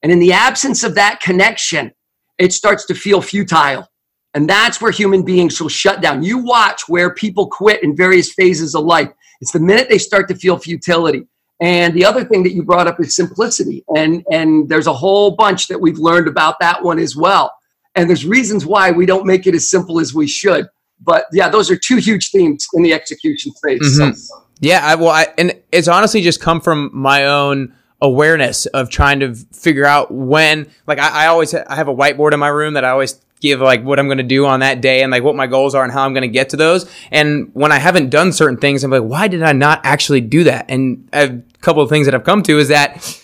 And 0.01 0.11
in 0.11 0.19
the 0.19 0.33
absence 0.33 0.83
of 0.83 0.95
that 0.95 1.19
connection, 1.19 1.91
it 2.37 2.53
starts 2.53 2.85
to 2.85 2.93
feel 2.95 3.21
futile. 3.21 3.89
And 4.37 4.49
that's 4.49 4.79
where 4.79 4.91
human 4.91 5.23
beings 5.23 5.59
will 5.59 5.67
shut 5.69 6.01
down. 6.01 6.23
You 6.23 6.37
watch 6.37 6.87
where 6.87 7.13
people 7.13 7.47
quit 7.47 7.83
in 7.83 7.95
various 7.95 8.31
phases 8.31 8.75
of 8.75 8.85
life. 8.85 9.09
It's 9.41 9.51
the 9.51 9.59
minute 9.59 9.89
they 9.89 9.97
start 9.97 10.27
to 10.29 10.35
feel 10.35 10.57
futility. 10.57 11.27
And 11.59 11.93
the 11.93 12.05
other 12.05 12.23
thing 12.23 12.43
that 12.43 12.53
you 12.53 12.63
brought 12.63 12.87
up 12.87 12.99
is 12.99 13.15
simplicity. 13.15 13.83
And, 13.95 14.23
and 14.31 14.69
there's 14.69 14.87
a 14.87 14.93
whole 14.93 15.31
bunch 15.31 15.67
that 15.67 15.81
we've 15.81 15.97
learned 15.97 16.27
about 16.27 16.59
that 16.59 16.83
one 16.83 16.99
as 16.99 17.15
well. 17.15 17.51
And 17.95 18.07
there's 18.07 18.25
reasons 18.25 18.65
why 18.65 18.91
we 18.91 19.05
don't 19.05 19.25
make 19.25 19.47
it 19.47 19.55
as 19.55 19.69
simple 19.69 19.99
as 19.99 20.13
we 20.13 20.27
should 20.27 20.67
but 20.99 21.25
yeah, 21.31 21.49
those 21.49 21.69
are 21.69 21.75
two 21.75 21.97
huge 21.97 22.31
themes 22.31 22.67
in 22.73 22.83
the 22.83 22.93
execution 22.93 23.51
space. 23.53 23.99
Mm-hmm. 23.99 24.13
So. 24.13 24.43
Yeah, 24.59 24.81
I, 24.83 24.95
well, 24.95 25.09
I, 25.09 25.27
and 25.37 25.53
it's 25.71 25.87
honestly 25.87 26.21
just 26.21 26.41
come 26.41 26.61
from 26.61 26.89
my 26.93 27.25
own 27.25 27.75
awareness 28.01 28.65
of 28.67 28.89
trying 28.89 29.19
to 29.19 29.35
figure 29.35 29.85
out 29.85 30.11
when. 30.11 30.69
Like, 30.87 30.99
I, 30.99 31.25
I 31.25 31.27
always 31.27 31.53
I 31.53 31.75
have 31.75 31.87
a 31.87 31.95
whiteboard 31.95 32.33
in 32.33 32.39
my 32.39 32.47
room 32.47 32.73
that 32.73 32.83
I 32.83 32.89
always 32.89 33.21
give 33.39 33.59
like 33.61 33.83
what 33.83 33.99
I'm 33.99 34.07
going 34.07 34.17
to 34.17 34.23
do 34.23 34.45
on 34.45 34.61
that 34.61 34.81
day 34.81 35.03
and 35.03 35.11
like 35.11 35.23
what 35.23 35.35
my 35.35 35.47
goals 35.47 35.75
are 35.75 35.83
and 35.83 35.91
how 35.91 36.03
I'm 36.03 36.13
going 36.13 36.23
to 36.23 36.27
get 36.27 36.49
to 36.49 36.57
those. 36.57 36.89
And 37.11 37.51
when 37.53 37.71
I 37.71 37.77
haven't 37.77 38.09
done 38.09 38.33
certain 38.33 38.57
things, 38.57 38.83
I'm 38.83 38.91
like, 38.91 39.03
why 39.03 39.27
did 39.27 39.43
I 39.43 39.53
not 39.53 39.81
actually 39.83 40.21
do 40.21 40.43
that? 40.45 40.65
And 40.69 41.07
a 41.13 41.39
couple 41.61 41.81
of 41.81 41.89
things 41.89 42.07
that 42.07 42.15
I've 42.15 42.23
come 42.23 42.41
to 42.43 42.57
is 42.57 42.69
that 42.69 43.23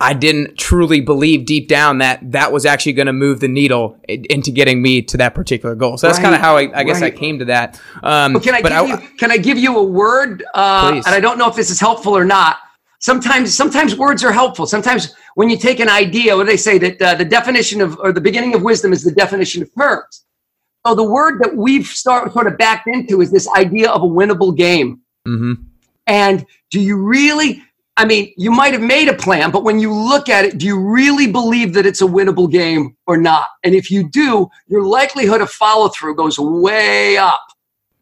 I 0.00 0.12
didn't 0.12 0.58
truly 0.58 1.00
believe 1.00 1.46
deep 1.46 1.68
down 1.68 1.98
that 1.98 2.32
that 2.32 2.52
was 2.52 2.66
actually 2.66 2.92
going 2.92 3.06
to 3.06 3.12
move 3.12 3.40
the 3.40 3.48
needle 3.48 3.98
into 4.08 4.50
getting 4.50 4.82
me 4.82 5.02
to 5.02 5.16
that 5.18 5.34
particular 5.34 5.74
goal. 5.74 5.96
So 5.98 6.06
that's 6.06 6.18
right, 6.18 6.24
kind 6.24 6.34
of 6.34 6.40
how 6.40 6.56
I, 6.56 6.80
I 6.80 6.84
guess 6.84 7.00
right. 7.00 7.14
I 7.14 7.16
came 7.16 7.38
to 7.38 7.46
that. 7.46 7.80
Um, 8.02 8.40
can 8.40 8.54
I 8.54 8.60
give 8.60 8.72
I, 8.72 8.84
you, 8.84 8.96
can 9.18 9.30
I 9.30 9.36
give 9.36 9.56
you 9.56 9.78
a 9.78 9.84
word? 9.84 10.44
Uh, 10.52 11.00
and 11.06 11.14
I 11.14 11.20
don't 11.20 11.38
know 11.38 11.48
if 11.48 11.56
this 11.56 11.70
is 11.70 11.80
helpful 11.80 12.16
or 12.16 12.24
not. 12.24 12.58
Sometimes 13.04 13.54
sometimes 13.54 13.98
words 13.98 14.24
are 14.24 14.32
helpful. 14.32 14.66
Sometimes 14.66 15.14
when 15.34 15.50
you 15.50 15.58
take 15.58 15.78
an 15.78 15.90
idea, 15.90 16.34
what 16.34 16.44
do 16.44 16.50
they 16.50 16.56
say 16.56 16.78
that 16.78 17.02
uh, 17.02 17.14
the 17.14 17.24
definition 17.26 17.82
of 17.82 17.98
or 17.98 18.12
the 18.12 18.20
beginning 18.20 18.54
of 18.54 18.62
wisdom 18.62 18.94
is 18.94 19.04
the 19.04 19.12
definition 19.12 19.62
of 19.62 19.68
terms. 19.78 20.24
So 20.86 20.94
the 20.94 21.04
word 21.04 21.38
that 21.42 21.54
we've 21.54 21.86
start, 21.86 22.32
sort 22.32 22.46
of 22.46 22.56
backed 22.56 22.86
into 22.86 23.20
is 23.20 23.30
this 23.30 23.46
idea 23.50 23.90
of 23.90 24.02
a 24.02 24.06
winnable 24.06 24.56
game. 24.56 25.02
Mm-hmm. 25.28 25.52
And 26.06 26.46
do 26.70 26.80
you 26.80 26.96
really 26.96 27.62
I 27.98 28.06
mean, 28.06 28.32
you 28.38 28.50
might 28.50 28.72
have 28.72 28.80
made 28.80 29.08
a 29.08 29.14
plan, 29.14 29.50
but 29.50 29.64
when 29.64 29.78
you 29.78 29.92
look 29.92 30.30
at 30.30 30.46
it, 30.46 30.56
do 30.56 30.64
you 30.64 30.80
really 30.80 31.30
believe 31.30 31.74
that 31.74 31.84
it's 31.84 32.00
a 32.00 32.06
winnable 32.06 32.50
game 32.50 32.96
or 33.06 33.18
not? 33.18 33.48
And 33.64 33.74
if 33.74 33.90
you 33.90 34.08
do, 34.08 34.48
your 34.66 34.82
likelihood 34.82 35.42
of 35.42 35.50
follow 35.50 35.88
through 35.88 36.16
goes 36.16 36.38
way 36.38 37.18
up. 37.18 37.44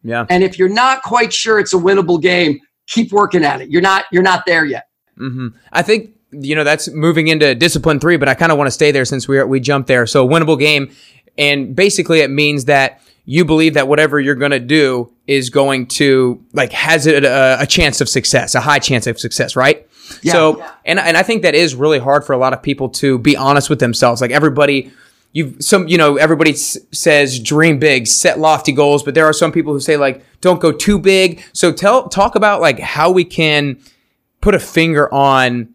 Yeah. 0.01 0.25
And 0.29 0.45
if 0.45 0.57
you're 0.57 0.69
not 0.69 1.03
quite 1.03 1.33
sure 1.33 1.59
it's 1.59 1.73
a 1.73 1.77
winnable 1.77 2.21
game, 2.21 2.61
keep 2.87 3.11
working 3.11 3.43
at 3.43 3.59
it. 3.59 3.69
You're 3.69 3.81
not 3.81 4.05
you're 4.13 4.23
not 4.23 4.45
there 4.45 4.63
yet. 4.63 4.85
Mm-hmm. 5.17 5.47
I 5.71 5.81
think 5.81 6.11
you 6.31 6.55
know 6.55 6.63
that's 6.63 6.89
moving 6.89 7.27
into 7.27 7.53
discipline 7.55 7.99
three, 7.99 8.17
but 8.17 8.27
I 8.27 8.33
kind 8.33 8.51
of 8.51 8.57
want 8.57 8.67
to 8.67 8.71
stay 8.71 8.91
there 8.91 9.05
since 9.05 9.27
we 9.27 9.41
we 9.43 9.59
jumped 9.59 9.87
there. 9.87 10.05
So 10.07 10.27
winnable 10.27 10.59
game, 10.59 10.91
and 11.37 11.75
basically 11.75 12.19
it 12.19 12.29
means 12.29 12.65
that 12.65 13.01
you 13.25 13.45
believe 13.45 13.75
that 13.75 13.87
whatever 13.87 14.19
you're 14.19 14.35
going 14.35 14.51
to 14.51 14.59
do 14.59 15.11
is 15.27 15.49
going 15.49 15.87
to 15.87 16.43
like 16.53 16.73
has 16.73 17.07
it 17.07 17.23
a, 17.23 17.57
a, 17.61 17.65
chance 17.65 18.01
of 18.01 18.09
success, 18.09 18.53
a 18.53 18.59
high 18.59 18.79
chance 18.79 19.07
of 19.07 19.17
success, 19.17 19.55
right? 19.55 19.87
Yeah. 20.21 20.33
So, 20.33 20.57
yeah. 20.57 20.71
and 20.85 20.99
and 20.99 21.15
I 21.15 21.23
think 21.23 21.43
that 21.43 21.55
is 21.55 21.75
really 21.75 21.99
hard 21.99 22.25
for 22.25 22.33
a 22.33 22.37
lot 22.37 22.51
of 22.51 22.61
people 22.61 22.89
to 22.89 23.17
be 23.17 23.37
honest 23.37 23.69
with 23.69 23.79
themselves. 23.79 24.19
Like 24.19 24.31
everybody 24.31 24.91
you 25.33 25.55
some 25.59 25.87
you 25.87 25.97
know 25.97 26.17
everybody 26.17 26.51
s- 26.51 26.77
says 26.91 27.39
dream 27.39 27.79
big 27.79 28.07
set 28.07 28.39
lofty 28.39 28.71
goals 28.71 29.03
but 29.03 29.15
there 29.15 29.25
are 29.25 29.33
some 29.33 29.51
people 29.51 29.73
who 29.73 29.79
say 29.79 29.97
like 29.97 30.23
don't 30.41 30.61
go 30.61 30.71
too 30.71 30.99
big 30.99 31.43
so 31.53 31.71
tell 31.71 32.07
talk 32.07 32.35
about 32.35 32.61
like 32.61 32.79
how 32.79 33.11
we 33.11 33.25
can 33.25 33.77
put 34.43 34.53
a 34.53 34.59
finger 34.59 35.11
on 35.13 35.73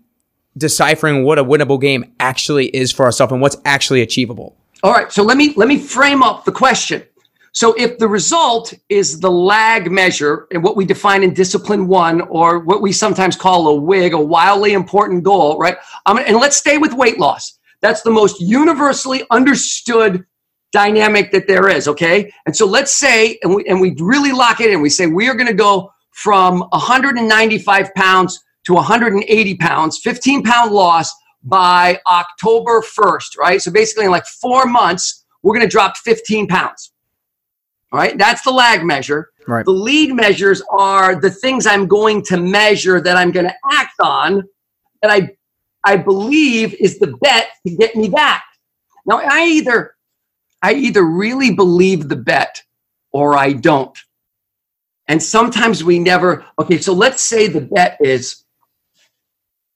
deciphering 0.56 1.24
what 1.24 1.38
a 1.38 1.44
winnable 1.44 1.80
game 1.80 2.12
actually 2.20 2.66
is 2.66 2.92
for 2.92 3.06
ourselves 3.06 3.32
and 3.32 3.40
what's 3.40 3.56
actually 3.64 4.02
achievable 4.02 4.56
all 4.82 4.92
right 4.92 5.10
so 5.10 5.22
let 5.22 5.36
me 5.36 5.54
let 5.56 5.68
me 5.68 5.78
frame 5.78 6.22
up 6.22 6.44
the 6.44 6.52
question 6.52 7.02
so 7.52 7.72
if 7.74 7.98
the 7.98 8.06
result 8.06 8.74
is 8.88 9.20
the 9.20 9.30
lag 9.30 9.90
measure 9.90 10.46
and 10.52 10.62
what 10.62 10.76
we 10.76 10.84
define 10.84 11.24
in 11.24 11.34
discipline 11.34 11.88
one, 11.88 12.20
or 12.20 12.60
what 12.60 12.82
we 12.82 12.92
sometimes 12.92 13.34
call 13.34 13.66
a 13.68 13.74
WIG, 13.74 14.12
a 14.12 14.20
wildly 14.20 14.74
important 14.74 15.24
goal, 15.24 15.58
right? 15.58 15.76
And 16.06 16.36
let's 16.36 16.56
stay 16.56 16.78
with 16.78 16.92
weight 16.92 17.18
loss. 17.18 17.58
That's 17.80 18.02
the 18.02 18.12
most 18.12 18.40
universally 18.40 19.24
understood 19.30 20.24
dynamic 20.70 21.32
that 21.32 21.48
there 21.48 21.68
is, 21.68 21.88
okay? 21.88 22.32
And 22.46 22.54
so 22.54 22.64
let's 22.64 22.94
say, 22.94 23.40
and 23.42 23.54
we, 23.54 23.64
and 23.66 23.80
we 23.80 23.96
really 23.98 24.30
lock 24.30 24.60
it 24.60 24.70
in, 24.70 24.80
we 24.80 24.90
say 24.90 25.06
we 25.06 25.28
are 25.28 25.34
gonna 25.34 25.52
go 25.52 25.92
from 26.12 26.60
195 26.70 27.94
pounds 27.94 28.44
to 28.68 28.74
180 28.74 29.56
pounds, 29.56 29.98
15 30.04 30.42
pound 30.42 30.72
loss 30.72 31.10
by 31.42 31.98
October 32.06 32.82
1st, 32.82 33.38
right? 33.38 33.62
So 33.62 33.70
basically 33.70 34.04
in 34.04 34.10
like 34.10 34.26
four 34.26 34.66
months, 34.66 35.24
we're 35.42 35.54
gonna 35.54 35.66
drop 35.66 35.96
15 35.96 36.46
pounds. 36.46 36.92
All 37.90 37.98
right, 37.98 38.18
that's 38.18 38.42
the 38.42 38.50
lag 38.50 38.84
measure. 38.84 39.30
Right. 39.46 39.64
The 39.64 39.70
lead 39.70 40.14
measures 40.14 40.60
are 40.70 41.18
the 41.18 41.30
things 41.30 41.66
I'm 41.66 41.86
going 41.86 42.22
to 42.24 42.36
measure 42.36 43.00
that 43.00 43.16
I'm 43.16 43.32
going 43.32 43.46
to 43.46 43.54
act 43.72 43.94
on 44.02 44.42
that 45.00 45.10
I 45.10 45.30
I 45.84 45.96
believe 45.96 46.74
is 46.74 46.98
the 46.98 47.16
bet 47.22 47.46
to 47.66 47.74
get 47.74 47.96
me 47.96 48.10
back. 48.10 48.44
Now 49.06 49.22
I 49.24 49.46
either 49.46 49.94
I 50.60 50.74
either 50.74 51.02
really 51.02 51.54
believe 51.54 52.10
the 52.10 52.16
bet 52.16 52.62
or 53.12 53.38
I 53.38 53.54
don't. 53.54 53.98
And 55.06 55.22
sometimes 55.22 55.82
we 55.82 55.98
never 55.98 56.44
okay, 56.58 56.76
so 56.76 56.92
let's 56.92 57.22
say 57.22 57.46
the 57.46 57.62
bet 57.62 57.96
is 58.00 58.44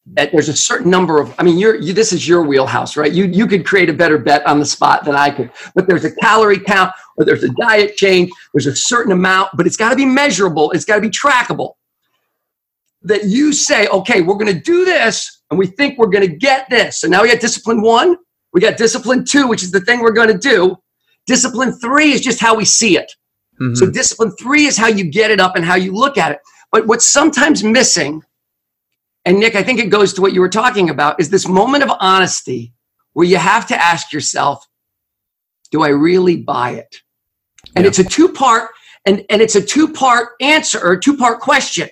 there's 0.04 0.48
a 0.48 0.56
certain 0.56 0.90
number 0.90 1.20
of 1.20 1.32
i 1.38 1.42
mean 1.42 1.58
you're 1.58 1.76
you, 1.76 1.92
this 1.92 2.12
is 2.12 2.26
your 2.26 2.42
wheelhouse 2.42 2.96
right? 2.96 3.12
You 3.12 3.26
you 3.26 3.46
could 3.46 3.64
create 3.64 3.88
a 3.88 3.92
better 3.92 4.18
bet 4.18 4.44
on 4.46 4.58
the 4.58 4.66
spot 4.66 5.04
than 5.04 5.14
i 5.14 5.30
could. 5.30 5.50
But 5.74 5.86
there's 5.86 6.04
a 6.04 6.14
calorie 6.16 6.58
count 6.58 6.92
or 7.16 7.24
there's 7.24 7.44
a 7.44 7.50
diet 7.50 7.96
change 7.96 8.30
there's 8.52 8.66
a 8.66 8.74
certain 8.74 9.12
amount 9.12 9.50
but 9.54 9.66
it's 9.66 9.76
got 9.76 9.90
to 9.90 9.96
be 9.96 10.06
measurable 10.06 10.70
it's 10.72 10.84
got 10.84 10.96
to 10.96 11.00
be 11.00 11.10
trackable. 11.10 11.74
That 13.02 13.24
you 13.24 13.52
say 13.52 13.86
okay 13.88 14.22
we're 14.22 14.36
going 14.36 14.52
to 14.52 14.60
do 14.60 14.84
this 14.84 15.42
and 15.50 15.58
we 15.58 15.66
think 15.66 15.98
we're 15.98 16.06
going 16.06 16.28
to 16.28 16.36
get 16.36 16.68
this. 16.70 17.00
So 17.00 17.08
now 17.08 17.22
we 17.22 17.28
got 17.28 17.40
discipline 17.40 17.82
one 17.82 18.16
we 18.52 18.60
got 18.60 18.76
discipline 18.76 19.24
two 19.24 19.46
which 19.46 19.62
is 19.62 19.70
the 19.70 19.80
thing 19.80 20.00
we're 20.00 20.12
going 20.12 20.32
to 20.32 20.38
do. 20.38 20.76
Discipline 21.26 21.72
three 21.74 22.10
is 22.10 22.20
just 22.20 22.40
how 22.40 22.56
we 22.56 22.64
see 22.64 22.98
it. 22.98 23.12
Mm-hmm. 23.60 23.74
so 23.74 23.88
discipline 23.88 24.32
three 24.32 24.64
is 24.64 24.76
how 24.76 24.88
you 24.88 25.04
get 25.04 25.30
it 25.30 25.38
up 25.38 25.54
and 25.54 25.64
how 25.64 25.76
you 25.76 25.92
look 25.92 26.18
at 26.18 26.32
it. 26.32 26.38
But 26.72 26.86
what's 26.86 27.06
sometimes 27.06 27.62
missing 27.62 28.22
and 29.24 29.38
Nick, 29.38 29.54
I 29.54 29.62
think 29.62 29.78
it 29.78 29.90
goes 29.90 30.12
to 30.14 30.20
what 30.20 30.32
you 30.32 30.40
were 30.40 30.48
talking 30.48 30.90
about 30.90 31.20
is 31.20 31.30
this 31.30 31.48
moment 31.48 31.84
of 31.84 31.90
honesty 32.00 32.72
where 33.12 33.26
you 33.26 33.36
have 33.36 33.66
to 33.68 33.80
ask 33.80 34.12
yourself, 34.12 34.66
do 35.70 35.82
I 35.82 35.88
really 35.88 36.36
buy 36.36 36.70
it? 36.70 36.96
And 37.76 37.84
yeah. 37.84 37.88
it's 37.88 37.98
a 37.98 38.04
two 38.04 38.28
part 38.28 38.70
and, 39.06 39.24
and 39.30 39.40
it's 39.40 39.54
a 39.54 39.62
two 39.62 39.88
part 39.88 40.30
answer 40.40 40.80
or 40.82 40.96
two 40.96 41.16
part 41.16 41.40
question. 41.40 41.88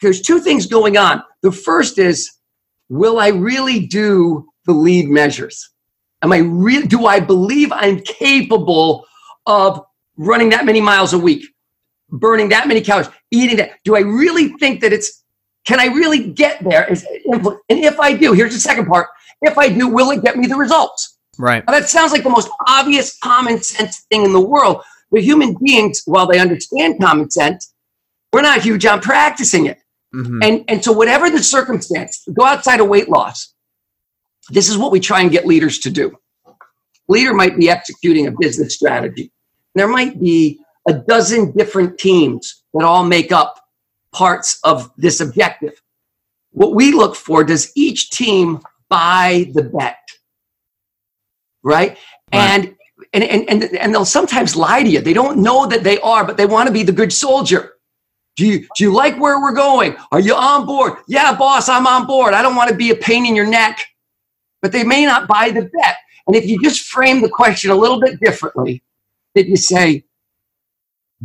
There's 0.00 0.20
two 0.20 0.40
things 0.40 0.66
going 0.66 0.96
on. 0.96 1.22
The 1.42 1.52
first 1.52 1.98
is, 1.98 2.30
will 2.88 3.18
I 3.18 3.28
really 3.28 3.86
do 3.86 4.46
the 4.66 4.72
lead 4.72 5.08
measures? 5.08 5.70
Am 6.22 6.32
I 6.32 6.38
real? 6.38 6.82
Do 6.82 7.06
I 7.06 7.20
believe 7.20 7.72
I'm 7.72 8.00
capable 8.00 9.06
of 9.46 9.80
running 10.16 10.50
that 10.50 10.64
many 10.64 10.80
miles 10.80 11.12
a 11.12 11.18
week, 11.18 11.44
burning 12.10 12.48
that 12.50 12.68
many 12.68 12.80
calories, 12.80 13.10
eating 13.30 13.56
that? 13.56 13.72
Do 13.84 13.96
I 13.96 14.00
really 14.00 14.48
think 14.58 14.80
that 14.80 14.92
it's 14.92 15.21
can 15.64 15.80
I 15.80 15.86
really 15.86 16.28
get 16.28 16.62
there? 16.64 16.88
And 16.88 17.02
if 17.68 18.00
I 18.00 18.14
do, 18.14 18.32
here's 18.32 18.54
the 18.54 18.60
second 18.60 18.86
part. 18.86 19.08
If 19.42 19.58
I 19.58 19.68
do, 19.68 19.88
will 19.88 20.10
it 20.10 20.22
get 20.22 20.36
me 20.36 20.46
the 20.46 20.56
results? 20.56 21.18
Right. 21.38 21.64
Now, 21.66 21.72
that 21.72 21.88
sounds 21.88 22.12
like 22.12 22.22
the 22.22 22.30
most 22.30 22.50
obvious 22.68 23.18
common 23.18 23.62
sense 23.62 24.00
thing 24.10 24.24
in 24.24 24.32
the 24.32 24.40
world. 24.40 24.82
But 25.10 25.22
human 25.22 25.56
beings, 25.62 26.02
while 26.06 26.26
they 26.26 26.38
understand 26.38 27.00
common 27.00 27.30
sense, 27.30 27.72
we're 28.32 28.42
not 28.42 28.62
huge 28.62 28.86
on 28.86 29.00
practicing 29.00 29.66
it. 29.66 29.78
Mm-hmm. 30.14 30.42
And, 30.42 30.64
and 30.68 30.84
so, 30.84 30.92
whatever 30.92 31.30
the 31.30 31.42
circumstance, 31.42 32.22
go 32.32 32.44
outside 32.44 32.80
of 32.80 32.88
weight 32.88 33.08
loss. 33.08 33.54
This 34.50 34.68
is 34.68 34.76
what 34.76 34.92
we 34.92 35.00
try 35.00 35.20
and 35.20 35.30
get 35.30 35.46
leaders 35.46 35.78
to 35.80 35.90
do. 35.90 36.16
Leader 37.08 37.34
might 37.34 37.56
be 37.56 37.70
executing 37.70 38.26
a 38.26 38.32
business 38.38 38.74
strategy. 38.74 39.32
There 39.74 39.88
might 39.88 40.20
be 40.20 40.60
a 40.88 40.94
dozen 40.94 41.52
different 41.52 41.98
teams 41.98 42.62
that 42.74 42.84
all 42.84 43.04
make 43.04 43.32
up 43.32 43.61
parts 44.12 44.58
of 44.64 44.90
this 44.96 45.20
objective. 45.20 45.80
What 46.50 46.74
we 46.74 46.92
look 46.92 47.16
for 47.16 47.44
does 47.44 47.72
each 47.74 48.10
team 48.10 48.60
buy 48.88 49.50
the 49.54 49.62
bet? 49.62 49.98
Right? 51.62 51.90
right. 51.90 51.98
And, 52.32 52.76
and, 53.12 53.24
and, 53.48 53.62
and 53.76 53.94
they'll 53.94 54.04
sometimes 54.04 54.54
lie 54.54 54.82
to 54.82 54.88
you. 54.88 55.00
They 55.00 55.12
don't 55.12 55.38
know 55.38 55.66
that 55.66 55.82
they 55.82 55.98
are, 56.00 56.24
but 56.24 56.36
they 56.36 56.46
want 56.46 56.66
to 56.66 56.72
be 56.72 56.82
the 56.82 56.92
good 56.92 57.12
soldier. 57.12 57.74
Do 58.36 58.46
you, 58.46 58.60
do 58.76 58.84
you 58.84 58.92
like 58.92 59.18
where 59.18 59.40
we're 59.40 59.54
going? 59.54 59.96
Are 60.10 60.20
you 60.20 60.34
on 60.34 60.66
board? 60.66 60.94
Yeah, 61.06 61.34
boss, 61.36 61.68
I'm 61.68 61.86
on 61.86 62.06
board. 62.06 62.32
I 62.34 62.42
don't 62.42 62.56
want 62.56 62.70
to 62.70 62.76
be 62.76 62.90
a 62.90 62.94
pain 62.94 63.26
in 63.26 63.36
your 63.36 63.46
neck. 63.46 63.84
But 64.62 64.72
they 64.72 64.84
may 64.84 65.04
not 65.04 65.26
buy 65.26 65.50
the 65.50 65.62
bet. 65.62 65.96
And 66.26 66.36
if 66.36 66.46
you 66.46 66.62
just 66.62 66.86
frame 66.88 67.20
the 67.20 67.28
question 67.28 67.70
a 67.70 67.74
little 67.74 68.00
bit 68.00 68.20
differently, 68.20 68.82
that 69.34 69.48
you 69.48 69.56
say, 69.56 70.04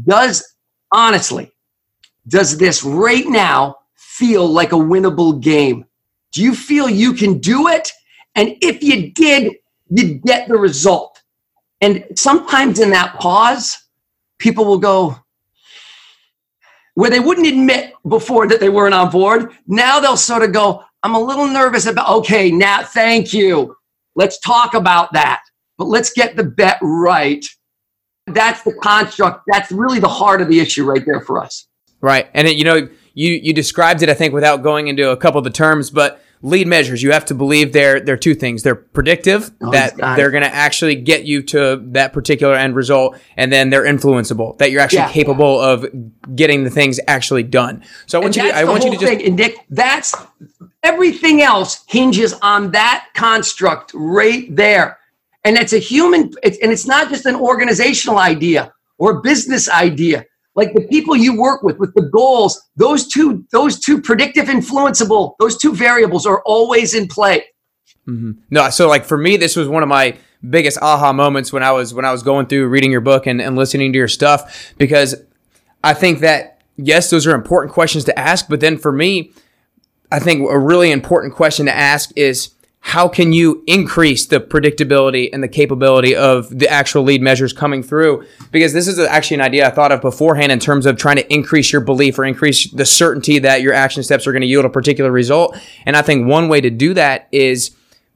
does 0.05 0.55
honestly, 0.91 1.51
does 2.27 2.57
this 2.57 2.83
right 2.83 3.25
now 3.27 3.77
feel 3.95 4.47
like 4.47 4.71
a 4.71 4.75
winnable 4.75 5.41
game? 5.41 5.85
Do 6.31 6.43
you 6.43 6.53
feel 6.53 6.89
you 6.89 7.13
can 7.13 7.39
do 7.39 7.67
it? 7.67 7.91
And 8.35 8.55
if 8.61 8.83
you 8.83 9.11
did, 9.11 9.55
you'd 9.89 10.21
get 10.23 10.47
the 10.47 10.57
result. 10.57 11.21
And 11.81 12.05
sometimes 12.15 12.79
in 12.79 12.89
that 12.91 13.15
pause, 13.19 13.77
people 14.39 14.65
will 14.65 14.79
go, 14.79 15.15
where 16.95 17.11
they 17.11 17.19
wouldn't 17.19 17.47
admit 17.47 17.93
before 18.07 18.47
that 18.47 18.59
they 18.59 18.69
weren't 18.69 18.95
on 18.95 19.11
board. 19.11 19.51
Now 19.67 19.99
they'll 19.99 20.17
sort 20.17 20.43
of 20.43 20.51
go, 20.51 20.83
I'm 21.03 21.13
a 21.13 21.19
little 21.19 21.47
nervous 21.47 21.85
about, 21.85 22.09
okay, 22.09 22.49
now 22.49 22.83
thank 22.83 23.33
you. 23.33 23.75
Let's 24.15 24.39
talk 24.39 24.73
about 24.73 25.13
that. 25.13 25.43
But 25.77 25.85
let's 25.85 26.11
get 26.11 26.35
the 26.35 26.43
bet 26.43 26.79
right. 26.81 27.45
That's 28.25 28.63
the 28.63 28.73
construct. 28.81 29.43
That's 29.47 29.71
really 29.71 29.99
the 29.99 30.07
heart 30.07 30.41
of 30.41 30.49
the 30.49 30.59
issue 30.59 30.85
right 30.85 31.05
there 31.05 31.21
for 31.21 31.41
us. 31.41 31.66
Right. 32.01 32.29
And 32.33 32.47
it, 32.47 32.57
you 32.57 32.63
know, 32.63 32.87
you 33.13 33.31
you 33.33 33.53
described 33.53 34.03
it 34.03 34.09
I 34.09 34.13
think 34.13 34.33
without 34.33 34.63
going 34.63 34.87
into 34.87 35.09
a 35.09 35.17
couple 35.17 35.39
of 35.39 35.43
the 35.43 35.49
terms, 35.49 35.89
but 35.89 36.21
lead 36.41 36.67
measures, 36.67 37.01
you 37.01 37.11
have 37.11 37.25
to 37.25 37.33
believe 37.33 37.73
they're 37.73 37.99
they're 37.99 38.17
two 38.17 38.35
things. 38.35 38.63
They're 38.63 38.75
predictive 38.75 39.51
oh, 39.61 39.71
that 39.71 39.97
they're 39.97 40.31
going 40.31 40.43
to 40.43 40.53
actually 40.53 40.95
get 40.95 41.25
you 41.25 41.41
to 41.43 41.81
that 41.87 42.13
particular 42.13 42.55
end 42.55 42.75
result 42.75 43.17
and 43.35 43.51
then 43.51 43.69
they're 43.69 43.85
influenceable 43.85 44.57
that 44.59 44.71
you're 44.71 44.81
actually 44.81 44.99
yeah. 44.99 45.11
capable 45.11 45.59
of 45.59 45.85
getting 46.35 46.63
the 46.63 46.69
things 46.69 46.99
actually 47.07 47.43
done. 47.43 47.83
So 48.05 48.19
I 48.19 48.23
want 48.23 48.37
and 48.37 48.45
you 48.45 48.51
to, 48.51 48.57
I 48.57 48.63
want 48.65 48.83
you 48.83 48.91
to 48.91 48.97
just 48.97 49.11
thing. 49.11 49.25
and 49.25 49.35
Nick, 49.35 49.55
that's 49.69 50.15
everything 50.83 51.41
else 51.41 51.83
hinges 51.87 52.33
on 52.41 52.71
that 52.71 53.07
construct 53.13 53.91
right 53.93 54.55
there. 54.55 54.99
And 55.43 55.57
it's 55.57 55.73
a 55.73 55.79
human 55.79 56.31
it's, 56.43 56.57
and 56.61 56.71
it's 56.71 56.85
not 56.85 57.09
just 57.09 57.25
an 57.25 57.35
organizational 57.35 58.19
idea 58.19 58.73
or 58.97 59.21
business 59.21 59.69
idea 59.69 60.25
like 60.57 60.73
the 60.73 60.81
people 60.87 61.15
you 61.15 61.39
work 61.39 61.63
with 61.63 61.77
with 61.77 61.93
the 61.93 62.01
goals 62.01 62.61
those 62.75 63.07
two 63.07 63.45
those 63.53 63.79
two 63.79 64.01
predictive 64.01 64.47
influenceable 64.47 65.35
those 65.39 65.57
two 65.57 65.73
variables 65.73 66.25
are 66.25 66.41
always 66.45 66.93
in 66.93 67.07
play 67.07 67.45
mm-hmm. 68.05 68.31
no 68.49 68.69
so 68.69 68.89
like 68.89 69.05
for 69.05 69.17
me 69.17 69.37
this 69.37 69.55
was 69.55 69.69
one 69.69 69.83
of 69.83 69.87
my 69.87 70.17
biggest 70.49 70.77
aha 70.81 71.13
moments 71.13 71.53
when 71.53 71.63
i 71.63 71.71
was 71.71 71.93
when 71.93 72.03
i 72.03 72.11
was 72.11 72.23
going 72.23 72.45
through 72.45 72.67
reading 72.67 72.91
your 72.91 73.01
book 73.01 73.25
and, 73.25 73.41
and 73.41 73.55
listening 73.55 73.93
to 73.93 73.97
your 73.97 74.07
stuff 74.07 74.73
because 74.77 75.15
i 75.83 75.93
think 75.93 76.19
that 76.19 76.59
yes 76.75 77.09
those 77.09 77.25
are 77.25 77.33
important 77.33 77.73
questions 77.73 78.03
to 78.03 78.19
ask 78.19 78.49
but 78.49 78.59
then 78.59 78.77
for 78.77 78.91
me 78.91 79.31
i 80.11 80.19
think 80.19 80.47
a 80.49 80.59
really 80.59 80.91
important 80.91 81.33
question 81.33 81.65
to 81.65 81.75
ask 81.75 82.11
is 82.17 82.53
how 82.81 83.07
can 83.07 83.33
you 83.33 83.63
increase 83.67 84.25
the 84.25 84.39
predictability 84.39 85.29
and 85.33 85.43
the 85.43 85.47
capability 85.47 86.15
of 86.15 86.47
the 86.57 86.69
actual 86.69 87.03
lead 87.03 87.21
measures 87.21 87.51
coming 87.51 87.83
through? 87.83 88.25
Because 88.51 88.71
this 88.71 88.87
is 88.87 88.97
actually 88.97 89.35
an 89.35 89.41
idea 89.41 89.67
I 89.67 89.71
thought 89.71 89.91
of 89.91 90.01
beforehand 90.01 90.51
in 90.51 90.59
terms 90.59 90.85
of 90.85 90.97
trying 90.97 91.17
to 91.17 91.33
increase 91.33 91.71
your 91.71 91.81
belief 91.81 92.17
or 92.17 92.23
increase 92.23 92.71
the 92.71 92.85
certainty 92.85 93.39
that 93.39 93.61
your 93.61 93.73
action 93.73 94.03
steps 94.03 94.25
are 94.25 94.31
going 94.31 94.41
to 94.41 94.47
yield 94.47 94.63
a 94.63 94.69
particular 94.69 95.11
result. 95.11 95.57
And 95.85 95.97
I 95.97 96.01
think 96.01 96.27
one 96.27 96.47
way 96.47 96.61
to 96.61 96.69
do 96.69 96.93
that 96.93 97.27
is 97.31 97.75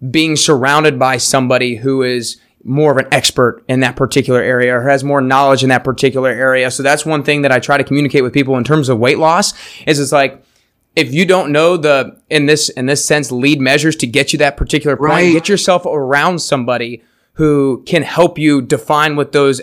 being 0.10 0.36
surrounded 0.36 0.97
by 0.97 1.17
somebody 1.17 1.76
who 1.76 2.02
is 2.04 2.39
more 2.63 2.91
of 2.91 2.97
an 2.97 3.08
expert 3.12 3.63
in 3.67 3.80
that 3.82 3.95
particular 3.95 4.41
area 4.41 4.78
or 4.78 4.88
has 4.88 5.04
more 5.04 5.19
knowledge 5.19 5.63
in 5.63 5.69
that 5.69 5.84
particular 5.84 6.30
area. 6.30 6.71
So 6.71 6.84
that's 6.84 7.06
one 7.06 7.24
thing 7.24 7.41
that 7.41 7.52
I 7.52 7.60
try 7.60 7.78
to 7.78 7.84
communicate 7.84 8.24
with 8.24 8.34
people 8.34 8.56
in 8.58 8.63
terms 8.63 8.88
of 8.88 9.00
weight 9.00 9.17
loss 9.17 9.54
is 9.86 10.00
it's 10.00 10.12
like, 10.12 10.43
if 10.95 11.13
you 11.13 11.25
don't 11.25 11.51
know 11.51 11.77
the 11.77 12.17
in 12.30 12.45
this 12.47 12.69
in 12.69 12.86
this 12.86 13.04
sense 13.06 13.32
lead 13.32 13.62
measures 13.62 13.95
to 13.97 14.08
get 14.08 14.34
you 14.34 14.39
that 14.39 14.58
particular 14.58 14.95
point, 14.97 15.10
Right. 15.10 15.32
get 15.34 15.47
yourself 15.49 15.86
around 15.86 16.39
somebody 16.39 17.01
who 17.34 17.82
can 17.86 18.04
help 18.04 18.38
you 18.38 18.62
define 18.62 19.15
what 19.15 19.32
those 19.32 19.62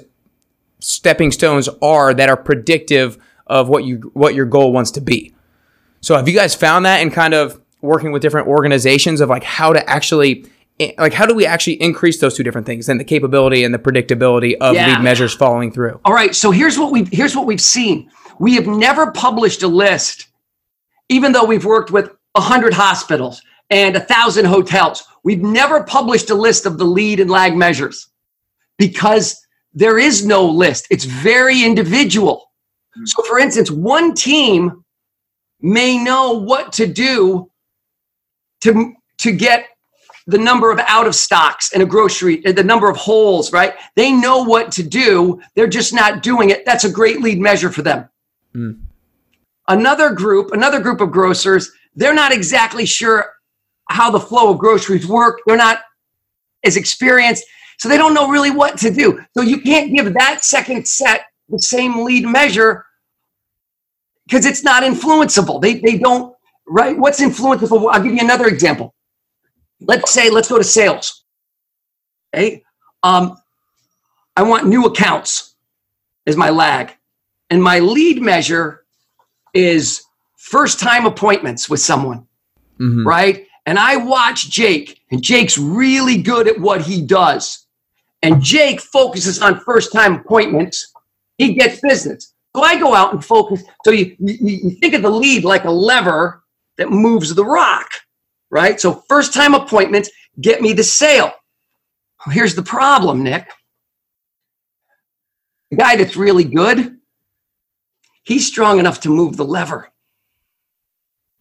stepping 0.81 1.31
stones 1.33 1.69
are 1.83 2.15
that 2.15 2.29
are 2.29 2.37
predictive 2.37 3.19
of 3.47 3.69
what 3.69 3.85
you 3.85 4.11
what 4.15 4.35
your 4.35 4.47
goal 4.47 4.73
wants 4.73 4.91
to 4.93 5.01
be. 5.01 5.35
So 6.01 6.17
have 6.17 6.29
you 6.29 6.35
guys 6.35 6.55
found 6.55 6.85
that 6.87 7.01
in 7.03 7.11
kind 7.11 7.35
of 7.35 7.61
working 7.83 8.13
with 8.13 8.23
different 8.23 8.47
organizations 8.49 9.21
of 9.21 9.29
like 9.29 9.45
how 9.45 9.73
to 9.73 9.89
actually 9.91 10.45
eh, 10.81 10.93
like 10.99 11.13
how 11.13 11.27
do 11.27 11.35
we 11.35 11.45
actually 11.45 11.75
increase 11.83 12.21
those 12.21 12.37
two 12.37 12.43
different 12.43 12.67
things 12.67 12.89
and 12.89 12.99
the 13.01 13.05
capability 13.05 13.65
and 13.65 13.75
the 13.75 13.79
predictability 13.79 14.55
of 14.61 14.75
Yeah. 14.77 14.95
lead 14.95 15.03
measures 15.03 15.35
following 15.35 15.73
through? 15.73 16.01
All 16.05 16.15
right, 16.15 16.35
so 16.35 16.51
here's 16.53 16.79
what 16.79 16.93
we 16.93 17.05
here's 17.13 17.35
what 17.37 17.47
we've 17.47 17.61
seen. 17.61 18.09
We 18.39 18.55
have 18.55 18.67
never 18.69 19.11
published 19.11 19.63
a 19.65 19.69
list, 19.69 20.28
even 21.09 21.33
though 21.33 21.45
we've 21.45 21.65
worked 21.65 21.91
with 21.91 22.11
hundred 22.37 22.73
hospitals 22.73 23.43
and 23.71 23.97
a 23.97 24.01
thousand 24.01 24.47
hotels. 24.47 25.05
We've 25.25 25.43
never 25.43 25.83
published 25.85 26.31
a 26.31 26.35
list 26.35 26.67
of 26.67 26.79
the 26.79 26.85
lead 26.85 27.21
and 27.21 27.31
lag 27.31 27.57
measures 27.57 28.09
because 28.79 29.39
there 29.75 29.99
is 29.99 30.25
no 30.25 30.47
list. 30.47 30.87
It's 30.91 31.05
very 31.05 31.65
individual. 31.65 32.51
So, 33.05 33.23
for 33.23 33.39
instance, 33.39 33.71
one 33.71 34.15
team 34.15 34.85
may 35.61 36.03
know 36.03 36.33
what 36.33 36.73
to 36.75 36.87
do 36.87 37.51
to 38.63 38.95
to 39.19 39.33
get 39.33 39.67
the 40.27 40.39
number 40.39 40.71
of 40.71 40.79
out 40.87 41.07
of 41.07 41.15
stocks 41.15 41.73
in 41.73 41.81
a 41.81 41.87
grocery, 41.87 42.45
uh, 42.45 42.53
the 42.53 42.63
number 42.63 42.91
of 42.91 42.97
holes, 42.97 43.53
right? 43.53 43.75
They 43.97 44.13
know 44.13 44.43
what 44.43 44.71
to 44.73 44.83
do. 44.83 45.41
They're 45.55 45.69
just 45.69 45.95
not 45.95 46.23
doing 46.23 46.51
it. 46.51 46.67
That's 46.67 46.85
a 46.85 46.91
great 46.91 47.21
lead 47.21 47.41
measure 47.41 47.71
for 47.71 47.83
them. 47.83 48.09
Mm. 48.55 48.81
Another 49.69 50.11
group, 50.11 50.53
another 50.53 50.81
group 50.81 51.01
of 51.01 51.11
grocers, 51.11 51.71
they're 51.95 52.15
not 52.15 52.33
exactly 52.33 52.87
sure 52.87 53.33
how 53.91 54.11
the 54.11 54.21
flow 54.21 54.53
of 54.53 54.59
groceries 54.59 55.07
work. 55.07 55.41
They're 55.47 55.57
not 55.57 55.81
as 56.65 56.77
experienced, 56.77 57.45
so 57.79 57.89
they 57.89 57.97
don't 57.97 58.15
know 58.15 58.29
really 58.29 58.51
what 58.51 58.79
to 58.79 58.91
do. 58.91 59.21
So 59.37 59.43
you 59.43 59.61
can't 59.61 59.95
give 59.95 60.13
that 60.15 60.45
second 60.45 60.87
set 60.87 61.27
the 61.49 61.61
same 61.61 62.05
lead 62.05 62.27
measure 62.27 62.85
because 64.27 64.45
it's 64.45 64.63
not 64.65 64.83
influenceable. 64.83 65.61
They 65.61 65.75
they 65.75 65.99
don't 65.99 66.35
right. 66.67 66.99
What's 66.99 67.21
influenceable? 67.21 67.89
I'll 67.93 68.03
give 68.03 68.13
you 68.13 68.21
another 68.21 68.47
example 68.47 68.95
let's 69.81 70.13
say 70.13 70.31
let's 70.31 70.49
go 70.49 70.59
to 70.59 70.65
sales 70.65 71.25
okay 72.35 72.63
um, 73.03 73.37
i 74.37 74.43
want 74.43 74.67
new 74.67 74.85
accounts 74.87 75.55
as 76.27 76.37
my 76.37 76.51
lag 76.51 76.93
and 77.51 77.63
my 77.63 77.79
lead 77.79 78.21
measure 78.21 78.85
is 79.55 80.03
first 80.37 80.79
time 80.81 81.07
appointments 81.07 81.69
with 81.69 81.81
someone 81.81 82.27
Mhm. 82.81 83.05
right 83.05 83.47
and 83.67 83.79
i 83.79 83.97
watch 83.97 84.51
jake 84.51 85.01
and 85.11 85.23
jake's 85.23 85.59
really 85.59 86.23
good 86.23 86.47
at 86.49 86.61
what 86.61 86.81
he 86.83 87.03
does 87.03 87.67
and 88.23 88.41
jake 88.43 88.81
focuses 88.81 89.43
on 89.43 89.59
first 89.61 89.93
time 89.93 90.15
appointments 90.15 90.93
he 91.39 91.55
gets 91.55 91.81
business 91.81 92.33
so 92.55 92.63
i 92.63 92.79
go 92.79 92.95
out 92.95 93.13
and 93.13 93.25
focus 93.25 93.63
so 93.85 93.91
you, 93.91 94.15
you, 94.21 94.37
you 94.65 94.71
think 94.81 94.95
of 94.95 95.03
the 95.03 95.11
lead 95.11 95.45
like 95.45 95.65
a 95.65 95.71
lever 95.71 96.45
that 96.77 96.91
moves 96.91 97.35
the 97.35 97.45
rock 97.45 97.91
right? 98.51 98.81
So 98.81 99.05
first 99.11 99.35
time 99.35 99.53
appointments 99.55 100.09
get 100.41 100.63
me 100.63 100.73
the 100.73 100.83
sale. 100.83 101.33
Here's 102.31 102.55
the 102.55 102.63
problem, 102.63 103.23
Nick. 103.23 103.47
The 105.71 105.77
guy 105.77 105.97
that's 105.97 106.17
really 106.17 106.45
good, 106.45 106.98
he's 108.25 108.47
strong 108.47 108.79
enough 108.79 109.01
to 109.01 109.09
move 109.09 109.37
the 109.37 109.45
lever. 109.45 109.89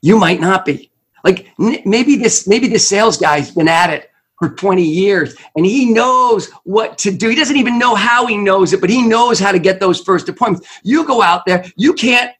You 0.01 0.17
might 0.17 0.39
not 0.39 0.65
be. 0.65 0.91
Like 1.23 1.47
maybe 1.57 2.15
this 2.15 2.47
maybe 2.47 2.67
this 2.67 2.87
sales 2.87 3.17
guy's 3.17 3.51
been 3.51 3.67
at 3.67 3.89
it 3.89 4.09
for 4.39 4.49
20 4.49 4.83
years 4.83 5.35
and 5.55 5.65
he 5.65 5.91
knows 5.91 6.49
what 6.63 6.97
to 6.99 7.11
do. 7.11 7.29
He 7.29 7.35
doesn't 7.35 7.57
even 7.57 7.79
know 7.79 7.95
how 7.95 8.27
he 8.27 8.37
knows 8.37 8.71
it, 8.71 8.81
but 8.81 8.89
he 8.89 9.01
knows 9.01 9.39
how 9.39 9.51
to 9.51 9.59
get 9.59 9.79
those 9.79 9.99
first 9.99 10.29
appointments. 10.29 10.67
You 10.83 11.05
go 11.05 11.21
out 11.21 11.45
there, 11.45 11.65
you 11.75 11.93
can't 11.93 12.31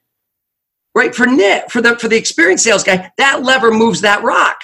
right 0.95 1.13
for 1.13 1.25
Nick, 1.25 1.69
for 1.69 1.81
the 1.81 1.97
for 1.97 2.07
the 2.07 2.17
experienced 2.17 2.63
sales 2.63 2.83
guy, 2.83 3.11
that 3.17 3.43
lever 3.43 3.71
moves 3.71 4.01
that 4.01 4.23
rock. 4.23 4.59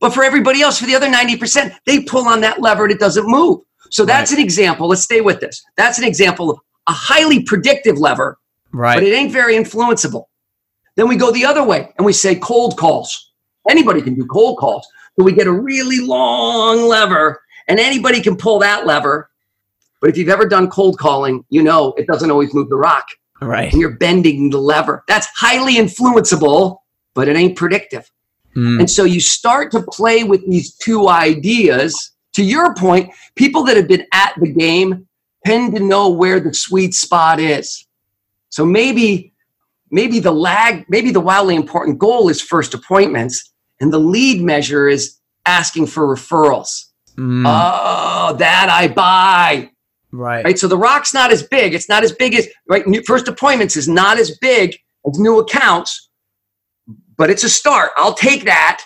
But 0.00 0.12
for 0.12 0.24
everybody 0.24 0.62
else, 0.62 0.80
for 0.80 0.86
the 0.86 0.96
other 0.96 1.06
90%, 1.06 1.76
they 1.86 2.02
pull 2.02 2.26
on 2.26 2.40
that 2.40 2.60
lever 2.60 2.84
and 2.84 2.92
it 2.92 2.98
doesn't 2.98 3.24
move. 3.24 3.60
So 3.90 4.04
that's 4.04 4.32
an 4.32 4.40
example. 4.40 4.88
Let's 4.88 5.02
stay 5.02 5.20
with 5.20 5.38
this. 5.38 5.62
That's 5.76 5.98
an 5.98 6.04
example 6.04 6.50
of 6.50 6.58
a 6.88 6.92
highly 6.92 7.44
predictive 7.44 7.98
lever, 7.98 8.38
Right. 8.72 8.94
but 8.94 9.02
it 9.02 9.12
ain't 9.12 9.32
very 9.32 9.54
influenceable. 9.54 10.24
Then 10.96 11.08
we 11.08 11.16
go 11.16 11.30
the 11.30 11.44
other 11.44 11.62
way 11.62 11.92
and 11.96 12.04
we 12.04 12.12
say 12.12 12.34
cold 12.34 12.76
calls. 12.76 13.32
Anybody 13.68 14.02
can 14.02 14.14
do 14.14 14.26
cold 14.26 14.58
calls. 14.58 14.86
So 15.18 15.24
we 15.24 15.32
get 15.32 15.46
a 15.46 15.52
really 15.52 16.00
long 16.00 16.82
lever 16.82 17.40
and 17.68 17.78
anybody 17.78 18.20
can 18.20 18.36
pull 18.36 18.58
that 18.60 18.86
lever. 18.86 19.30
But 20.00 20.10
if 20.10 20.16
you've 20.16 20.28
ever 20.28 20.46
done 20.46 20.68
cold 20.68 20.98
calling, 20.98 21.44
you 21.48 21.62
know 21.62 21.92
it 21.96 22.06
doesn't 22.06 22.30
always 22.30 22.52
move 22.54 22.68
the 22.68 22.76
rock 22.76 23.06
right. 23.40 23.72
and 23.72 23.80
you're 23.80 23.96
bending 23.96 24.50
the 24.50 24.58
lever. 24.58 25.04
That's 25.06 25.28
highly 25.34 25.76
influenceable, 25.76 26.78
but 27.14 27.28
it 27.28 27.36
ain't 27.36 27.56
predictive. 27.56 28.10
Mm. 28.56 28.80
And 28.80 28.90
so 28.90 29.04
you 29.04 29.20
start 29.20 29.70
to 29.72 29.82
play 29.82 30.24
with 30.24 30.46
these 30.48 30.74
two 30.74 31.08
ideas. 31.08 32.10
To 32.34 32.42
your 32.42 32.74
point, 32.74 33.10
people 33.34 33.62
that 33.64 33.76
have 33.76 33.88
been 33.88 34.06
at 34.12 34.34
the 34.40 34.50
game 34.50 35.06
tend 35.44 35.74
to 35.76 35.82
know 35.82 36.08
where 36.08 36.40
the 36.40 36.54
sweet 36.54 36.94
spot 36.94 37.38
is. 37.38 37.86
So 38.52 38.66
maybe, 38.66 39.32
maybe 39.90 40.20
the 40.20 40.30
lag, 40.30 40.84
maybe 40.88 41.10
the 41.10 41.20
wildly 41.20 41.56
important 41.56 41.98
goal 41.98 42.28
is 42.28 42.42
first 42.42 42.74
appointments, 42.74 43.50
and 43.80 43.90
the 43.90 43.98
lead 43.98 44.42
measure 44.42 44.88
is 44.88 45.18
asking 45.46 45.86
for 45.86 46.06
referrals. 46.06 46.84
Mm. 47.16 47.44
Oh, 47.46 48.36
that 48.36 48.68
I 48.70 48.88
buy 48.88 49.70
right. 50.12 50.44
right? 50.44 50.58
So 50.58 50.68
the 50.68 50.76
rock's 50.76 51.14
not 51.14 51.32
as 51.32 51.42
big. 51.42 51.72
It's 51.72 51.88
not 51.88 52.04
as 52.04 52.12
big 52.12 52.34
as 52.34 52.46
right. 52.68 52.86
New, 52.86 53.02
first 53.06 53.26
appointments 53.26 53.74
is 53.74 53.88
not 53.88 54.18
as 54.18 54.36
big 54.38 54.78
as 55.08 55.18
new 55.18 55.38
accounts, 55.38 56.10
but 57.16 57.30
it's 57.30 57.44
a 57.44 57.48
start. 57.48 57.92
I'll 57.96 58.14
take 58.14 58.44
that, 58.44 58.84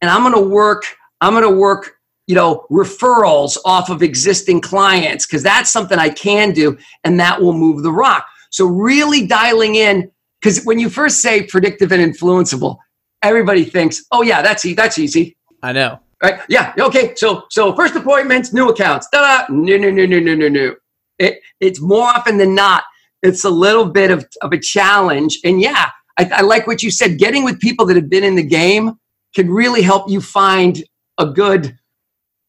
and 0.00 0.10
I'm 0.10 0.22
going 0.22 0.34
to 0.34 0.50
work. 0.50 0.84
I'm 1.20 1.34
going 1.34 1.44
to 1.44 1.56
work. 1.56 1.92
You 2.28 2.36
know, 2.36 2.66
referrals 2.70 3.58
off 3.64 3.90
of 3.90 4.02
existing 4.02 4.60
clients 4.60 5.26
because 5.26 5.42
that's 5.42 5.70
something 5.70 5.98
I 5.98 6.08
can 6.08 6.52
do, 6.52 6.78
and 7.04 7.18
that 7.20 7.40
will 7.40 7.52
move 7.52 7.82
the 7.82 7.92
rock. 7.92 8.26
So 8.52 8.66
really 8.66 9.26
dialing 9.26 9.74
in 9.74 10.10
because 10.40 10.64
when 10.64 10.78
you 10.78 10.88
first 10.88 11.20
say 11.20 11.42
predictive 11.44 11.90
and 11.92 12.00
influenceable, 12.02 12.76
everybody 13.22 13.64
thinks, 13.64 14.04
"Oh 14.12 14.22
yeah, 14.22 14.42
that's 14.42 14.64
e- 14.64 14.74
that's 14.74 14.98
easy." 14.98 15.36
I 15.62 15.72
know. 15.72 15.98
right? 16.22 16.40
Yeah. 16.48 16.72
Okay. 16.78 17.14
So 17.16 17.44
so 17.50 17.74
first 17.74 17.96
appointments, 17.96 18.52
new 18.52 18.68
accounts. 18.68 19.08
Da 19.12 19.44
No 19.48 19.76
no 19.76 19.90
no 19.90 20.06
no 20.06 20.20
no 20.20 20.34
no 20.34 20.48
no. 20.48 20.74
It 21.18 21.40
it's 21.60 21.80
more 21.80 22.06
often 22.08 22.38
than 22.38 22.54
not. 22.54 22.84
It's 23.22 23.44
a 23.44 23.50
little 23.50 23.86
bit 23.86 24.10
of, 24.10 24.26
of 24.42 24.52
a 24.52 24.58
challenge. 24.58 25.38
And 25.44 25.60
yeah, 25.60 25.90
I, 26.18 26.28
I 26.34 26.40
like 26.42 26.66
what 26.66 26.82
you 26.82 26.90
said. 26.90 27.18
Getting 27.18 27.44
with 27.44 27.60
people 27.60 27.86
that 27.86 27.96
have 27.96 28.10
been 28.10 28.24
in 28.24 28.34
the 28.34 28.42
game 28.42 28.94
can 29.34 29.50
really 29.50 29.82
help 29.82 30.10
you 30.10 30.20
find 30.20 30.84
a 31.18 31.26
good 31.26 31.78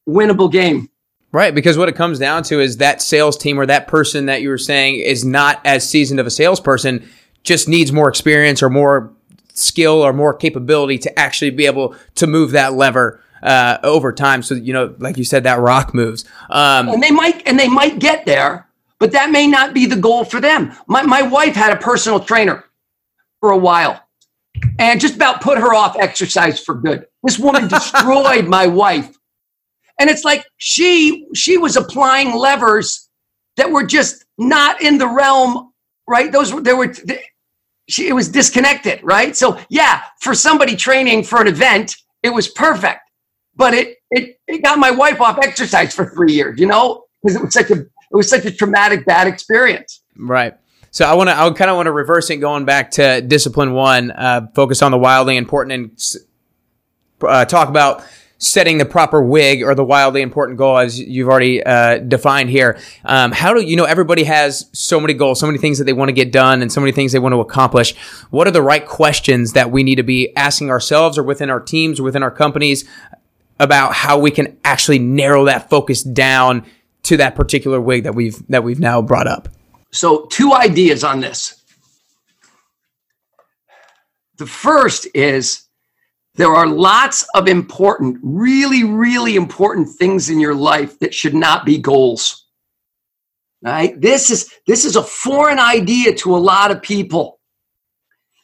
winnable 0.10 0.52
game. 0.52 0.90
Right, 1.34 1.54
because 1.54 1.78
what 1.78 1.90
it 1.90 1.96
comes 1.96 2.20
down 2.20 2.44
to 2.44 2.62
is 2.62 2.78
that 2.78 3.02
sales 3.02 3.36
team 3.38 3.60
or 3.60 3.66
that 3.66 3.88
person 3.88 4.28
that 4.28 4.42
you 4.42 4.50
were 4.50 4.58
saying 4.58 4.98
is 4.98 5.26
not 5.26 5.60
as 5.66 5.88
seasoned 5.88 6.20
of 6.20 6.28
a 6.28 6.32
salesperson, 6.32 7.10
just 7.42 7.68
needs 7.68 7.92
more 7.92 8.08
experience 8.08 8.62
or 8.62 8.70
more 8.70 9.12
skill 9.54 10.02
or 10.02 10.14
more 10.14 10.34
capability 10.34 11.00
to 11.00 11.20
actually 11.20 11.50
be 11.50 11.66
able 11.66 11.96
to 12.16 12.28
move 12.28 12.52
that 12.52 12.74
lever 12.74 13.20
uh, 13.42 13.80
over 13.84 14.14
time. 14.14 14.44
So 14.44 14.56
you 14.56 14.74
know, 14.74 14.96
like 15.00 15.18
you 15.18 15.26
said, 15.26 15.44
that 15.44 15.60
rock 15.60 15.94
moves. 15.94 16.24
Um, 16.50 16.88
and 16.88 17.02
they 17.02 17.12
might 17.12 17.46
and 17.48 17.60
they 17.60 17.68
might 17.68 18.00
get 18.00 18.26
there 18.26 18.70
but 19.04 19.12
that 19.12 19.32
may 19.32 19.48
not 19.48 19.74
be 19.74 19.86
the 19.86 19.98
goal 19.98 20.24
for 20.24 20.40
them 20.40 20.72
my, 20.88 21.02
my 21.04 21.22
wife 21.22 21.56
had 21.56 21.74
a 21.74 21.76
personal 21.76 22.22
trainer 22.22 22.64
for 23.42 23.52
a 23.52 23.58
while 23.58 24.02
and 24.80 25.02
just 25.02 25.16
about 25.16 25.42
put 25.42 25.58
her 25.58 25.74
off 25.74 25.98
exercise 26.00 26.58
for 26.58 26.74
good 26.74 27.06
this 27.22 27.38
woman 27.38 27.68
destroyed 27.68 28.48
my 28.48 28.66
wife 28.66 29.18
and 30.04 30.10
it's 30.10 30.26
like 30.26 30.46
she 30.58 31.26
she 31.34 31.58
was 31.58 31.78
applying 31.78 32.36
levers 32.36 33.10
that 33.56 33.72
were 33.72 33.86
just 33.86 34.26
not 34.38 34.82
in 34.82 34.98
the 34.98 35.08
realm 35.08 35.72
right? 36.10 36.30
Those 36.34 36.54
were 36.54 36.60
there 36.60 36.76
were 36.76 36.94
she, 37.88 38.10
it 38.10 38.14
was 38.14 38.28
disconnected 38.28 39.00
right? 39.02 39.34
So 39.34 39.58
yeah 39.70 40.02
for 40.20 40.36
somebody 40.36 40.76
training 40.76 41.24
for 41.24 41.40
an 41.40 41.48
event 41.48 41.96
it 42.22 42.32
was 42.32 42.50
perfect. 42.50 43.00
But 43.56 43.74
it 43.74 43.98
it, 44.12 44.38
it 44.46 44.62
got 44.62 44.78
my 44.78 44.92
wife 44.92 45.22
off 45.22 45.40
exercise 45.42 45.96
for 45.96 46.10
three 46.10 46.34
years 46.34 46.60
you 46.60 46.68
know? 46.68 47.06
Because 47.22 47.38
it 47.38 47.42
was 47.42 47.54
such 47.54 47.72
a 47.72 47.80
it 47.80 47.88
was 48.12 48.30
such 48.30 48.44
a 48.44 48.52
traumatic 48.52 49.06
bad 49.06 49.28
experience. 49.28 50.02
Right. 50.18 50.54
So 50.92 51.06
I 51.06 51.14
want 51.16 51.30
to, 51.30 51.36
I 51.36 51.50
kind 51.52 51.72
of 51.72 51.78
want 51.78 51.88
to 51.88 51.92
reverse 51.92 52.30
it 52.30 52.38
going 52.38 52.66
back 52.66 52.92
to 52.92 53.20
discipline 53.22 53.74
one, 53.74 54.12
uh, 54.12 54.48
focus 54.54 54.84
on 54.84 54.92
the 54.92 54.98
wildly 55.00 55.38
important 55.38 55.72
and 55.74 56.22
uh, 57.28 57.46
talk 57.46 57.70
about 57.70 58.04
setting 58.44 58.78
the 58.78 58.86
proper 58.86 59.24
wig 59.24 59.64
or 59.64 59.74
the 59.74 59.84
wildly 59.86 60.22
important 60.22 60.58
goal 60.58 60.78
as 60.78 61.00
you've 61.00 61.30
already 61.30 61.64
uh, 61.64 61.98
defined 62.00 62.50
here. 62.50 62.78
Um, 63.06 63.32
how 63.32 63.54
do 63.54 63.62
you 63.62 63.76
know 63.76 63.86
everybody 63.86 64.26
has 64.26 64.70
so 64.74 65.00
many 65.00 65.14
goals 65.14 65.40
so 65.40 65.48
many 65.48 65.58
things 65.58 65.78
that 65.78 65.86
they 65.86 65.94
want 65.94 66.10
to 66.10 66.14
get 66.14 66.32
done 66.32 66.62
and 66.62 66.72
so 66.72 66.82
many 66.82 66.92
things 66.92 67.12
they 67.12 67.20
want 67.20 67.34
to 67.34 67.40
accomplish. 67.40 67.96
What 68.30 68.48
are 68.48 68.52
the 68.52 68.62
right 68.62 68.86
questions 68.86 69.54
that 69.54 69.72
we 69.72 69.84
need 69.84 69.96
to 69.96 70.04
be 70.04 70.36
asking 70.36 70.70
ourselves 70.70 71.18
or 71.18 71.24
within 71.24 71.50
our 71.50 71.60
teams 71.60 72.00
or 72.00 72.04
within 72.04 72.24
our 72.24 72.32
companies 72.32 72.88
about 73.60 73.94
how 73.94 74.20
we 74.20 74.32
can 74.32 74.58
actually 74.64 75.00
narrow 75.00 75.46
that 75.46 75.70
focus 75.70 76.04
down 76.04 76.66
to 77.04 77.18
that 77.18 77.36
particular 77.36 77.80
wig 77.80 78.04
that 78.04 78.16
we've 78.16 78.46
that 78.48 78.64
we've 78.64 78.80
now 78.80 79.02
brought 79.02 79.28
up? 79.28 79.48
So 79.92 80.26
two 80.26 80.54
ideas 80.54 81.04
on 81.04 81.20
this. 81.20 81.62
The 84.38 84.48
first 84.48 85.08
is 85.14 85.63
there 86.36 86.52
are 86.52 86.66
lots 86.66 87.28
of 87.36 87.48
important, 87.48 88.18
really, 88.24 88.84
really 88.84 89.36
important 89.36 89.88
things 89.90 90.30
in 90.30 90.40
your 90.40 90.56
life 90.56 90.98
that 91.00 91.14
should 91.14 91.36
not 91.36 91.66
be 91.66 91.78
goals. 91.78 92.48
Right? 93.62 94.00
This 94.00 94.30
is 94.30 94.52
this 94.68 94.84
is 94.84 94.96
a 94.96 95.04
foreign 95.04 95.60
idea 95.60 96.14
to 96.16 96.36
a 96.36 96.38
lot 96.38 96.72
of 96.72 96.82
people. 96.82 97.40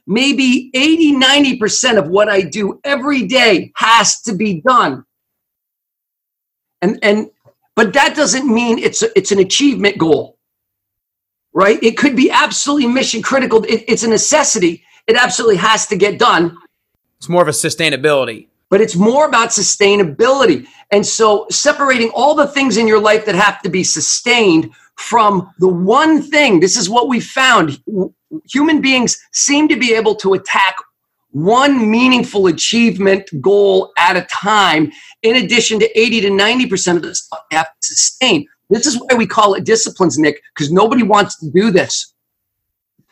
Maybe 0.07 0.71
80, 0.73 1.13
90% 1.13 1.97
of 1.97 2.07
what 2.07 2.29
I 2.29 2.41
do 2.41 2.79
every 2.83 3.27
day 3.27 3.71
has 3.75 4.21
to 4.21 4.33
be 4.33 4.61
done. 4.61 5.03
And 6.81 6.99
and 7.01 7.29
but 7.75 7.93
that 7.93 8.15
doesn't 8.15 8.47
mean 8.47 8.79
it's 8.79 9.01
a, 9.01 9.17
it's 9.17 9.31
an 9.31 9.39
achievement 9.39 9.97
goal. 9.97 10.37
Right? 11.53 11.81
It 11.83 11.97
could 11.97 12.15
be 12.15 12.29
absolutely 12.29 12.87
mission 12.87 13.21
critical. 13.21 13.63
It, 13.63 13.83
it's 13.87 14.03
a 14.03 14.07
necessity. 14.07 14.83
It 15.07 15.17
absolutely 15.17 15.57
has 15.57 15.87
to 15.87 15.97
get 15.97 16.19
done 16.19 16.55
it's 17.19 17.27
more 17.27 17.41
of 17.41 17.49
a 17.49 17.51
sustainability. 17.51 18.47
But 18.69 18.81
it's 18.81 18.95
more 18.95 19.27
about 19.27 19.49
sustainability. 19.49 20.67
And 20.91 21.05
so 21.05 21.47
separating 21.49 22.11
all 22.15 22.33
the 22.33 22.47
things 22.47 22.77
in 22.77 22.87
your 22.87 23.01
life 23.01 23.25
that 23.25 23.35
have 23.35 23.61
to 23.63 23.69
be 23.69 23.83
sustained 23.83 24.71
from 24.95 25.49
the 25.59 25.67
one 25.67 26.21
thing, 26.21 26.59
this 26.59 26.77
is 26.77 26.89
what 26.89 27.09
we 27.09 27.19
found. 27.19 27.81
Human 28.51 28.79
beings 28.79 29.19
seem 29.33 29.67
to 29.67 29.75
be 29.75 29.93
able 29.93 30.15
to 30.15 30.33
attack 30.33 30.75
one 31.31 31.91
meaningful 31.91 32.47
achievement 32.47 33.29
goal 33.41 33.91
at 33.97 34.15
a 34.15 34.21
time, 34.23 34.91
in 35.21 35.35
addition 35.35 35.79
to 35.79 35.99
80 35.99 36.21
to 36.21 36.29
90% 36.29 36.95
of 36.95 37.01
the 37.01 37.15
stuff 37.15 37.41
they 37.51 37.57
have 37.57 37.67
to 37.67 37.73
sustain. 37.81 38.47
This 38.69 38.85
is 38.85 38.97
why 38.97 39.15
we 39.15 39.27
call 39.27 39.55
it 39.55 39.65
disciplines, 39.65 40.17
Nick, 40.17 40.41
because 40.55 40.71
nobody 40.71 41.03
wants 41.03 41.37
to 41.39 41.51
do 41.51 41.69
this. 41.69 42.13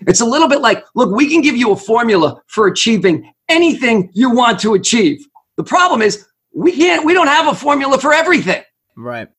It's 0.02 0.22
a 0.22 0.26
little 0.26 0.48
bit 0.48 0.62
like, 0.62 0.86
look, 0.96 1.16
we 1.16 1.30
can 1.30 1.42
give 1.42 1.56
you 1.56 1.72
a 1.72 1.76
formula 1.76 2.42
for 2.48 2.68
achieving 2.68 3.32
anything 3.50 4.10
you 4.14 4.30
want 4.30 4.60
to 4.60 4.74
achieve. 4.76 5.26
The 5.56 5.64
problem 5.64 6.02
is 6.02 6.28
we 6.54 6.72
can't, 6.72 7.06
we 7.06 7.14
don't 7.14 7.28
have 7.28 7.48
a 7.48 7.56
formula 7.56 7.98
for 7.98 8.14
everything. 8.14 8.64
Right. 8.96 9.30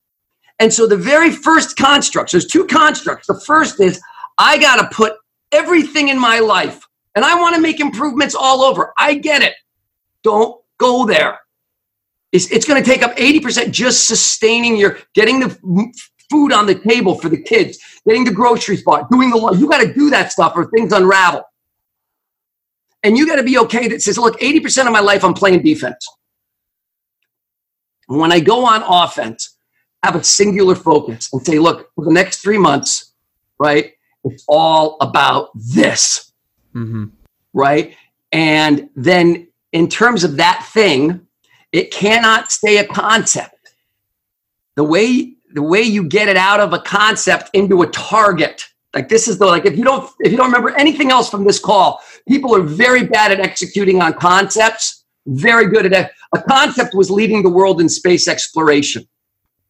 And 0.59 0.73
so 0.73 0.85
the 0.87 0.97
very 0.97 1.31
first 1.31 1.77
constructs, 1.77 2.33
there's 2.33 2.45
two 2.45 2.65
constructs. 2.67 3.27
The 3.27 3.39
first 3.45 3.79
is 3.79 4.01
I 4.37 4.57
got 4.57 4.77
to 4.77 4.95
put 4.95 5.13
everything 5.51 6.09
in 6.09 6.19
my 6.19 6.39
life 6.39 6.85
and 7.15 7.23
I 7.23 7.35
want 7.35 7.55
to 7.55 7.61
make 7.61 7.79
improvements 7.79 8.35
all 8.35 8.61
over. 8.61 8.93
I 8.97 9.15
get 9.15 9.41
it. 9.41 9.53
Don't 10.23 10.59
go 10.77 11.05
there. 11.05 11.39
It's, 12.31 12.51
it's 12.51 12.65
going 12.65 12.81
to 12.81 12.87
take 12.87 13.01
up 13.01 13.15
80% 13.15 13.71
just 13.71 14.05
sustaining 14.05 14.75
your, 14.75 14.99
getting 15.15 15.39
the 15.39 15.93
food 16.29 16.51
on 16.51 16.65
the 16.65 16.75
table 16.75 17.15
for 17.15 17.29
the 17.29 17.41
kids, 17.41 17.79
getting 18.05 18.23
the 18.23 18.31
groceries 18.31 18.83
bought, 18.83 19.09
doing 19.09 19.29
the, 19.29 19.57
you 19.57 19.69
got 19.69 19.81
to 19.81 19.93
do 19.93 20.09
that 20.09 20.31
stuff 20.31 20.53
or 20.55 20.69
things 20.69 20.93
unravel. 20.93 21.43
And 23.03 23.17
you 23.17 23.25
got 23.25 23.37
to 23.37 23.43
be 23.43 23.57
okay 23.59 23.87
that 23.87 24.01
says, 24.01 24.17
look, 24.17 24.39
80% 24.39 24.85
of 24.85 24.91
my 24.91 24.99
life 24.99 25.23
I'm 25.23 25.33
playing 25.33 25.63
defense. 25.63 26.07
When 28.07 28.31
I 28.31 28.39
go 28.39 28.65
on 28.65 28.83
offense, 28.83 29.57
have 30.03 30.15
a 30.15 30.23
singular 30.23 30.75
focus 30.75 31.29
and 31.31 31.45
say, 31.45 31.59
look, 31.59 31.91
for 31.95 32.05
the 32.05 32.11
next 32.11 32.41
three 32.41 32.57
months, 32.57 33.13
right, 33.59 33.93
it's 34.23 34.43
all 34.47 34.97
about 35.01 35.49
this. 35.55 36.31
Mm-hmm. 36.73 37.05
Right. 37.53 37.95
And 38.31 38.89
then 38.95 39.47
in 39.71 39.87
terms 39.87 40.23
of 40.23 40.37
that 40.37 40.67
thing, 40.73 41.27
it 41.71 41.91
cannot 41.91 42.51
stay 42.51 42.77
a 42.77 42.87
concept. 42.87 43.55
The 44.75 44.83
way 44.83 45.35
the 45.53 45.63
way 45.63 45.81
you 45.81 46.03
get 46.03 46.27
it 46.27 46.37
out 46.37 46.59
of 46.59 46.73
a 46.73 46.79
concept 46.79 47.49
into 47.53 47.81
a 47.81 47.87
target 47.87 48.63
like 48.93 49.07
this 49.07 49.27
is 49.27 49.37
the 49.37 49.45
like 49.45 49.65
if 49.65 49.77
you 49.77 49.83
don't 49.83 50.09
if 50.19 50.31
you 50.31 50.37
don't 50.37 50.47
remember 50.47 50.75
anything 50.77 51.11
else 51.11 51.29
from 51.29 51.43
this 51.43 51.59
call, 51.59 52.01
people 52.27 52.55
are 52.55 52.61
very 52.61 53.03
bad 53.05 53.31
at 53.31 53.39
executing 53.39 54.01
on 54.01 54.13
concepts. 54.13 55.05
Very 55.27 55.67
good 55.69 55.93
at. 55.93 56.11
A 56.33 56.41
concept 56.43 56.93
was 56.93 57.09
leading 57.09 57.41
the 57.43 57.49
world 57.49 57.81
in 57.81 57.89
space 57.89 58.27
exploration. 58.27 59.07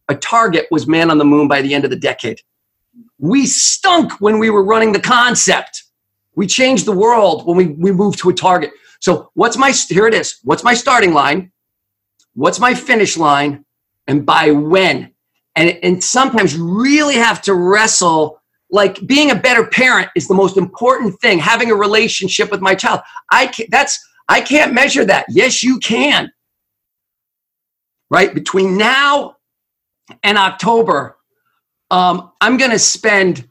A 0.10 0.16
target 0.16 0.68
was 0.72 0.88
man 0.88 1.10
on 1.12 1.18
the 1.18 1.26
moon 1.26 1.48
by 1.48 1.62
the 1.62 1.74
end 1.74 1.86
of 1.86 1.90
the 1.90 1.96
decade. 1.96 2.42
We 3.18 3.46
stunk 3.46 4.20
when 4.20 4.40
we 4.40 4.50
were 4.50 4.64
running 4.64 4.92
the 4.92 5.00
concept. 5.00 5.84
We 6.36 6.48
changed 6.48 6.86
the 6.86 6.94
world 6.94 7.46
when 7.46 7.58
we, 7.58 7.68
we 7.68 7.92
moved 7.92 8.20
to 8.20 8.30
a 8.30 8.34
target. 8.34 8.72
So 9.00 9.32
what's 9.36 9.58
my 9.58 9.72
here 9.72 10.08
it 10.08 10.14
is. 10.14 10.40
What's 10.44 10.64
my 10.64 10.74
starting 10.74 11.14
line? 11.14 11.52
What's 12.34 12.60
my 12.60 12.74
finish 12.74 13.18
line? 13.18 13.66
And 14.08 14.26
by 14.26 14.52
when? 14.52 15.14
And, 15.56 15.78
and 15.84 16.04
sometimes 16.04 16.58
really 16.58 17.16
have 17.16 17.42
to 17.44 17.54
wrestle 17.54 18.40
like 18.72 19.06
being 19.08 19.32
a 19.32 19.36
better 19.36 19.66
parent 19.66 20.10
is 20.16 20.28
the 20.28 20.36
most 20.36 20.58
important 20.58 21.20
thing 21.22 21.40
having 21.40 21.72
a 21.72 21.76
relationship 21.76 22.52
with 22.52 22.62
my 22.62 22.76
child. 22.76 23.02
I 23.32 23.48
can't 23.48 23.70
that's 23.72 24.00
i 24.28 24.42
can't 24.42 24.74
measure 24.74 25.06
that. 25.06 25.26
Yes 25.30 25.64
you 25.64 25.80
can. 25.80 26.32
Right? 28.12 28.34
Between 28.34 28.78
now 28.78 29.38
and 30.24 30.38
october 30.38 31.18
um, 31.92 32.32
i'm 32.42 32.58
going 32.58 32.72
to 32.72 32.80
spend 32.80 33.48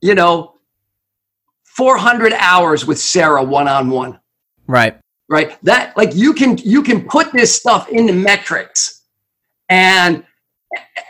you 0.00 0.14
know 0.14 0.54
400 1.64 2.32
hours 2.34 2.86
with 2.86 2.98
sarah 2.98 3.42
one-on-one. 3.42 4.20
Right. 4.66 4.98
Right? 5.28 5.56
That 5.64 5.96
like 5.96 6.14
you 6.14 6.32
can 6.32 6.58
you 6.58 6.82
can 6.82 7.06
put 7.08 7.32
this 7.32 7.54
stuff 7.54 7.88
into 7.88 8.12
metrics. 8.12 9.02
And 9.68 10.24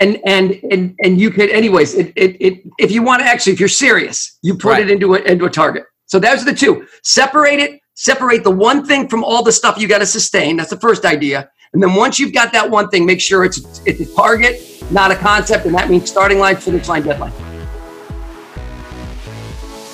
and 0.00 0.20
and 0.26 0.58
and 0.70 0.94
and 1.02 1.20
you 1.20 1.30
could 1.30 1.50
anyways 1.50 1.94
it, 1.94 2.12
it, 2.16 2.36
it 2.40 2.62
if 2.78 2.90
you 2.90 3.02
want 3.02 3.20
to 3.20 3.26
actually 3.26 3.52
if 3.52 3.60
you're 3.60 3.68
serious 3.68 4.38
you 4.42 4.54
put 4.54 4.72
right. 4.72 4.82
it 4.82 4.90
into 4.90 5.14
a 5.14 5.18
into 5.20 5.44
a 5.44 5.50
target. 5.50 5.84
So 6.06 6.18
those 6.18 6.42
are 6.42 6.44
the 6.44 6.54
two. 6.54 6.86
Separate 7.02 7.60
it 7.60 7.80
separate 7.94 8.42
the 8.44 8.50
one 8.50 8.84
thing 8.84 9.08
from 9.08 9.22
all 9.22 9.42
the 9.42 9.52
stuff 9.52 9.78
you 9.78 9.86
got 9.86 9.98
to 9.98 10.06
sustain. 10.06 10.56
That's 10.56 10.70
the 10.70 10.80
first 10.80 11.04
idea. 11.04 11.50
And 11.72 11.82
then 11.82 11.94
once 11.94 12.18
you've 12.18 12.32
got 12.32 12.52
that 12.52 12.70
one 12.70 12.88
thing 12.88 13.06
make 13.06 13.20
sure 13.20 13.44
it's 13.44 13.80
it's 13.86 14.00
a 14.00 14.14
target 14.14 14.60
not 14.90 15.10
a 15.10 15.16
concept 15.16 15.66
and 15.66 15.74
that 15.74 15.88
means 15.88 16.10
starting 16.10 16.38
line 16.38 16.56
finish 16.56 16.88
line 16.88 17.02
deadline. 17.02 17.32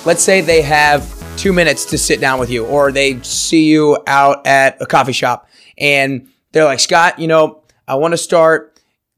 Let's 0.05 0.23
say 0.23 0.41
they 0.41 0.61
have 0.63 1.21
two 1.37 1.53
minutes 1.53 1.85
to 1.85 1.97
sit 1.97 2.19
down 2.19 2.39
with 2.39 2.49
you 2.49 2.65
or 2.65 2.91
they 2.91 3.19
see 3.21 3.65
you 3.65 3.97
out 4.07 4.45
at 4.45 4.81
a 4.81 4.85
coffee 4.85 5.13
shop 5.13 5.47
and 5.77 6.27
they're 6.51 6.65
like 6.65 6.79
scott 6.79 7.17
you 7.17 7.27
know 7.27 7.63
i 7.87 7.95
want 7.95 8.11
to 8.11 8.17
start 8.17 8.70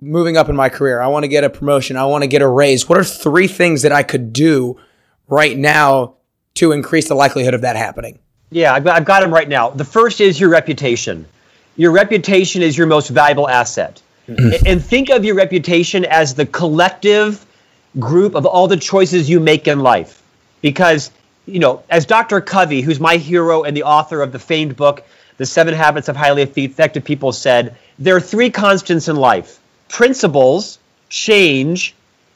moving 0.03 0.37
up 0.37 0.49
in 0.49 0.55
my 0.55 0.69
career. 0.69 1.01
I 1.01 1.07
want 1.07 1.23
to 1.23 1.27
get 1.27 1.43
a 1.43 1.49
promotion. 1.49 1.97
I 1.97 2.05
want 2.05 2.23
to 2.23 2.27
get 2.27 2.41
a 2.41 2.47
raise. 2.47 2.87
What 2.87 2.97
are 2.97 3.03
three 3.03 3.47
things 3.47 3.83
that 3.83 3.91
I 3.91 4.03
could 4.03 4.33
do 4.33 4.79
right 5.27 5.57
now 5.57 6.15
to 6.55 6.71
increase 6.71 7.07
the 7.07 7.15
likelihood 7.15 7.53
of 7.53 7.61
that 7.61 7.75
happening? 7.75 8.19
Yeah, 8.51 8.73
I've 8.73 8.83
got, 8.83 8.95
I've 8.95 9.05
got 9.05 9.21
them 9.21 9.33
right 9.33 9.47
now. 9.47 9.69
The 9.69 9.85
first 9.85 10.21
is 10.21 10.39
your 10.39 10.49
reputation. 10.49 11.25
Your 11.75 11.91
reputation 11.91 12.61
is 12.61 12.77
your 12.77 12.87
most 12.87 13.09
valuable 13.09 13.49
asset. 13.49 14.01
Mm-hmm. 14.27 14.65
and 14.65 14.81
think 14.81 15.09
of 15.09 15.25
your 15.25 15.35
reputation 15.35 16.05
as 16.05 16.33
the 16.33 16.45
collective 16.45 17.45
group 17.99 18.35
of 18.35 18.45
all 18.45 18.69
the 18.69 18.77
choices 18.77 19.29
you 19.29 19.41
make 19.41 19.67
in 19.67 19.79
life. 19.79 20.23
Because, 20.61 21.11
you 21.45 21.59
know, 21.59 21.83
as 21.89 22.05
Dr. 22.05 22.39
Covey, 22.39 22.79
who's 22.79 23.01
my 23.01 23.17
hero 23.17 23.63
and 23.63 23.75
the 23.75 23.83
author 23.83 24.21
of 24.21 24.31
the 24.31 24.39
famed 24.39 24.77
book, 24.77 25.05
The 25.35 25.45
Seven 25.45 25.73
Habits 25.73 26.07
of 26.07 26.15
Highly 26.15 26.43
Effective 26.43 27.03
People, 27.03 27.33
said, 27.33 27.75
there 27.99 28.15
are 28.15 28.21
three 28.21 28.49
constants 28.49 29.09
in 29.09 29.17
life 29.17 29.59
principles, 29.89 30.79
change, 31.09 31.93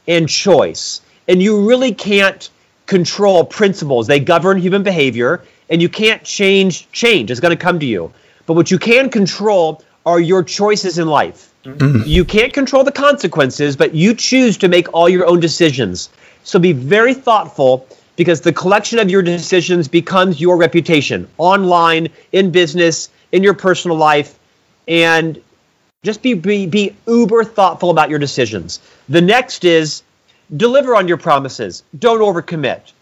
and 0.07 0.29
choice. 0.29 1.01
And 1.27 1.41
you 1.41 1.67
really 1.67 1.93
can't 1.93 2.49
control 2.85 3.43
principles. 3.43 4.07
They 4.07 4.19
govern 4.19 4.59
human 4.59 4.83
behavior, 4.83 5.43
and 5.69 5.81
you 5.81 5.89
can't 5.89 6.23
change 6.23 6.89
change. 6.91 7.31
It's 7.31 7.39
going 7.39 7.55
to 7.55 7.61
come 7.61 7.79
to 7.79 7.85
you. 7.85 8.13
But 8.45 8.53
what 8.53 8.71
you 8.71 8.79
can 8.79 9.09
control 9.09 9.83
are 10.05 10.19
your 10.19 10.41
choices 10.43 10.97
in 10.97 11.07
life. 11.07 11.53
Mm-hmm. 11.65 12.03
You 12.05 12.23
can't 12.23 12.53
control 12.53 12.85
the 12.85 12.93
consequences, 12.93 13.75
but 13.75 13.93
you 13.93 14.15
choose 14.15 14.57
to 14.59 14.69
make 14.69 14.93
all 14.93 15.09
your 15.09 15.25
own 15.25 15.41
decisions. 15.41 16.09
So 16.43 16.59
be 16.59 16.71
very 16.71 17.13
thoughtful 17.13 17.87
because 18.15 18.39
the 18.41 18.53
collection 18.53 18.99
of 18.99 19.09
your 19.09 19.21
decisions 19.21 19.89
becomes 19.89 20.39
your 20.39 20.55
reputation 20.55 21.27
online, 21.37 22.07
in 22.31 22.51
business, 22.51 23.09
in 23.33 23.43
your 23.43 23.53
personal 23.53 23.97
life. 23.97 24.39
And 24.87 25.41
just 26.07 26.21
be, 26.21 26.33
be, 26.35 26.65
be 26.67 26.95
uber 27.05 27.43
thoughtful 27.43 27.89
about 27.89 28.09
your 28.09 28.17
decisions. 28.17 28.79
The 29.09 29.19
next 29.19 29.65
is 29.65 30.03
deliver 30.55 30.95
on 30.95 31.09
your 31.09 31.17
promises. 31.17 31.83
Don't 31.99 32.21
overcommit. 32.21 32.93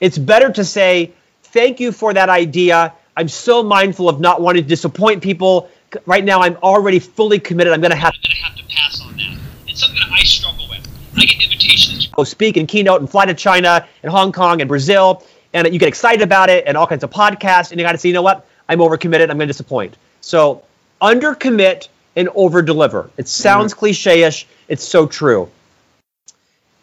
It's 0.00 0.16
better 0.16 0.50
to 0.50 0.64
say, 0.64 1.12
thank 1.42 1.78
you 1.78 1.92
for 1.92 2.14
that 2.14 2.30
idea. 2.30 2.94
I'm 3.14 3.28
so 3.28 3.62
mindful 3.62 4.08
of 4.08 4.18
not 4.18 4.40
wanting 4.40 4.62
to 4.62 4.68
disappoint 4.68 5.22
people 5.22 5.68
right 6.06 6.24
now 6.24 6.40
I'm 6.40 6.56
already 6.62 7.00
fully 7.00 7.38
committed. 7.38 7.74
I'm 7.74 7.82
going 7.82 7.90
to 7.90 7.98
have, 7.98 8.14
to 8.14 8.30
have 8.30 8.56
to 8.56 8.64
pass 8.64 8.98
on 9.02 9.14
that. 9.18 9.38
It's 9.68 9.80
something 9.80 10.00
that 10.00 10.10
I 10.10 10.24
struggle 10.24 10.66
with. 10.70 10.88
I 11.18 11.26
get 11.26 11.42
invitations. 11.42 12.06
to 12.06 12.12
go 12.12 12.24
speak 12.24 12.56
and 12.56 12.66
keynote 12.66 13.00
and 13.00 13.10
fly 13.10 13.26
to 13.26 13.34
China 13.34 13.86
and 14.02 14.10
Hong 14.10 14.32
Kong 14.32 14.62
and 14.62 14.68
Brazil, 14.68 15.22
and 15.52 15.70
you 15.70 15.78
get 15.78 15.88
excited 15.88 16.22
about 16.22 16.48
it 16.48 16.64
and 16.66 16.78
all 16.78 16.86
kinds 16.86 17.04
of 17.04 17.10
podcasts, 17.10 17.72
and 17.72 17.78
you 17.78 17.86
got 17.86 17.92
to 17.92 17.98
say, 17.98 18.08
you 18.08 18.14
know 18.14 18.22
what? 18.22 18.46
I'm 18.70 18.78
overcommitted. 18.78 19.28
I'm 19.28 19.36
going 19.36 19.40
to 19.40 19.46
disappoint. 19.46 19.98
So 20.22 20.64
undercommit 21.02 21.88
and 22.16 22.28
over 22.34 22.62
deliver. 22.62 23.10
It 23.16 23.28
sounds 23.28 23.74
cliche-ish. 23.74 24.46
It's 24.68 24.86
so 24.86 25.06
true. 25.06 25.50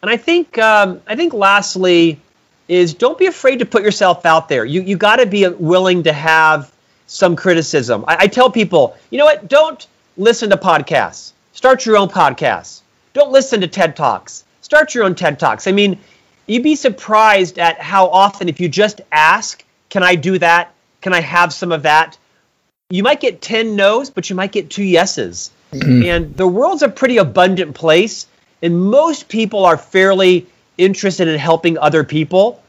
And 0.01 0.09
I 0.09 0.17
think 0.17 0.57
um, 0.57 1.01
I 1.07 1.15
think 1.15 1.33
lastly 1.33 2.19
is 2.67 2.93
don't 2.93 3.17
be 3.17 3.27
afraid 3.27 3.59
to 3.59 3.65
put 3.65 3.83
yourself 3.83 4.25
out 4.25 4.49
there. 4.49 4.65
You 4.65 4.81
you 4.81 4.97
got 4.97 5.17
to 5.17 5.25
be 5.25 5.47
willing 5.47 6.03
to 6.03 6.13
have 6.13 6.71
some 7.07 7.35
criticism. 7.35 8.05
I, 8.07 8.17
I 8.21 8.27
tell 8.27 8.49
people, 8.49 8.95
you 9.09 9.17
know 9.17 9.25
what? 9.25 9.47
Don't 9.47 9.85
listen 10.17 10.49
to 10.49 10.57
podcasts. 10.57 11.33
Start 11.53 11.85
your 11.85 11.97
own 11.97 12.09
podcasts. 12.09 12.81
Don't 13.13 13.31
listen 13.31 13.61
to 13.61 13.67
TED 13.67 13.95
Talks. 13.95 14.43
Start 14.61 14.95
your 14.95 15.03
own 15.03 15.15
TED 15.15 15.37
Talks. 15.37 15.67
I 15.67 15.71
mean, 15.73 15.99
you'd 16.47 16.63
be 16.63 16.75
surprised 16.75 17.59
at 17.59 17.79
how 17.79 18.07
often, 18.07 18.47
if 18.49 18.59
you 18.59 18.69
just 18.69 19.01
ask, 19.11 19.63
Can 19.89 20.03
I 20.03 20.15
do 20.15 20.39
that? 20.39 20.73
Can 21.01 21.13
I 21.13 21.21
have 21.21 21.51
some 21.53 21.71
of 21.71 21.83
that? 21.83 22.17
You 22.91 23.03
might 23.03 23.21
get 23.21 23.41
10 23.41 23.75
no's, 23.75 24.09
but 24.09 24.29
you 24.29 24.35
might 24.35 24.51
get 24.51 24.69
two 24.69 24.83
yeses. 24.83 25.51
Mm-hmm. 25.71 26.03
And 26.03 26.35
the 26.35 26.47
world's 26.47 26.81
a 26.81 26.89
pretty 26.89 27.17
abundant 27.17 27.73
place, 27.73 28.27
and 28.61 28.79
most 28.79 29.29
people 29.29 29.65
are 29.65 29.77
fairly 29.77 30.45
interested 30.77 31.27
in 31.27 31.39
helping 31.39 31.77
other 31.77 32.03
people. 32.03 32.61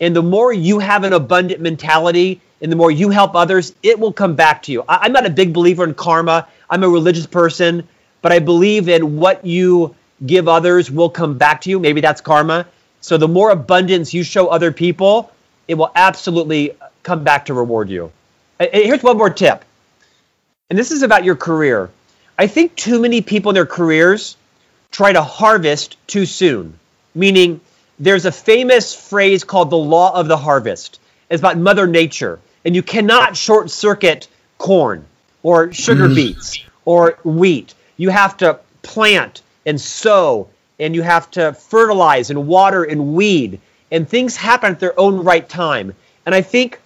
And 0.00 0.14
the 0.14 0.22
more 0.22 0.52
you 0.52 0.78
have 0.78 1.04
an 1.04 1.12
abundant 1.12 1.60
mentality 1.60 2.40
and 2.60 2.70
the 2.70 2.76
more 2.76 2.90
you 2.90 3.10
help 3.10 3.34
others, 3.34 3.74
it 3.82 3.98
will 3.98 4.12
come 4.12 4.34
back 4.34 4.62
to 4.64 4.72
you. 4.72 4.84
I- 4.88 5.00
I'm 5.02 5.12
not 5.12 5.26
a 5.26 5.30
big 5.30 5.52
believer 5.52 5.84
in 5.84 5.94
karma. 5.94 6.46
I'm 6.70 6.82
a 6.84 6.88
religious 6.88 7.26
person, 7.26 7.86
but 8.22 8.32
I 8.32 8.38
believe 8.38 8.88
in 8.88 9.16
what 9.18 9.44
you 9.44 9.94
give 10.24 10.48
others 10.48 10.90
will 10.90 11.10
come 11.10 11.36
back 11.36 11.62
to 11.62 11.70
you. 11.70 11.78
Maybe 11.78 12.00
that's 12.00 12.20
karma. 12.20 12.66
So 13.00 13.18
the 13.18 13.28
more 13.28 13.50
abundance 13.50 14.14
you 14.14 14.22
show 14.22 14.48
other 14.48 14.72
people, 14.72 15.30
it 15.68 15.74
will 15.74 15.90
absolutely 15.94 16.72
come 17.02 17.24
back 17.24 17.46
to 17.46 17.54
reward 17.54 17.90
you. 17.90 18.12
And 18.58 18.70
and 18.72 18.84
here's 18.84 19.02
one 19.02 19.16
more 19.16 19.30
tip. 19.30 19.64
And 20.70 20.78
this 20.78 20.90
is 20.90 21.02
about 21.02 21.24
your 21.24 21.36
career. 21.36 21.90
I 22.38 22.46
think 22.46 22.74
too 22.74 23.00
many 23.00 23.20
people 23.20 23.50
in 23.50 23.54
their 23.54 23.66
careers 23.66 24.36
try 24.90 25.12
to 25.12 25.22
harvest 25.22 25.96
too 26.06 26.26
soon, 26.26 26.78
meaning 27.14 27.60
there's 27.98 28.24
a 28.24 28.32
famous 28.32 28.94
phrase 28.94 29.44
called 29.44 29.70
the 29.70 29.76
law 29.76 30.14
of 30.14 30.26
the 30.26 30.36
harvest. 30.36 31.00
It's 31.30 31.40
about 31.40 31.58
Mother 31.58 31.86
Nature, 31.86 32.40
and 32.64 32.74
you 32.74 32.82
cannot 32.82 33.36
short 33.36 33.70
circuit 33.70 34.28
corn 34.58 35.04
or 35.42 35.72
sugar 35.72 36.08
mm. 36.08 36.14
beets 36.14 36.64
or 36.84 37.18
wheat. 37.24 37.74
You 37.96 38.10
have 38.10 38.36
to 38.38 38.58
plant 38.82 39.42
and 39.66 39.80
sow, 39.80 40.48
and 40.78 40.94
you 40.94 41.02
have 41.02 41.30
to 41.32 41.52
fertilize 41.52 42.30
and 42.30 42.46
water 42.46 42.84
and 42.84 43.14
weed, 43.14 43.60
and 43.90 44.08
things 44.08 44.36
happen 44.36 44.72
at 44.72 44.80
their 44.80 44.98
own 44.98 45.22
right 45.24 45.48
time. 45.48 45.94
And 46.26 46.34
I 46.34 46.42
think 46.42 46.80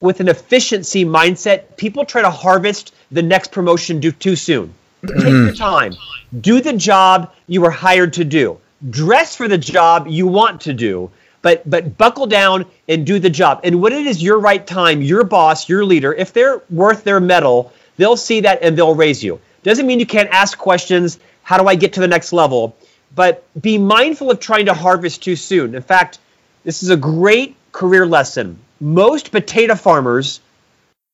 with 0.00 0.20
an 0.20 0.28
efficiency 0.28 1.04
mindset, 1.04 1.76
people 1.76 2.04
try 2.04 2.22
to 2.22 2.30
harvest 2.30 2.94
the 3.10 3.22
next 3.22 3.50
promotion 3.50 3.98
do, 3.98 4.12
too 4.12 4.36
soon. 4.36 4.72
Take 5.06 5.18
your 5.18 5.52
mm. 5.52 5.58
time. 5.58 5.94
Do 6.40 6.60
the 6.60 6.74
job 6.74 7.32
you 7.46 7.60
were 7.62 7.70
hired 7.70 8.12
to 8.14 8.24
do. 8.24 8.58
Dress 8.90 9.34
for 9.34 9.48
the 9.48 9.58
job 9.58 10.06
you 10.06 10.28
want 10.28 10.60
to 10.62 10.72
do, 10.72 11.10
but 11.42 11.68
but 11.68 11.98
buckle 11.98 12.26
down 12.26 12.66
and 12.88 13.04
do 13.04 13.18
the 13.18 13.30
job. 13.30 13.60
And 13.64 13.80
when 13.80 13.92
it 13.92 14.06
is 14.06 14.22
your 14.22 14.38
right 14.38 14.64
time, 14.64 15.02
your 15.02 15.24
boss, 15.24 15.68
your 15.68 15.84
leader, 15.84 16.14
if 16.14 16.32
they're 16.32 16.62
worth 16.70 17.02
their 17.02 17.18
mettle, 17.18 17.72
they'll 17.96 18.16
see 18.16 18.40
that 18.40 18.62
and 18.62 18.78
they'll 18.78 18.94
raise 18.94 19.22
you. 19.22 19.40
Doesn't 19.64 19.86
mean 19.86 19.98
you 19.98 20.06
can't 20.06 20.30
ask 20.30 20.56
questions. 20.56 21.18
How 21.42 21.58
do 21.58 21.66
I 21.66 21.74
get 21.74 21.94
to 21.94 22.00
the 22.00 22.06
next 22.06 22.32
level? 22.32 22.76
But 23.16 23.44
be 23.60 23.78
mindful 23.78 24.30
of 24.30 24.38
trying 24.38 24.66
to 24.66 24.74
harvest 24.74 25.24
too 25.24 25.34
soon. 25.34 25.74
In 25.74 25.82
fact, 25.82 26.20
this 26.62 26.84
is 26.84 26.90
a 26.90 26.96
great 26.96 27.56
career 27.72 28.06
lesson. 28.06 28.58
Most 28.80 29.32
potato 29.32 29.74
farmers 29.74 30.40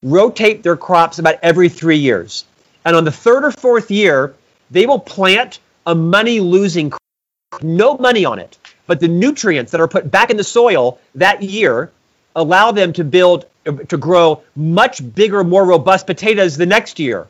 rotate 0.03 0.63
their 0.63 0.77
crops 0.77 1.19
about 1.19 1.37
every 1.43 1.69
three 1.69 1.99
years. 1.99 2.45
And 2.85 2.95
on 2.95 3.05
the 3.05 3.13
third 3.13 3.45
or 3.45 3.51
fourth 3.51 3.91
year, 3.91 4.35
they 4.71 4.87
will 4.87 4.99
plant 4.99 5.59
a 5.87 5.95
money 5.95 6.41
losing 6.41 6.91
crop, 6.91 7.63
no 7.63 7.97
money 7.97 8.25
on 8.25 8.39
it. 8.39 8.59
But 8.87 9.01
the 9.01 9.09
nutrients 9.09 9.73
that 9.73 9.81
are 9.81 9.89
put 9.89 10.11
back 10.11 10.31
in 10.31 10.37
the 10.37 10.45
soil 10.45 10.99
that 11.15 11.43
year 11.43 11.91
allow 12.37 12.73
them 12.73 12.93
to 12.95 13.05
build, 13.05 13.47
to 13.89 13.97
grow 13.97 14.43
much 14.55 15.15
bigger, 15.15 15.43
more 15.43 15.65
robust 15.65 16.07
potatoes 16.07 16.57
the 16.57 16.67
next 16.67 16.99
year. 16.99 17.21
And 17.21 17.29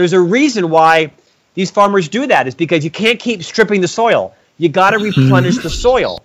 there's 0.00 0.12
a 0.12 0.20
reason 0.20 0.70
why 0.70 1.12
these 1.54 1.70
farmers 1.70 2.08
do 2.08 2.26
that, 2.26 2.46
is 2.48 2.54
because 2.54 2.84
you 2.84 2.90
can't 2.90 3.18
keep 3.18 3.42
stripping 3.42 3.80
the 3.80 3.88
soil. 3.88 4.34
You 4.58 4.68
got 4.68 4.90
to 4.90 4.98
hmm. 4.98 5.04
replenish 5.04 5.58
the 5.58 5.70
soil. 5.70 6.22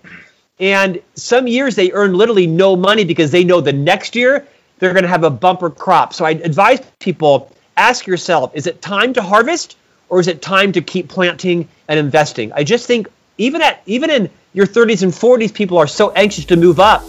And 0.62 1.02
some 1.16 1.48
years 1.48 1.74
they 1.74 1.90
earn 1.90 2.14
literally 2.14 2.46
no 2.46 2.76
money 2.76 3.04
because 3.04 3.32
they 3.32 3.42
know 3.42 3.60
the 3.60 3.72
next 3.72 4.14
year 4.14 4.46
they're 4.78 4.92
going 4.92 5.02
to 5.02 5.08
have 5.08 5.24
a 5.24 5.30
bumper 5.30 5.68
crop. 5.68 6.14
So 6.14 6.24
I 6.24 6.30
advise 6.30 6.80
people 7.00 7.50
ask 7.76 8.06
yourself 8.06 8.52
is 8.54 8.68
it 8.68 8.80
time 8.80 9.12
to 9.14 9.22
harvest 9.22 9.76
or 10.08 10.20
is 10.20 10.28
it 10.28 10.40
time 10.40 10.70
to 10.72 10.80
keep 10.80 11.08
planting 11.08 11.68
and 11.88 11.98
investing? 11.98 12.52
I 12.52 12.62
just 12.62 12.86
think 12.86 13.08
even 13.38 13.60
at 13.60 13.82
even 13.86 14.08
in 14.08 14.30
your 14.52 14.66
30s 14.66 15.02
and 15.02 15.12
40s 15.12 15.52
people 15.52 15.78
are 15.78 15.88
so 15.88 16.12
anxious 16.12 16.44
to 16.44 16.56
move 16.56 16.78
up. 16.78 17.02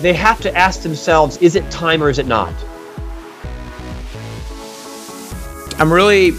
They 0.00 0.12
have 0.12 0.40
to 0.42 0.56
ask 0.56 0.82
themselves 0.82 1.38
is 1.38 1.56
it 1.56 1.68
time 1.72 2.04
or 2.04 2.08
is 2.08 2.20
it 2.20 2.26
not? 2.28 2.54
I'm 5.80 5.92
really 5.92 6.34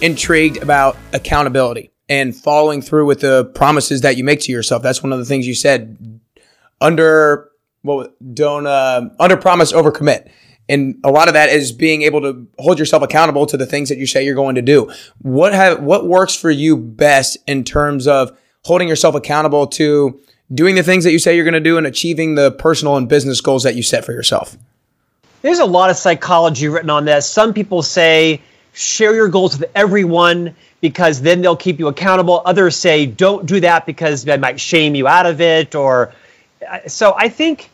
intrigued 0.00 0.62
about 0.62 0.96
accountability 1.12 1.90
and 2.08 2.34
following 2.34 2.80
through 2.82 3.06
with 3.06 3.20
the 3.20 3.44
promises 3.54 4.00
that 4.02 4.16
you 4.16 4.24
make 4.24 4.40
to 4.40 4.52
yourself. 4.52 4.82
That's 4.82 5.02
one 5.02 5.12
of 5.12 5.18
the 5.18 5.24
things 5.24 5.46
you 5.46 5.54
said. 5.54 6.20
Under 6.80 7.50
well, 7.82 8.08
don't 8.32 8.66
uh, 8.66 9.10
under 9.18 9.36
promise, 9.36 9.72
over 9.72 9.90
commit. 9.90 10.30
And 10.68 11.00
a 11.02 11.10
lot 11.10 11.28
of 11.28 11.34
that 11.34 11.48
is 11.48 11.72
being 11.72 12.02
able 12.02 12.20
to 12.20 12.46
hold 12.58 12.78
yourself 12.78 13.02
accountable 13.02 13.46
to 13.46 13.56
the 13.56 13.64
things 13.64 13.88
that 13.88 13.96
you 13.96 14.06
say 14.06 14.24
you're 14.24 14.34
going 14.34 14.56
to 14.56 14.62
do. 14.62 14.92
What 15.22 15.54
have 15.54 15.82
what 15.82 16.06
works 16.06 16.34
for 16.34 16.50
you 16.50 16.76
best 16.76 17.38
in 17.46 17.64
terms 17.64 18.06
of 18.06 18.36
holding 18.64 18.88
yourself 18.88 19.14
accountable 19.14 19.66
to 19.66 20.20
doing 20.52 20.74
the 20.74 20.82
things 20.82 21.04
that 21.04 21.12
you 21.12 21.18
say 21.18 21.34
you're 21.34 21.44
going 21.44 21.54
to 21.54 21.60
do 21.60 21.78
and 21.78 21.86
achieving 21.86 22.34
the 22.34 22.50
personal 22.52 22.96
and 22.96 23.08
business 23.08 23.40
goals 23.40 23.62
that 23.62 23.76
you 23.76 23.82
set 23.82 24.04
for 24.04 24.12
yourself? 24.12 24.56
There's 25.40 25.60
a 25.60 25.64
lot 25.64 25.90
of 25.90 25.96
psychology 25.96 26.68
written 26.68 26.90
on 26.90 27.04
this. 27.04 27.28
Some 27.28 27.54
people 27.54 27.82
say 27.82 28.42
share 28.78 29.12
your 29.12 29.28
goals 29.28 29.58
with 29.58 29.70
everyone 29.74 30.54
because 30.80 31.20
then 31.20 31.42
they'll 31.42 31.56
keep 31.56 31.80
you 31.80 31.88
accountable. 31.88 32.40
Others 32.44 32.76
say 32.76 33.06
don't 33.06 33.44
do 33.44 33.58
that 33.60 33.86
because 33.86 34.24
they 34.24 34.36
might 34.36 34.60
shame 34.60 34.94
you 34.94 35.08
out 35.08 35.26
of 35.26 35.40
it. 35.40 35.74
Or 35.74 36.12
so 36.86 37.12
I 37.16 37.28
think 37.28 37.70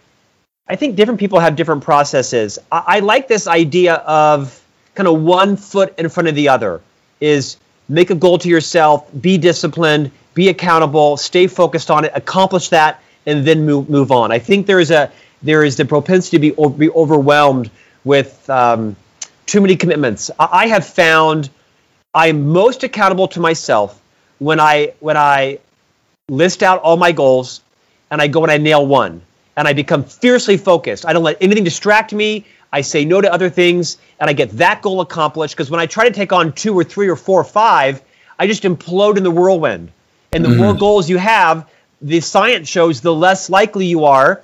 I 0.66 0.76
think 0.76 0.96
different 0.96 1.20
people 1.20 1.40
have 1.40 1.57
different 1.57 1.84
processes. 1.84 2.59
I, 2.72 2.84
I 2.86 2.98
like 3.00 3.28
this 3.28 3.46
idea 3.46 3.94
of 3.96 4.59
kind 4.94 5.07
of 5.07 5.20
one 5.20 5.57
foot 5.57 5.98
in 5.98 6.09
front 6.09 6.28
of 6.28 6.34
the 6.34 6.48
other. 6.48 6.80
Is 7.20 7.59
make 7.86 8.09
a 8.09 8.14
goal 8.14 8.38
to 8.38 8.48
yourself, 8.48 9.09
be 9.20 9.36
disciplined, 9.36 10.11
be 10.32 10.48
accountable, 10.48 11.18
stay 11.18 11.48
focused 11.48 11.90
on 11.90 12.07
it, 12.07 12.12
accomplish 12.14 12.70
that, 12.70 13.02
and 13.26 13.46
then 13.46 13.66
move 13.66 13.90
move 13.90 14.11
on. 14.11 14.32
I 14.32 14.38
think 14.38 14.66
there 14.66 14.80
is 14.80 14.90
a 14.90 15.12
there 15.42 15.64
is 15.64 15.76
the 15.76 15.84
propensity 15.84 16.38
to 16.38 16.55
be 16.55 16.78
be 16.78 16.90
overwhelmed 16.90 17.70
with 18.05 18.48
um, 18.48 18.96
too 19.47 19.61
many 19.61 19.76
commitments. 19.76 20.30
I, 20.38 20.68
have 20.68 20.86
found 20.86 21.51
I'm 22.14 22.49
most 22.49 22.84
accountable 22.84 23.28
to 23.28 23.40
myself 23.40 24.01
when 24.38 24.61
I 24.61 24.95
when 25.01 25.16
I 25.16 25.59
list 26.28 26.62
out 26.62 26.80
all 26.80 26.97
my 26.97 27.12
goals 27.12 27.61
and 28.11 28.22
I 28.22 28.28
go 28.28 28.42
and 28.42 28.51
I 28.53 28.59
nail 28.59 28.86
one 28.86 29.22
and 29.57 29.68
I 29.68 29.72
become 29.72 30.05
fiercely 30.05 30.57
focused. 30.57 31.07
I 31.07 31.12
don't 31.12 31.22
let 31.22 31.38
anything 31.40 31.64
distract 31.64 32.12
me. 32.12 32.47
I 32.72 32.80
say 32.80 33.05
no 33.05 33.20
to 33.20 33.32
other 33.32 33.51
things 33.51 33.99
and 34.18 34.28
I 34.28 34.32
get 34.32 34.51
that 34.53 34.82
goal 34.82 35.01
accomplished 35.01 35.55
because 35.55 35.70
when 35.70 35.80
I 35.80 35.86
try 35.86 36.09
to 36.09 36.14
take 36.14 36.32
on 36.32 36.53
two 36.53 36.76
or 36.76 36.84
three 36.84 37.09
or 37.09 37.16
four 37.16 37.40
or 37.40 37.45
five, 37.45 38.03
I 38.38 38.47
just 38.47 38.62
implode 38.64 39.16
in 39.16 39.22
the 39.22 39.30
whirlwind. 39.30 39.92
And 40.32 40.45
the 40.45 40.49
more 40.49 40.70
mm-hmm. 40.70 40.80
goals 40.80 41.09
you 41.09 41.18
have, 41.18 41.68
the 42.03 42.20
science 42.20 42.68
shows 42.68 43.01
the 43.01 43.14
less 43.14 43.49
likely 43.49 43.86
you 43.86 44.07
are 44.07 44.42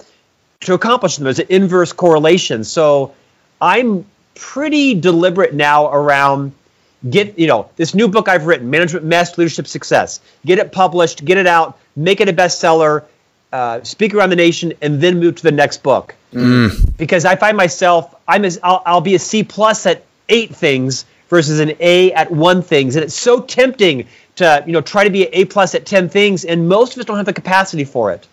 to 0.61 0.75
accomplish 0.75 1.17
them. 1.17 1.25
There's 1.25 1.41
an 1.41 1.47
inverse 1.49 1.93
correlation. 1.93 2.63
So 2.63 3.15
I'm 3.61 4.07
pretty 4.35 4.95
deliberate 4.95 5.55
now 5.55 5.91
around 5.91 6.53
get 7.09 7.39
you 7.39 7.47
know 7.47 7.71
this 7.77 7.95
new 7.95 8.09
book 8.09 8.29
I've 8.29 8.47
written, 8.47 8.71
Management 8.71 9.05
Mess, 9.05 9.39
Leadership 9.39 9.67
Success. 9.67 10.21
Get 10.45 10.59
it 10.59 10.73
published, 10.73 11.25
get 11.25 11.39
it 11.39 11.47
out, 11.47 11.79
make 11.97 12.21
it 12.21 12.29
a 12.29 12.33
bestseller, 12.33 13.05
uh, 13.53 13.83
speak 13.83 14.15
around 14.15 14.31
the 14.31 14.37
nation, 14.37 14.73
and 14.83 15.01
then 15.01 15.19
move 15.19 15.37
to 15.37 15.43
the 15.43 15.53
next 15.53 15.83
book. 15.83 16.15
Because 16.97 17.25
I 17.25 17.37
find 17.37 17.57
myself 17.57 18.15
I'm 18.29 18.45
as 18.45 18.59
I'll, 18.63 18.83
I'll 18.85 19.01
be 19.01 19.15
a 19.15 19.19
C 19.19 19.43
plus 19.43 19.87
at 19.87 20.05
eight 20.29 20.55
things 20.55 21.05
versus 21.29 21.61
an 21.61 21.73
A 21.81 22.13
at 22.13 22.31
one 22.31 22.63
things, 22.63 22.97
and 22.97 23.05
it's 23.05 23.15
so 23.15 23.41
tempting 23.41 24.07
to 24.37 24.63
you 24.67 24.73
know 24.73 24.81
try 24.81 25.05
to 25.05 25.11
be 25.11 25.27
an 25.27 25.31
A 25.33 25.45
plus 25.47 25.75
at 25.75 25.87
ten 25.87 26.09
things, 26.09 26.45
and 26.45 26.69
most 26.69 26.95
of 26.95 27.01
us 27.01 27.07
don't 27.07 27.17
have 27.17 27.27
the 27.27 27.33
capacity 27.33 27.85
for 27.85 28.13
it. 28.13 28.27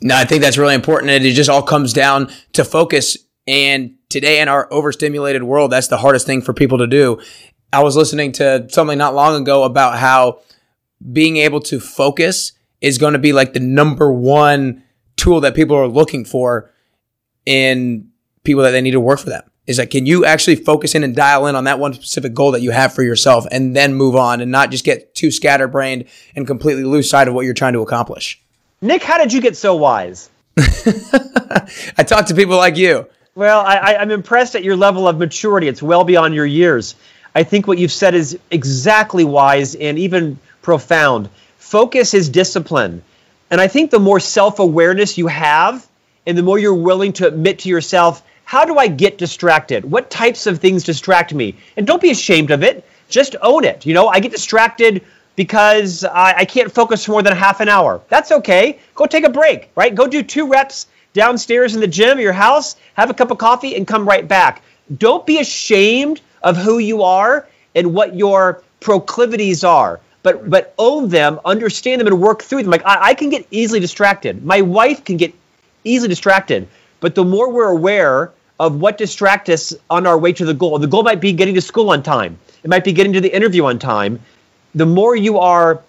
No, 0.00 0.14
I 0.14 0.24
think 0.24 0.42
that's 0.42 0.58
really 0.58 0.76
important. 0.76 1.10
And 1.10 1.24
it 1.24 1.32
just 1.32 1.50
all 1.50 1.62
comes 1.62 1.92
down 1.92 2.30
to 2.52 2.64
focus 2.64 3.16
And 3.48 3.94
today 4.10 4.42
in 4.42 4.48
our 4.48 4.70
overstimulated 4.70 5.42
world, 5.42 5.72
that's 5.72 5.88
the 5.88 5.96
hardest 5.96 6.26
thing 6.26 6.42
for 6.42 6.52
people 6.52 6.78
to 6.78 6.86
do. 6.86 7.18
I 7.72 7.82
was 7.82 7.96
listening 7.96 8.32
to 8.32 8.68
something 8.68 8.98
not 8.98 9.14
long 9.14 9.40
ago 9.40 9.64
about 9.64 9.98
how 9.98 10.40
being 11.12 11.38
able 11.38 11.60
to 11.60 11.80
focus 11.80 12.52
is 12.82 12.98
going 12.98 13.14
to 13.14 13.18
be 13.18 13.32
like 13.32 13.54
the 13.54 13.60
number 13.60 14.12
one 14.12 14.84
tool 15.16 15.40
that 15.40 15.54
people 15.54 15.76
are 15.76 15.88
looking 15.88 16.26
for 16.26 16.70
in 17.46 18.10
people 18.44 18.62
that 18.62 18.72
they 18.72 18.82
need 18.82 18.90
to 18.90 19.00
work 19.00 19.18
for 19.18 19.30
them. 19.30 19.42
Is 19.66 19.78
like, 19.78 19.90
can 19.90 20.04
you 20.04 20.26
actually 20.26 20.56
focus 20.56 20.94
in 20.94 21.02
and 21.02 21.16
dial 21.16 21.46
in 21.46 21.56
on 21.56 21.64
that 21.64 21.78
one 21.78 21.94
specific 21.94 22.34
goal 22.34 22.52
that 22.52 22.60
you 22.60 22.70
have 22.70 22.94
for 22.94 23.02
yourself 23.02 23.46
and 23.50 23.74
then 23.74 23.94
move 23.94 24.14
on 24.14 24.42
and 24.42 24.52
not 24.52 24.70
just 24.70 24.84
get 24.84 25.14
too 25.14 25.30
scatterbrained 25.30 26.04
and 26.36 26.46
completely 26.46 26.84
lose 26.84 27.08
sight 27.08 27.28
of 27.28 27.34
what 27.34 27.46
you're 27.46 27.54
trying 27.54 27.74
to 27.74 27.80
accomplish? 27.80 28.42
Nick, 28.82 29.02
how 29.02 29.16
did 29.16 29.32
you 29.32 29.40
get 29.40 29.56
so 29.56 29.74
wise? 29.74 30.28
I 30.58 32.04
talk 32.06 32.26
to 32.26 32.34
people 32.34 32.56
like 32.56 32.76
you. 32.76 33.08
Well, 33.38 33.60
I, 33.60 33.94
I'm 33.94 34.10
impressed 34.10 34.56
at 34.56 34.64
your 34.64 34.74
level 34.74 35.06
of 35.06 35.16
maturity. 35.16 35.68
It's 35.68 35.80
well 35.80 36.02
beyond 36.02 36.34
your 36.34 36.44
years. 36.44 36.96
I 37.36 37.44
think 37.44 37.68
what 37.68 37.78
you've 37.78 37.92
said 37.92 38.16
is 38.16 38.36
exactly 38.50 39.22
wise 39.22 39.76
and 39.76 39.96
even 39.96 40.40
profound. 40.60 41.28
Focus 41.56 42.14
is 42.14 42.30
discipline. 42.30 43.04
And 43.48 43.60
I 43.60 43.68
think 43.68 43.92
the 43.92 44.00
more 44.00 44.18
self 44.18 44.58
awareness 44.58 45.18
you 45.18 45.28
have, 45.28 45.86
and 46.26 46.36
the 46.36 46.42
more 46.42 46.58
you're 46.58 46.74
willing 46.74 47.12
to 47.12 47.28
admit 47.28 47.60
to 47.60 47.68
yourself, 47.68 48.24
how 48.44 48.64
do 48.64 48.76
I 48.76 48.88
get 48.88 49.18
distracted? 49.18 49.84
What 49.88 50.10
types 50.10 50.48
of 50.48 50.58
things 50.58 50.82
distract 50.82 51.32
me? 51.32 51.54
And 51.76 51.86
don't 51.86 52.02
be 52.02 52.10
ashamed 52.10 52.50
of 52.50 52.64
it. 52.64 52.84
Just 53.08 53.36
own 53.40 53.62
it. 53.62 53.86
You 53.86 53.94
know, 53.94 54.08
I 54.08 54.18
get 54.18 54.32
distracted 54.32 55.04
because 55.36 56.02
I, 56.02 56.38
I 56.38 56.44
can't 56.44 56.72
focus 56.72 57.04
for 57.04 57.12
more 57.12 57.22
than 57.22 57.36
half 57.36 57.60
an 57.60 57.68
hour. 57.68 58.00
That's 58.08 58.32
okay. 58.32 58.80
Go 58.96 59.06
take 59.06 59.22
a 59.22 59.30
break, 59.30 59.70
right? 59.76 59.94
Go 59.94 60.08
do 60.08 60.24
two 60.24 60.48
reps 60.48 60.88
downstairs 61.12 61.74
in 61.74 61.80
the 61.80 61.86
gym 61.86 62.18
your 62.18 62.32
house, 62.32 62.76
have 62.94 63.10
a 63.10 63.14
cup 63.14 63.30
of 63.30 63.38
coffee, 63.38 63.76
and 63.76 63.86
come 63.86 64.08
right 64.08 64.26
back. 64.26 64.62
Don't 64.96 65.26
be 65.26 65.38
ashamed 65.38 66.20
of 66.42 66.56
who 66.56 66.78
you 66.78 67.02
are 67.02 67.46
and 67.74 67.94
what 67.94 68.14
your 68.14 68.62
proclivities 68.80 69.64
are. 69.64 70.00
But 70.22 70.48
but 70.50 70.74
own 70.78 71.08
them, 71.08 71.40
understand 71.44 72.00
them, 72.00 72.08
and 72.08 72.20
work 72.20 72.42
through 72.42 72.62
them. 72.62 72.70
Like 72.70 72.84
I, 72.84 73.08
I 73.10 73.14
can 73.14 73.30
get 73.30 73.46
easily 73.50 73.80
distracted. 73.80 74.44
My 74.44 74.62
wife 74.62 75.04
can 75.04 75.16
get 75.16 75.34
easily 75.84 76.08
distracted. 76.08 76.68
But 77.00 77.14
the 77.14 77.24
more 77.24 77.50
we're 77.52 77.68
aware 77.68 78.32
of 78.58 78.80
what 78.80 78.98
distracts 78.98 79.50
us 79.50 79.74
on 79.88 80.06
our 80.06 80.18
way 80.18 80.32
to 80.32 80.44
the 80.44 80.54
goal, 80.54 80.78
the 80.78 80.88
goal 80.88 81.04
might 81.04 81.20
be 81.20 81.32
getting 81.32 81.54
to 81.54 81.60
school 81.60 81.90
on 81.90 82.02
time. 82.02 82.38
It 82.64 82.70
might 82.70 82.84
be 82.84 82.92
getting 82.92 83.12
to 83.12 83.20
the 83.20 83.34
interview 83.34 83.64
on 83.66 83.78
time. 83.78 84.20
The 84.74 84.86
more 84.86 85.14
you 85.14 85.38
are, 85.38 85.80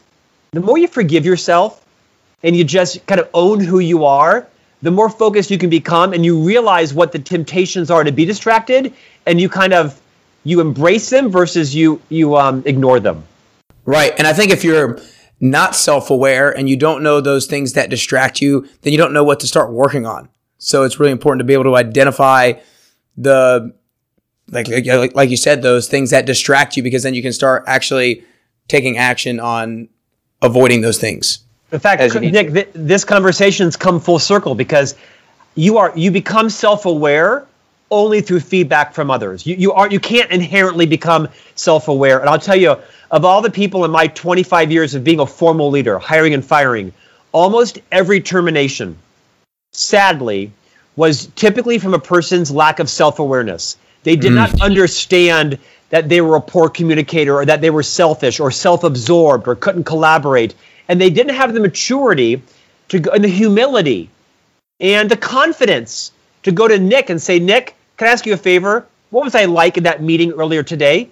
the 0.52 0.62
more 0.62 0.78
you 0.78 0.88
forgive 0.88 1.26
yourself 1.26 1.84
and 2.44 2.56
you 2.56 2.64
just 2.64 3.06
kind 3.08 3.20
of 3.20 3.28
own 3.34 3.60
who 3.60 3.80
you 3.80 4.06
are, 4.06 4.48
the 4.82 4.92
more 4.92 5.10
focused 5.10 5.52
you 5.52 5.58
can 5.58 5.70
become 5.70 6.14
and 6.14 6.24
you 6.24 6.42
realize 6.42 6.94
what 6.94 7.12
the 7.12 7.20
temptations 7.20 7.92
are 7.92 8.04
to 8.04 8.12
be 8.12 8.26
distracted 8.26 8.94
and 9.26 9.40
you 9.40 9.50
kind 9.50 9.74
of 9.74 10.00
you 10.44 10.62
embrace 10.62 11.10
them 11.10 11.30
versus 11.30 11.76
you 11.76 12.02
you 12.10 12.36
um, 12.36 12.64
ignore 12.66 13.00
them. 13.00 13.24
Right. 13.86 14.14
And 14.18 14.28
I 14.28 14.34
think 14.34 14.52
if 14.52 14.64
you're 14.64 15.00
not 15.40 15.76
self-aware 15.76 16.56
and 16.56 16.70
you 16.70 16.78
don't 16.78 17.02
know 17.02 17.22
those 17.22 17.46
things 17.46 17.74
that 17.74 17.90
distract 17.90 18.42
you, 18.42 18.68
then 18.82 18.94
you 18.94 18.98
don't 18.98 19.14
know 19.14 19.24
what 19.24 19.40
to 19.40 19.48
start 19.48 19.72
working 19.72 20.06
on. 20.06 20.30
So 20.58 20.84
it's 20.84 21.00
really 21.00 21.12
important 21.12 21.40
to 21.40 21.46
be 21.46 21.54
able 21.54 21.64
to 21.66 21.76
identify 21.76 22.54
the 23.18 23.74
like 24.52 24.68
like, 24.68 25.16
like 25.16 25.30
you 25.30 25.38
said 25.38 25.62
those 25.62 25.88
things 25.88 26.10
that 26.10 26.26
distract 26.26 26.78
you 26.78 26.84
because 26.84 27.04
then 27.04 27.14
you 27.14 27.22
can 27.22 27.34
start 27.34 27.64
actually 27.68 28.24
taking 28.68 28.98
action 28.98 29.40
on 29.40 29.90
avoiding 30.42 30.82
those 30.82 30.98
things. 30.98 31.40
In 31.72 31.80
fact, 31.80 32.16
Nick, 32.16 32.54
th- 32.54 32.70
this 32.74 33.06
conversation's 33.06 33.76
come 33.76 34.00
full 34.00 34.20
circle 34.20 34.56
because 34.56 34.96
you 35.56 35.78
are 35.78 35.94
you 35.96 36.12
become 36.12 36.50
self-aware 36.50 37.46
only 37.92 38.22
through 38.22 38.40
feedback 38.40 38.94
from 38.94 39.12
others. 39.12 39.46
You 39.46 39.56
you 39.56 39.74
are 39.74 39.90
you 39.90 40.00
can't 40.00 40.32
inherently 40.32 40.86
become 40.86 41.30
self-aware. 41.56 42.20
And 42.20 42.30
I'll 42.30 42.40
tell 42.40 42.56
you, 42.56 42.78
of 43.12 43.26
all 43.26 43.42
the 43.42 43.52
people 43.52 43.86
in 43.86 43.92
my 43.92 44.08
25 44.08 44.72
years 44.72 44.96
of 44.96 45.04
being 45.04 45.20
a 45.20 45.26
formal 45.26 45.70
leader, 45.70 46.00
hiring 46.00 46.34
and 46.34 46.44
firing, 46.44 46.94
almost 47.32 47.80
every 47.92 48.22
termination, 48.22 48.98
sadly, 49.72 50.52
was 50.96 51.28
typically 51.36 51.80
from 51.80 51.94
a 51.94 52.00
person's 52.00 52.52
lack 52.52 52.80
of 52.80 52.90
self-awareness. 52.90 53.78
They 54.04 54.16
did 54.16 54.32
mm. 54.32 54.36
not 54.36 54.62
understand 54.62 55.60
that 55.90 56.08
they 56.10 56.22
were 56.22 56.36
a 56.36 56.42
poor 56.42 56.70
communicator 56.70 57.36
or 57.36 57.46
that 57.46 57.62
they 57.62 57.70
were 57.70 57.84
selfish 57.84 58.40
or 58.40 58.52
self-absorbed 58.52 59.48
or 59.48 59.56
couldn't 59.56 59.86
collaborate 59.86 60.54
and 60.90 61.00
they 61.00 61.10
didn't 61.12 61.36
have 61.36 61.54
the 61.54 61.60
maturity 61.62 62.42
to 62.90 63.00
go 63.00 63.12
and 63.12 63.24
the 63.24 63.30
humility 63.30 64.10
and 64.80 65.10
the 65.10 65.16
confidence 65.16 66.12
to 66.44 66.52
go 66.52 66.68
to 66.68 66.80
Nick 66.80 67.10
and 67.10 67.22
say, 67.22 67.40
Nick, 67.40 67.76
can 67.96 68.08
I 68.08 68.12
ask 68.12 68.26
you 68.26 68.34
a 68.34 68.38
favor? 68.38 68.86
What 69.12 69.24
was 69.24 69.36
I 69.36 69.46
like 69.46 69.78
in 69.78 69.84
that 69.84 70.02
meeting 70.02 70.32
earlier 70.32 70.64
today? 70.64 71.10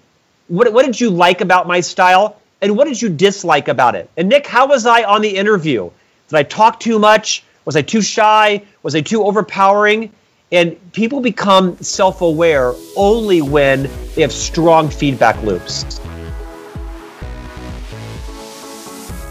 What, 0.48 0.74
what 0.74 0.86
did 0.86 1.00
you 1.00 1.10
like 1.12 1.42
about 1.42 1.68
my 1.68 1.82
style? 1.82 2.42
And 2.62 2.76
what 2.76 2.88
did 2.88 3.02
you 3.02 3.10
dislike 3.10 3.68
about 3.68 3.96
it? 3.96 4.10
And 4.18 4.30
Nick, 4.30 4.48
how 4.48 4.68
was 4.68 4.86
I 4.86 5.04
on 5.04 5.22
the 5.22 5.36
interview? 5.36 5.92
Did 6.30 6.38
I 6.38 6.44
talk 6.44 6.80
too 6.80 6.98
much? 6.98 7.44
Was 7.66 7.76
I 7.76 7.82
too 7.82 8.02
shy? 8.02 8.64
Was 8.82 8.96
I 8.96 9.02
too 9.02 9.24
overpowering? 9.24 10.12
And 10.52 10.92
people 10.94 11.20
become 11.20 11.78
self 11.84 12.22
aware 12.22 12.74
only 12.96 13.42
when 13.42 13.90
they 14.16 14.22
have 14.22 14.32
strong 14.32 14.90
feedback 14.90 15.42
loops. 15.44 16.00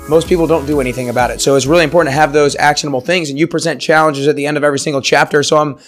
Most 0.09 0.29
people 0.29 0.47
don't 0.47 0.67
do 0.67 0.81
anything 0.81 1.09
about 1.09 1.31
it. 1.31 1.41
So 1.41 1.57
it's 1.57 1.67
really 1.67 1.85
important 1.85 2.13
to 2.13 2.21
have 2.21 2.33
those 2.33 2.55
actionable 2.57 3.01
things. 3.01 3.29
And 3.29 3.39
you 3.39 3.47
present 3.47 3.81
challenges 3.81 4.29
at 4.29 4.37
the 4.37 4.47
end 4.47 4.57
of 4.57 4.65
every 4.65 4.79
single 4.79 5.03
chapter. 5.03 5.43
So 5.43 5.57
I'm 5.57 5.79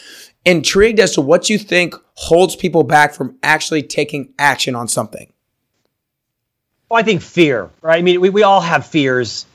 intrigued 0.45 0.99
as 0.99 1.13
to 1.15 1.21
what 1.21 1.49
you 1.49 1.59
think 1.59 1.95
holds 2.15 2.57
people 2.57 2.83
back 2.83 3.15
from 3.15 3.37
actually 3.43 3.83
taking 3.83 4.33
action 4.39 4.75
on 4.75 4.89
something. 4.89 5.33
Well, 6.89 6.99
I 6.99 7.03
think 7.03 7.23
fear, 7.23 7.71
right? 7.81 7.99
I 7.99 8.03
mean, 8.03 8.21
we, 8.21 8.31
we 8.31 8.43
all 8.43 8.61
have 8.61 8.87
fears 8.87 9.47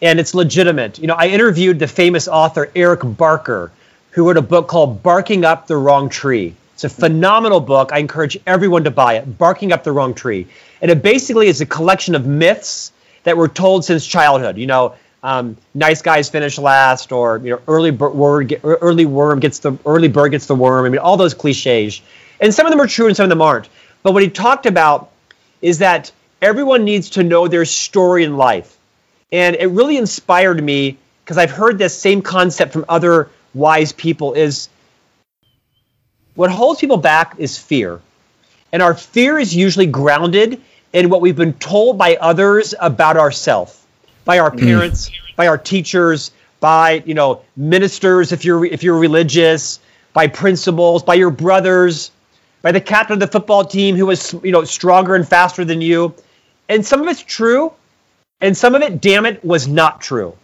and 0.00 0.20
it's 0.20 0.34
legitimate. 0.34 0.98
You 0.98 1.06
know, 1.06 1.14
I 1.14 1.28
interviewed 1.28 1.78
the 1.78 1.88
famous 1.88 2.28
author 2.28 2.70
Eric 2.76 3.00
Barker, 3.02 3.72
who 4.10 4.26
wrote 4.26 4.36
a 4.36 4.42
book 4.42 4.68
called 4.68 5.02
Barking 5.02 5.44
Up 5.44 5.66
the 5.66 5.76
Wrong 5.76 6.08
Tree. 6.08 6.54
It's 6.74 6.84
a 6.84 6.88
phenomenal 6.88 7.60
book. 7.60 7.92
I 7.92 7.98
encourage 7.98 8.38
everyone 8.46 8.84
to 8.84 8.90
buy 8.90 9.14
it, 9.14 9.38
Barking 9.38 9.72
Up 9.72 9.84
the 9.84 9.92
Wrong 9.92 10.14
Tree. 10.14 10.46
And 10.80 10.90
it 10.90 11.02
basically 11.02 11.48
is 11.48 11.60
a 11.60 11.66
collection 11.66 12.14
of 12.14 12.26
myths 12.26 12.92
that 13.24 13.36
we're 13.36 13.48
told 13.48 13.84
since 13.84 14.06
childhood. 14.06 14.56
You 14.58 14.66
know, 14.66 14.94
um, 15.22 15.56
nice 15.74 16.02
guys 16.02 16.28
finish 16.28 16.58
last, 16.58 17.12
or 17.12 17.38
you 17.38 17.50
know, 17.50 17.60
early 17.68 17.90
bird, 17.90 18.60
early 18.64 19.06
worm 19.06 19.40
gets 19.40 19.60
the 19.60 19.78
early 19.86 20.08
bird 20.08 20.30
gets 20.30 20.46
the 20.46 20.54
worm. 20.54 20.84
I 20.84 20.88
mean, 20.88 20.98
all 20.98 21.16
those 21.16 21.34
cliches, 21.34 22.00
and 22.40 22.52
some 22.52 22.66
of 22.66 22.70
them 22.70 22.80
are 22.80 22.86
true 22.86 23.06
and 23.06 23.16
some 23.16 23.24
of 23.24 23.30
them 23.30 23.42
aren't. 23.42 23.68
But 24.02 24.12
what 24.12 24.22
he 24.22 24.30
talked 24.30 24.66
about 24.66 25.10
is 25.60 25.78
that 25.78 26.10
everyone 26.40 26.84
needs 26.84 27.10
to 27.10 27.22
know 27.22 27.46
their 27.46 27.64
story 27.64 28.24
in 28.24 28.36
life, 28.36 28.76
and 29.30 29.54
it 29.56 29.68
really 29.68 29.96
inspired 29.96 30.62
me 30.62 30.98
because 31.24 31.38
I've 31.38 31.52
heard 31.52 31.78
this 31.78 31.96
same 31.96 32.22
concept 32.22 32.72
from 32.72 32.84
other 32.88 33.30
wise 33.54 33.92
people. 33.92 34.34
Is 34.34 34.68
what 36.34 36.50
holds 36.50 36.80
people 36.80 36.96
back 36.96 37.36
is 37.38 37.56
fear, 37.56 38.00
and 38.72 38.82
our 38.82 38.94
fear 38.94 39.38
is 39.38 39.54
usually 39.54 39.86
grounded 39.86 40.60
in 40.92 41.08
what 41.08 41.20
we've 41.20 41.36
been 41.36 41.54
told 41.54 41.98
by 41.98 42.16
others 42.16 42.74
about 42.80 43.16
ourselves, 43.16 43.78
by 44.24 44.38
our 44.38 44.50
mm. 44.50 44.60
parents, 44.60 45.08
mm. 45.08 45.36
by 45.36 45.46
our 45.46 45.58
teachers, 45.58 46.30
by 46.60 47.02
you 47.06 47.14
know 47.14 47.42
ministers 47.56 48.32
if 48.32 48.44
you're 48.44 48.64
if 48.64 48.82
you're 48.82 48.98
religious, 48.98 49.80
by 50.12 50.26
principals, 50.28 51.02
by 51.02 51.14
your 51.14 51.30
brothers, 51.30 52.10
by 52.62 52.72
the 52.72 52.80
captain 52.80 53.14
of 53.14 53.20
the 53.20 53.26
football 53.26 53.64
team 53.64 53.96
who 53.96 54.06
was 54.06 54.34
you 54.42 54.52
know 54.52 54.64
stronger 54.64 55.14
and 55.14 55.28
faster 55.28 55.64
than 55.64 55.80
you. 55.80 56.14
And 56.68 56.86
some 56.86 57.02
of 57.02 57.08
it's 57.08 57.22
true, 57.22 57.72
and 58.40 58.56
some 58.56 58.74
of 58.74 58.82
it, 58.82 59.00
damn 59.00 59.26
it, 59.26 59.44
was 59.44 59.68
not 59.68 60.00
true. 60.00 60.36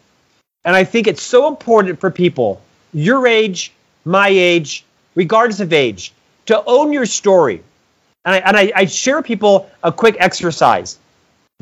And 0.64 0.74
I 0.74 0.84
think 0.84 1.06
it's 1.06 1.22
so 1.22 1.48
important 1.48 2.00
for 2.00 2.10
people, 2.10 2.60
your 2.92 3.26
age, 3.26 3.72
my 4.04 4.28
age, 4.28 4.84
regardless 5.14 5.60
of 5.60 5.72
age, 5.72 6.12
to 6.46 6.62
own 6.66 6.92
your 6.92 7.06
story 7.06 7.62
and 8.24 8.34
I, 8.34 8.38
and 8.38 8.56
I, 8.56 8.72
I 8.74 8.84
share 8.84 9.22
people 9.22 9.70
a 9.82 9.90
quick 9.90 10.16
exercise. 10.18 10.98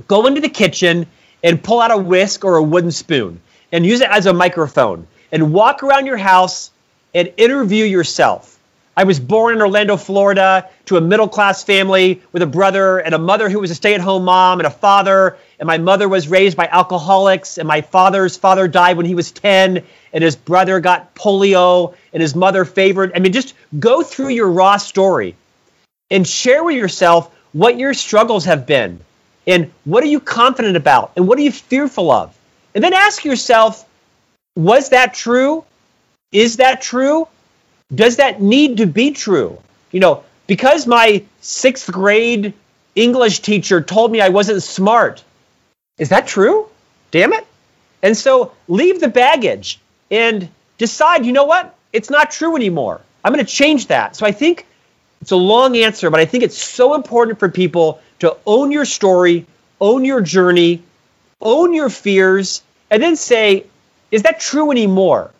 Go 0.08 0.26
into 0.26 0.40
the 0.40 0.48
kitchen 0.48 1.06
and 1.44 1.62
pull 1.62 1.80
out 1.80 1.92
a 1.92 1.96
whisk 1.96 2.44
or 2.44 2.56
a 2.56 2.62
wooden 2.62 2.90
spoon 2.90 3.40
and 3.70 3.86
use 3.86 4.00
it 4.00 4.10
as 4.10 4.26
a 4.26 4.32
microphone 4.32 5.06
and 5.30 5.52
walk 5.52 5.82
around 5.82 6.06
your 6.06 6.16
house 6.16 6.70
and 7.14 7.32
interview 7.36 7.84
yourself. 7.84 8.58
I 8.96 9.04
was 9.04 9.20
born 9.20 9.54
in 9.54 9.60
Orlando, 9.60 9.96
Florida, 9.96 10.68
to 10.86 10.96
a 10.96 11.00
middle 11.00 11.28
class 11.28 11.62
family 11.62 12.22
with 12.32 12.42
a 12.42 12.46
brother 12.46 12.98
and 12.98 13.14
a 13.14 13.18
mother 13.18 13.48
who 13.50 13.60
was 13.60 13.70
a 13.70 13.74
stay 13.74 13.94
at 13.94 14.00
home 14.00 14.24
mom 14.24 14.58
and 14.58 14.66
a 14.66 14.70
father. 14.70 15.36
And 15.60 15.66
my 15.66 15.78
mother 15.78 16.08
was 16.08 16.28
raised 16.28 16.56
by 16.56 16.66
alcoholics, 16.66 17.58
and 17.58 17.68
my 17.68 17.82
father's 17.82 18.36
father 18.36 18.66
died 18.68 18.96
when 18.96 19.06
he 19.06 19.14
was 19.14 19.32
10, 19.32 19.84
and 20.12 20.24
his 20.24 20.34
brother 20.34 20.80
got 20.80 21.14
polio, 21.14 21.94
and 22.12 22.22
his 22.22 22.34
mother 22.34 22.64
favored. 22.64 23.12
I 23.14 23.18
mean, 23.18 23.32
just 23.32 23.54
go 23.78 24.02
through 24.02 24.30
your 24.30 24.48
raw 24.48 24.78
story 24.78 25.36
and 26.10 26.26
share 26.26 26.62
with 26.64 26.76
yourself 26.76 27.34
what 27.52 27.78
your 27.78 27.94
struggles 27.94 28.44
have 28.44 28.66
been 28.66 29.00
and 29.46 29.70
what 29.84 30.02
are 30.02 30.08
you 30.08 30.20
confident 30.20 30.76
about 30.76 31.12
and 31.16 31.26
what 31.26 31.38
are 31.38 31.42
you 31.42 31.52
fearful 31.52 32.10
of. 32.10 32.36
And 32.74 32.82
then 32.82 32.92
ask 32.92 33.24
yourself, 33.24 33.84
was 34.54 34.90
that 34.90 35.14
true? 35.14 35.64
Is 36.32 36.58
that 36.58 36.82
true? 36.82 37.28
Does 37.94 38.16
that 38.16 38.42
need 38.42 38.78
to 38.78 38.86
be 38.86 39.12
true? 39.12 39.60
You 39.92 40.00
know, 40.00 40.24
because 40.46 40.86
my 40.86 41.24
sixth 41.40 41.90
grade 41.90 42.52
English 42.94 43.40
teacher 43.40 43.80
told 43.80 44.10
me 44.10 44.20
I 44.20 44.30
wasn't 44.30 44.62
smart. 44.62 45.22
Is 45.98 46.10
that 46.10 46.26
true? 46.26 46.68
Damn 47.10 47.32
it. 47.32 47.46
And 48.02 48.16
so 48.16 48.52
leave 48.68 49.00
the 49.00 49.08
baggage 49.08 49.80
and 50.10 50.48
decide, 50.78 51.24
you 51.24 51.32
know 51.32 51.44
what? 51.44 51.74
It's 51.92 52.10
not 52.10 52.30
true 52.30 52.56
anymore. 52.56 53.00
I'm 53.24 53.32
going 53.32 53.44
to 53.44 53.50
change 53.50 53.88
that. 53.88 54.16
So 54.16 54.26
I 54.26 54.32
think 54.32 54.66
it's 55.20 55.32
a 55.32 55.36
long 55.36 55.76
answer, 55.76 56.10
but 56.10 56.20
I 56.20 56.24
think 56.24 56.44
it's 56.44 56.62
so 56.62 56.94
important 56.94 57.38
for 57.38 57.48
people 57.48 58.00
to 58.20 58.36
own 58.46 58.72
your 58.72 58.84
story, 58.84 59.46
own 59.80 60.04
your 60.04 60.20
journey, 60.20 60.82
own 61.40 61.72
your 61.74 61.88
fears, 61.90 62.62
and 62.90 63.02
then 63.02 63.16
say, 63.16 63.66
is 64.10 64.22
that 64.22 64.40
true 64.40 64.70
anymore? 64.70 65.30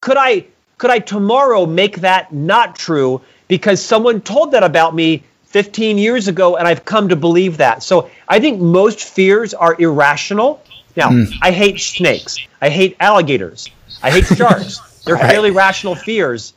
Could 0.00 0.16
I 0.16 0.46
could 0.78 0.90
I 0.90 0.98
tomorrow 0.98 1.64
make 1.64 2.00
that 2.00 2.32
not 2.32 2.74
true 2.74 3.20
because 3.46 3.80
someone 3.80 4.20
told 4.20 4.52
that 4.52 4.64
about 4.64 4.94
me 4.94 5.22
15 5.44 5.96
years 5.96 6.26
ago 6.26 6.56
and 6.56 6.66
I've 6.66 6.84
come 6.84 7.10
to 7.10 7.16
believe 7.16 7.58
that? 7.58 7.82
So 7.84 8.10
I 8.26 8.40
think 8.40 8.60
most 8.60 9.00
fears 9.00 9.54
are 9.54 9.76
irrational. 9.78 10.60
Now, 10.96 11.10
mm. 11.10 11.32
I 11.40 11.52
hate 11.52 11.78
snakes. 11.78 12.38
I 12.60 12.68
hate 12.68 12.96
alligators. 12.98 13.70
I 14.02 14.10
hate 14.10 14.26
sharks. 14.26 14.80
They're 15.04 15.14
right. 15.14 15.30
fairly 15.30 15.50
rational 15.52 15.94
fears. 15.94 16.52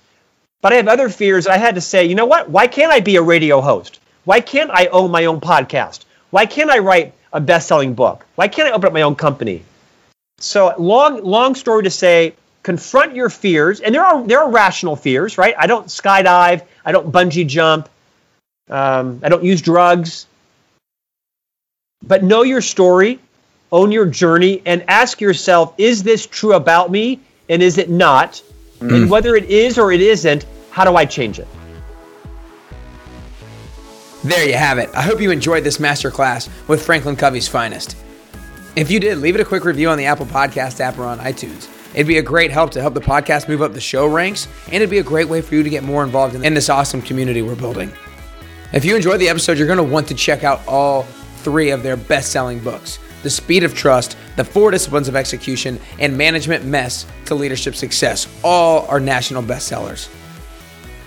But 0.65 0.73
I 0.73 0.77
have 0.77 0.87
other 0.87 1.09
fears. 1.09 1.45
I 1.45 1.57
had 1.57 1.75
to 1.75 1.81
say, 1.81 2.05
you 2.05 2.15
know 2.15 2.25
what? 2.25 2.49
Why 2.49 2.65
can't 2.65 2.91
I 2.91 2.99
be 2.99 3.17
a 3.17 3.21
radio 3.21 3.61
host? 3.61 3.99
Why 4.23 4.41
can't 4.41 4.71
I 4.71 4.87
own 4.87 5.11
my 5.11 5.25
own 5.25 5.39
podcast? 5.39 6.05
Why 6.31 6.47
can't 6.47 6.71
I 6.71 6.79
write 6.79 7.13
a 7.31 7.39
best-selling 7.39 7.93
book? 7.93 8.25
Why 8.33 8.47
can't 8.47 8.67
I 8.67 8.71
open 8.71 8.87
up 8.87 8.93
my 8.93 9.03
own 9.03 9.13
company? 9.13 9.63
So 10.39 10.73
long, 10.79 11.23
long 11.23 11.53
story 11.53 11.83
to 11.83 11.91
say, 11.91 12.33
confront 12.63 13.15
your 13.15 13.29
fears, 13.29 13.79
and 13.79 13.93
there 13.93 14.03
are 14.03 14.25
there 14.25 14.39
are 14.39 14.49
rational 14.49 14.95
fears, 14.95 15.37
right? 15.37 15.53
I 15.55 15.67
don't 15.67 15.85
skydive, 15.85 16.63
I 16.83 16.91
don't 16.91 17.11
bungee 17.11 17.47
jump, 17.47 17.87
um, 18.67 19.19
I 19.21 19.29
don't 19.29 19.43
use 19.43 19.61
drugs. 19.61 20.25
But 22.01 22.23
know 22.23 22.41
your 22.41 22.61
story, 22.61 23.19
own 23.71 23.91
your 23.91 24.07
journey, 24.07 24.63
and 24.65 24.83
ask 24.87 25.21
yourself: 25.21 25.75
Is 25.77 26.01
this 26.01 26.25
true 26.25 26.53
about 26.53 26.89
me, 26.89 27.19
and 27.49 27.61
is 27.61 27.77
it 27.77 27.87
not? 27.87 28.41
Mm. 28.79 28.95
And 28.95 29.11
whether 29.11 29.35
it 29.35 29.45
is 29.45 29.77
or 29.77 29.91
it 29.91 30.01
isn't, 30.01 30.45
how 30.75 30.83
do 30.83 30.97
I 30.97 31.05
change 31.05 31.39
it? 31.39 31.47
There 34.25 34.45
you 34.45 34.55
have 34.55 34.77
it. 34.77 34.89
I 34.93 35.03
hope 35.03 35.21
you 35.21 35.31
enjoyed 35.31 35.63
this 35.63 35.77
masterclass 35.77 36.49
with 36.67 36.85
Franklin 36.85 37.15
Covey's 37.15 37.47
finest. 37.47 37.95
If 38.75 38.91
you 38.91 38.99
did, 38.99 39.19
leave 39.19 39.35
it 39.35 39.41
a 39.41 39.45
quick 39.45 39.63
review 39.63 39.87
on 39.87 39.97
the 39.97 40.03
Apple 40.03 40.25
Podcast 40.25 40.81
app 40.81 40.99
or 40.99 41.05
on 41.05 41.19
iTunes. 41.19 41.69
It'd 41.93 42.07
be 42.07 42.17
a 42.17 42.21
great 42.21 42.51
help 42.51 42.71
to 42.71 42.81
help 42.81 42.93
the 42.93 42.99
podcast 42.99 43.47
move 43.47 43.61
up 43.61 43.71
the 43.71 43.79
show 43.79 44.05
ranks, 44.05 44.49
and 44.65 44.75
it'd 44.75 44.89
be 44.89 44.97
a 44.97 45.03
great 45.03 45.29
way 45.29 45.41
for 45.41 45.55
you 45.55 45.63
to 45.63 45.69
get 45.69 45.85
more 45.85 46.03
involved 46.03 46.35
in 46.35 46.53
this 46.53 46.69
awesome 46.69 47.01
community 47.01 47.41
we're 47.41 47.55
building. 47.55 47.89
If 48.73 48.83
you 48.83 48.97
enjoyed 48.97 49.21
the 49.21 49.29
episode, 49.29 49.57
you're 49.57 49.67
going 49.67 49.77
to 49.77 49.83
want 49.83 50.09
to 50.09 50.13
check 50.13 50.43
out 50.43 50.59
all 50.67 51.03
three 51.37 51.69
of 51.69 51.83
their 51.83 51.95
best 51.95 52.33
selling 52.33 52.59
books 52.59 52.99
The 53.23 53.29
Speed 53.29 53.63
of 53.63 53.73
Trust, 53.73 54.17
The 54.35 54.43
Four 54.43 54.71
Disciplines 54.71 55.07
of 55.07 55.15
Execution, 55.15 55.79
and 55.99 56.17
Management 56.17 56.65
Mess 56.65 57.05
to 57.27 57.35
Leadership 57.35 57.75
Success. 57.75 58.27
All 58.43 58.85
are 58.87 58.99
national 58.99 59.41
bestsellers. 59.41 60.09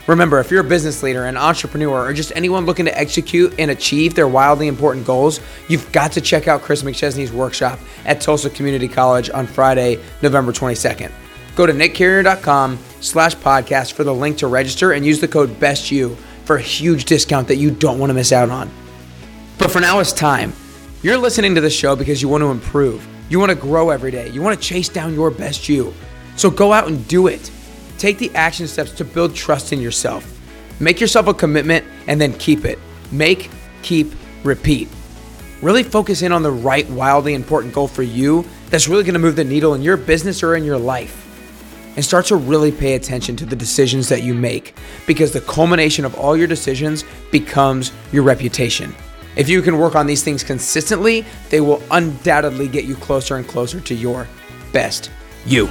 Remember, 0.08 0.40
if 0.40 0.50
you're 0.50 0.62
a 0.62 0.64
business 0.64 1.02
leader, 1.02 1.26
an 1.26 1.36
entrepreneur, 1.36 2.06
or 2.06 2.12
just 2.14 2.32
anyone 2.34 2.64
looking 2.64 2.86
to 2.86 2.98
execute 2.98 3.54
and 3.58 3.70
achieve 3.70 4.14
their 4.14 4.26
wildly 4.26 4.66
important 4.66 5.06
goals, 5.06 5.38
you've 5.68 5.92
got 5.92 6.12
to 6.12 6.22
check 6.22 6.48
out 6.48 6.62
Chris 6.62 6.82
McChesney's 6.82 7.30
workshop 7.30 7.78
at 8.06 8.18
Tulsa 8.18 8.48
Community 8.48 8.88
College 8.88 9.28
on 9.28 9.46
Friday, 9.46 10.02
November 10.22 10.50
22nd. 10.50 11.12
Go 11.56 11.66
to 11.66 11.74
nickcarrier.com 11.74 12.78
slash 13.00 13.36
podcast 13.36 13.92
for 13.92 14.02
the 14.02 14.14
link 14.14 14.38
to 14.38 14.46
register 14.46 14.92
and 14.92 15.04
use 15.04 15.20
the 15.20 15.28
code 15.28 15.50
BESTYOU 15.60 16.16
for 16.46 16.56
a 16.56 16.62
huge 16.62 17.04
discount 17.04 17.46
that 17.48 17.56
you 17.56 17.70
don't 17.70 17.98
want 17.98 18.08
to 18.08 18.14
miss 18.14 18.32
out 18.32 18.48
on. 18.48 18.70
But 19.58 19.70
for 19.70 19.80
now, 19.80 19.98
it's 19.98 20.12
time. 20.12 20.54
You're 21.02 21.18
listening 21.18 21.54
to 21.54 21.60
the 21.60 21.68
show 21.68 21.94
because 21.94 22.22
you 22.22 22.28
want 22.28 22.40
to 22.40 22.50
improve. 22.50 23.06
You 23.28 23.38
want 23.38 23.50
to 23.50 23.56
grow 23.56 23.90
every 23.90 24.10
day. 24.10 24.30
You 24.30 24.40
want 24.40 24.58
to 24.58 24.64
chase 24.66 24.88
down 24.88 25.12
your 25.12 25.30
best 25.30 25.68
you. 25.68 25.92
So 26.36 26.50
go 26.50 26.72
out 26.72 26.88
and 26.88 27.06
do 27.08 27.26
it. 27.26 27.50
Take 27.98 28.18
the 28.18 28.34
action 28.34 28.68
steps 28.68 28.92
to 28.92 29.04
build 29.04 29.34
trust 29.34 29.72
in 29.72 29.80
yourself. 29.80 30.34
Make 30.80 31.00
yourself 31.00 31.26
a 31.26 31.34
commitment 31.34 31.84
and 32.06 32.20
then 32.20 32.32
keep 32.34 32.64
it. 32.64 32.78
Make, 33.10 33.50
keep, 33.82 34.12
repeat. 34.44 34.88
Really 35.60 35.82
focus 35.82 36.22
in 36.22 36.30
on 36.30 36.44
the 36.44 36.52
right, 36.52 36.88
wildly 36.90 37.34
important 37.34 37.74
goal 37.74 37.88
for 37.88 38.04
you 38.04 38.44
that's 38.70 38.86
really 38.86 39.02
to 39.04 39.18
move 39.18 39.34
the 39.34 39.42
needle 39.42 39.74
in 39.74 39.82
your 39.82 39.96
business 39.96 40.44
or 40.44 40.54
in 40.54 40.62
your 40.62 40.78
life. 40.78 41.24
And 41.96 42.04
start 42.04 42.26
to 42.26 42.36
really 42.36 42.70
pay 42.70 42.94
attention 42.94 43.34
to 43.36 43.44
the 43.44 43.56
decisions 43.56 44.08
that 44.08 44.22
you 44.22 44.32
make 44.32 44.76
because 45.04 45.32
the 45.32 45.40
culmination 45.40 46.04
of 46.04 46.14
all 46.14 46.36
your 46.36 46.46
decisions 46.46 47.04
becomes 47.32 47.90
your 48.12 48.22
reputation. 48.22 48.94
If 49.34 49.48
you 49.48 49.62
can 49.62 49.78
work 49.78 49.96
on 49.96 50.06
these 50.06 50.22
things 50.22 50.44
consistently, 50.44 51.24
they 51.50 51.60
will 51.60 51.82
undoubtedly 51.90 52.68
get 52.68 52.84
you 52.84 52.94
closer 52.94 53.36
and 53.36 53.48
closer 53.48 53.80
to 53.80 53.94
your 53.94 54.28
best 54.72 55.10
you. 55.44 55.68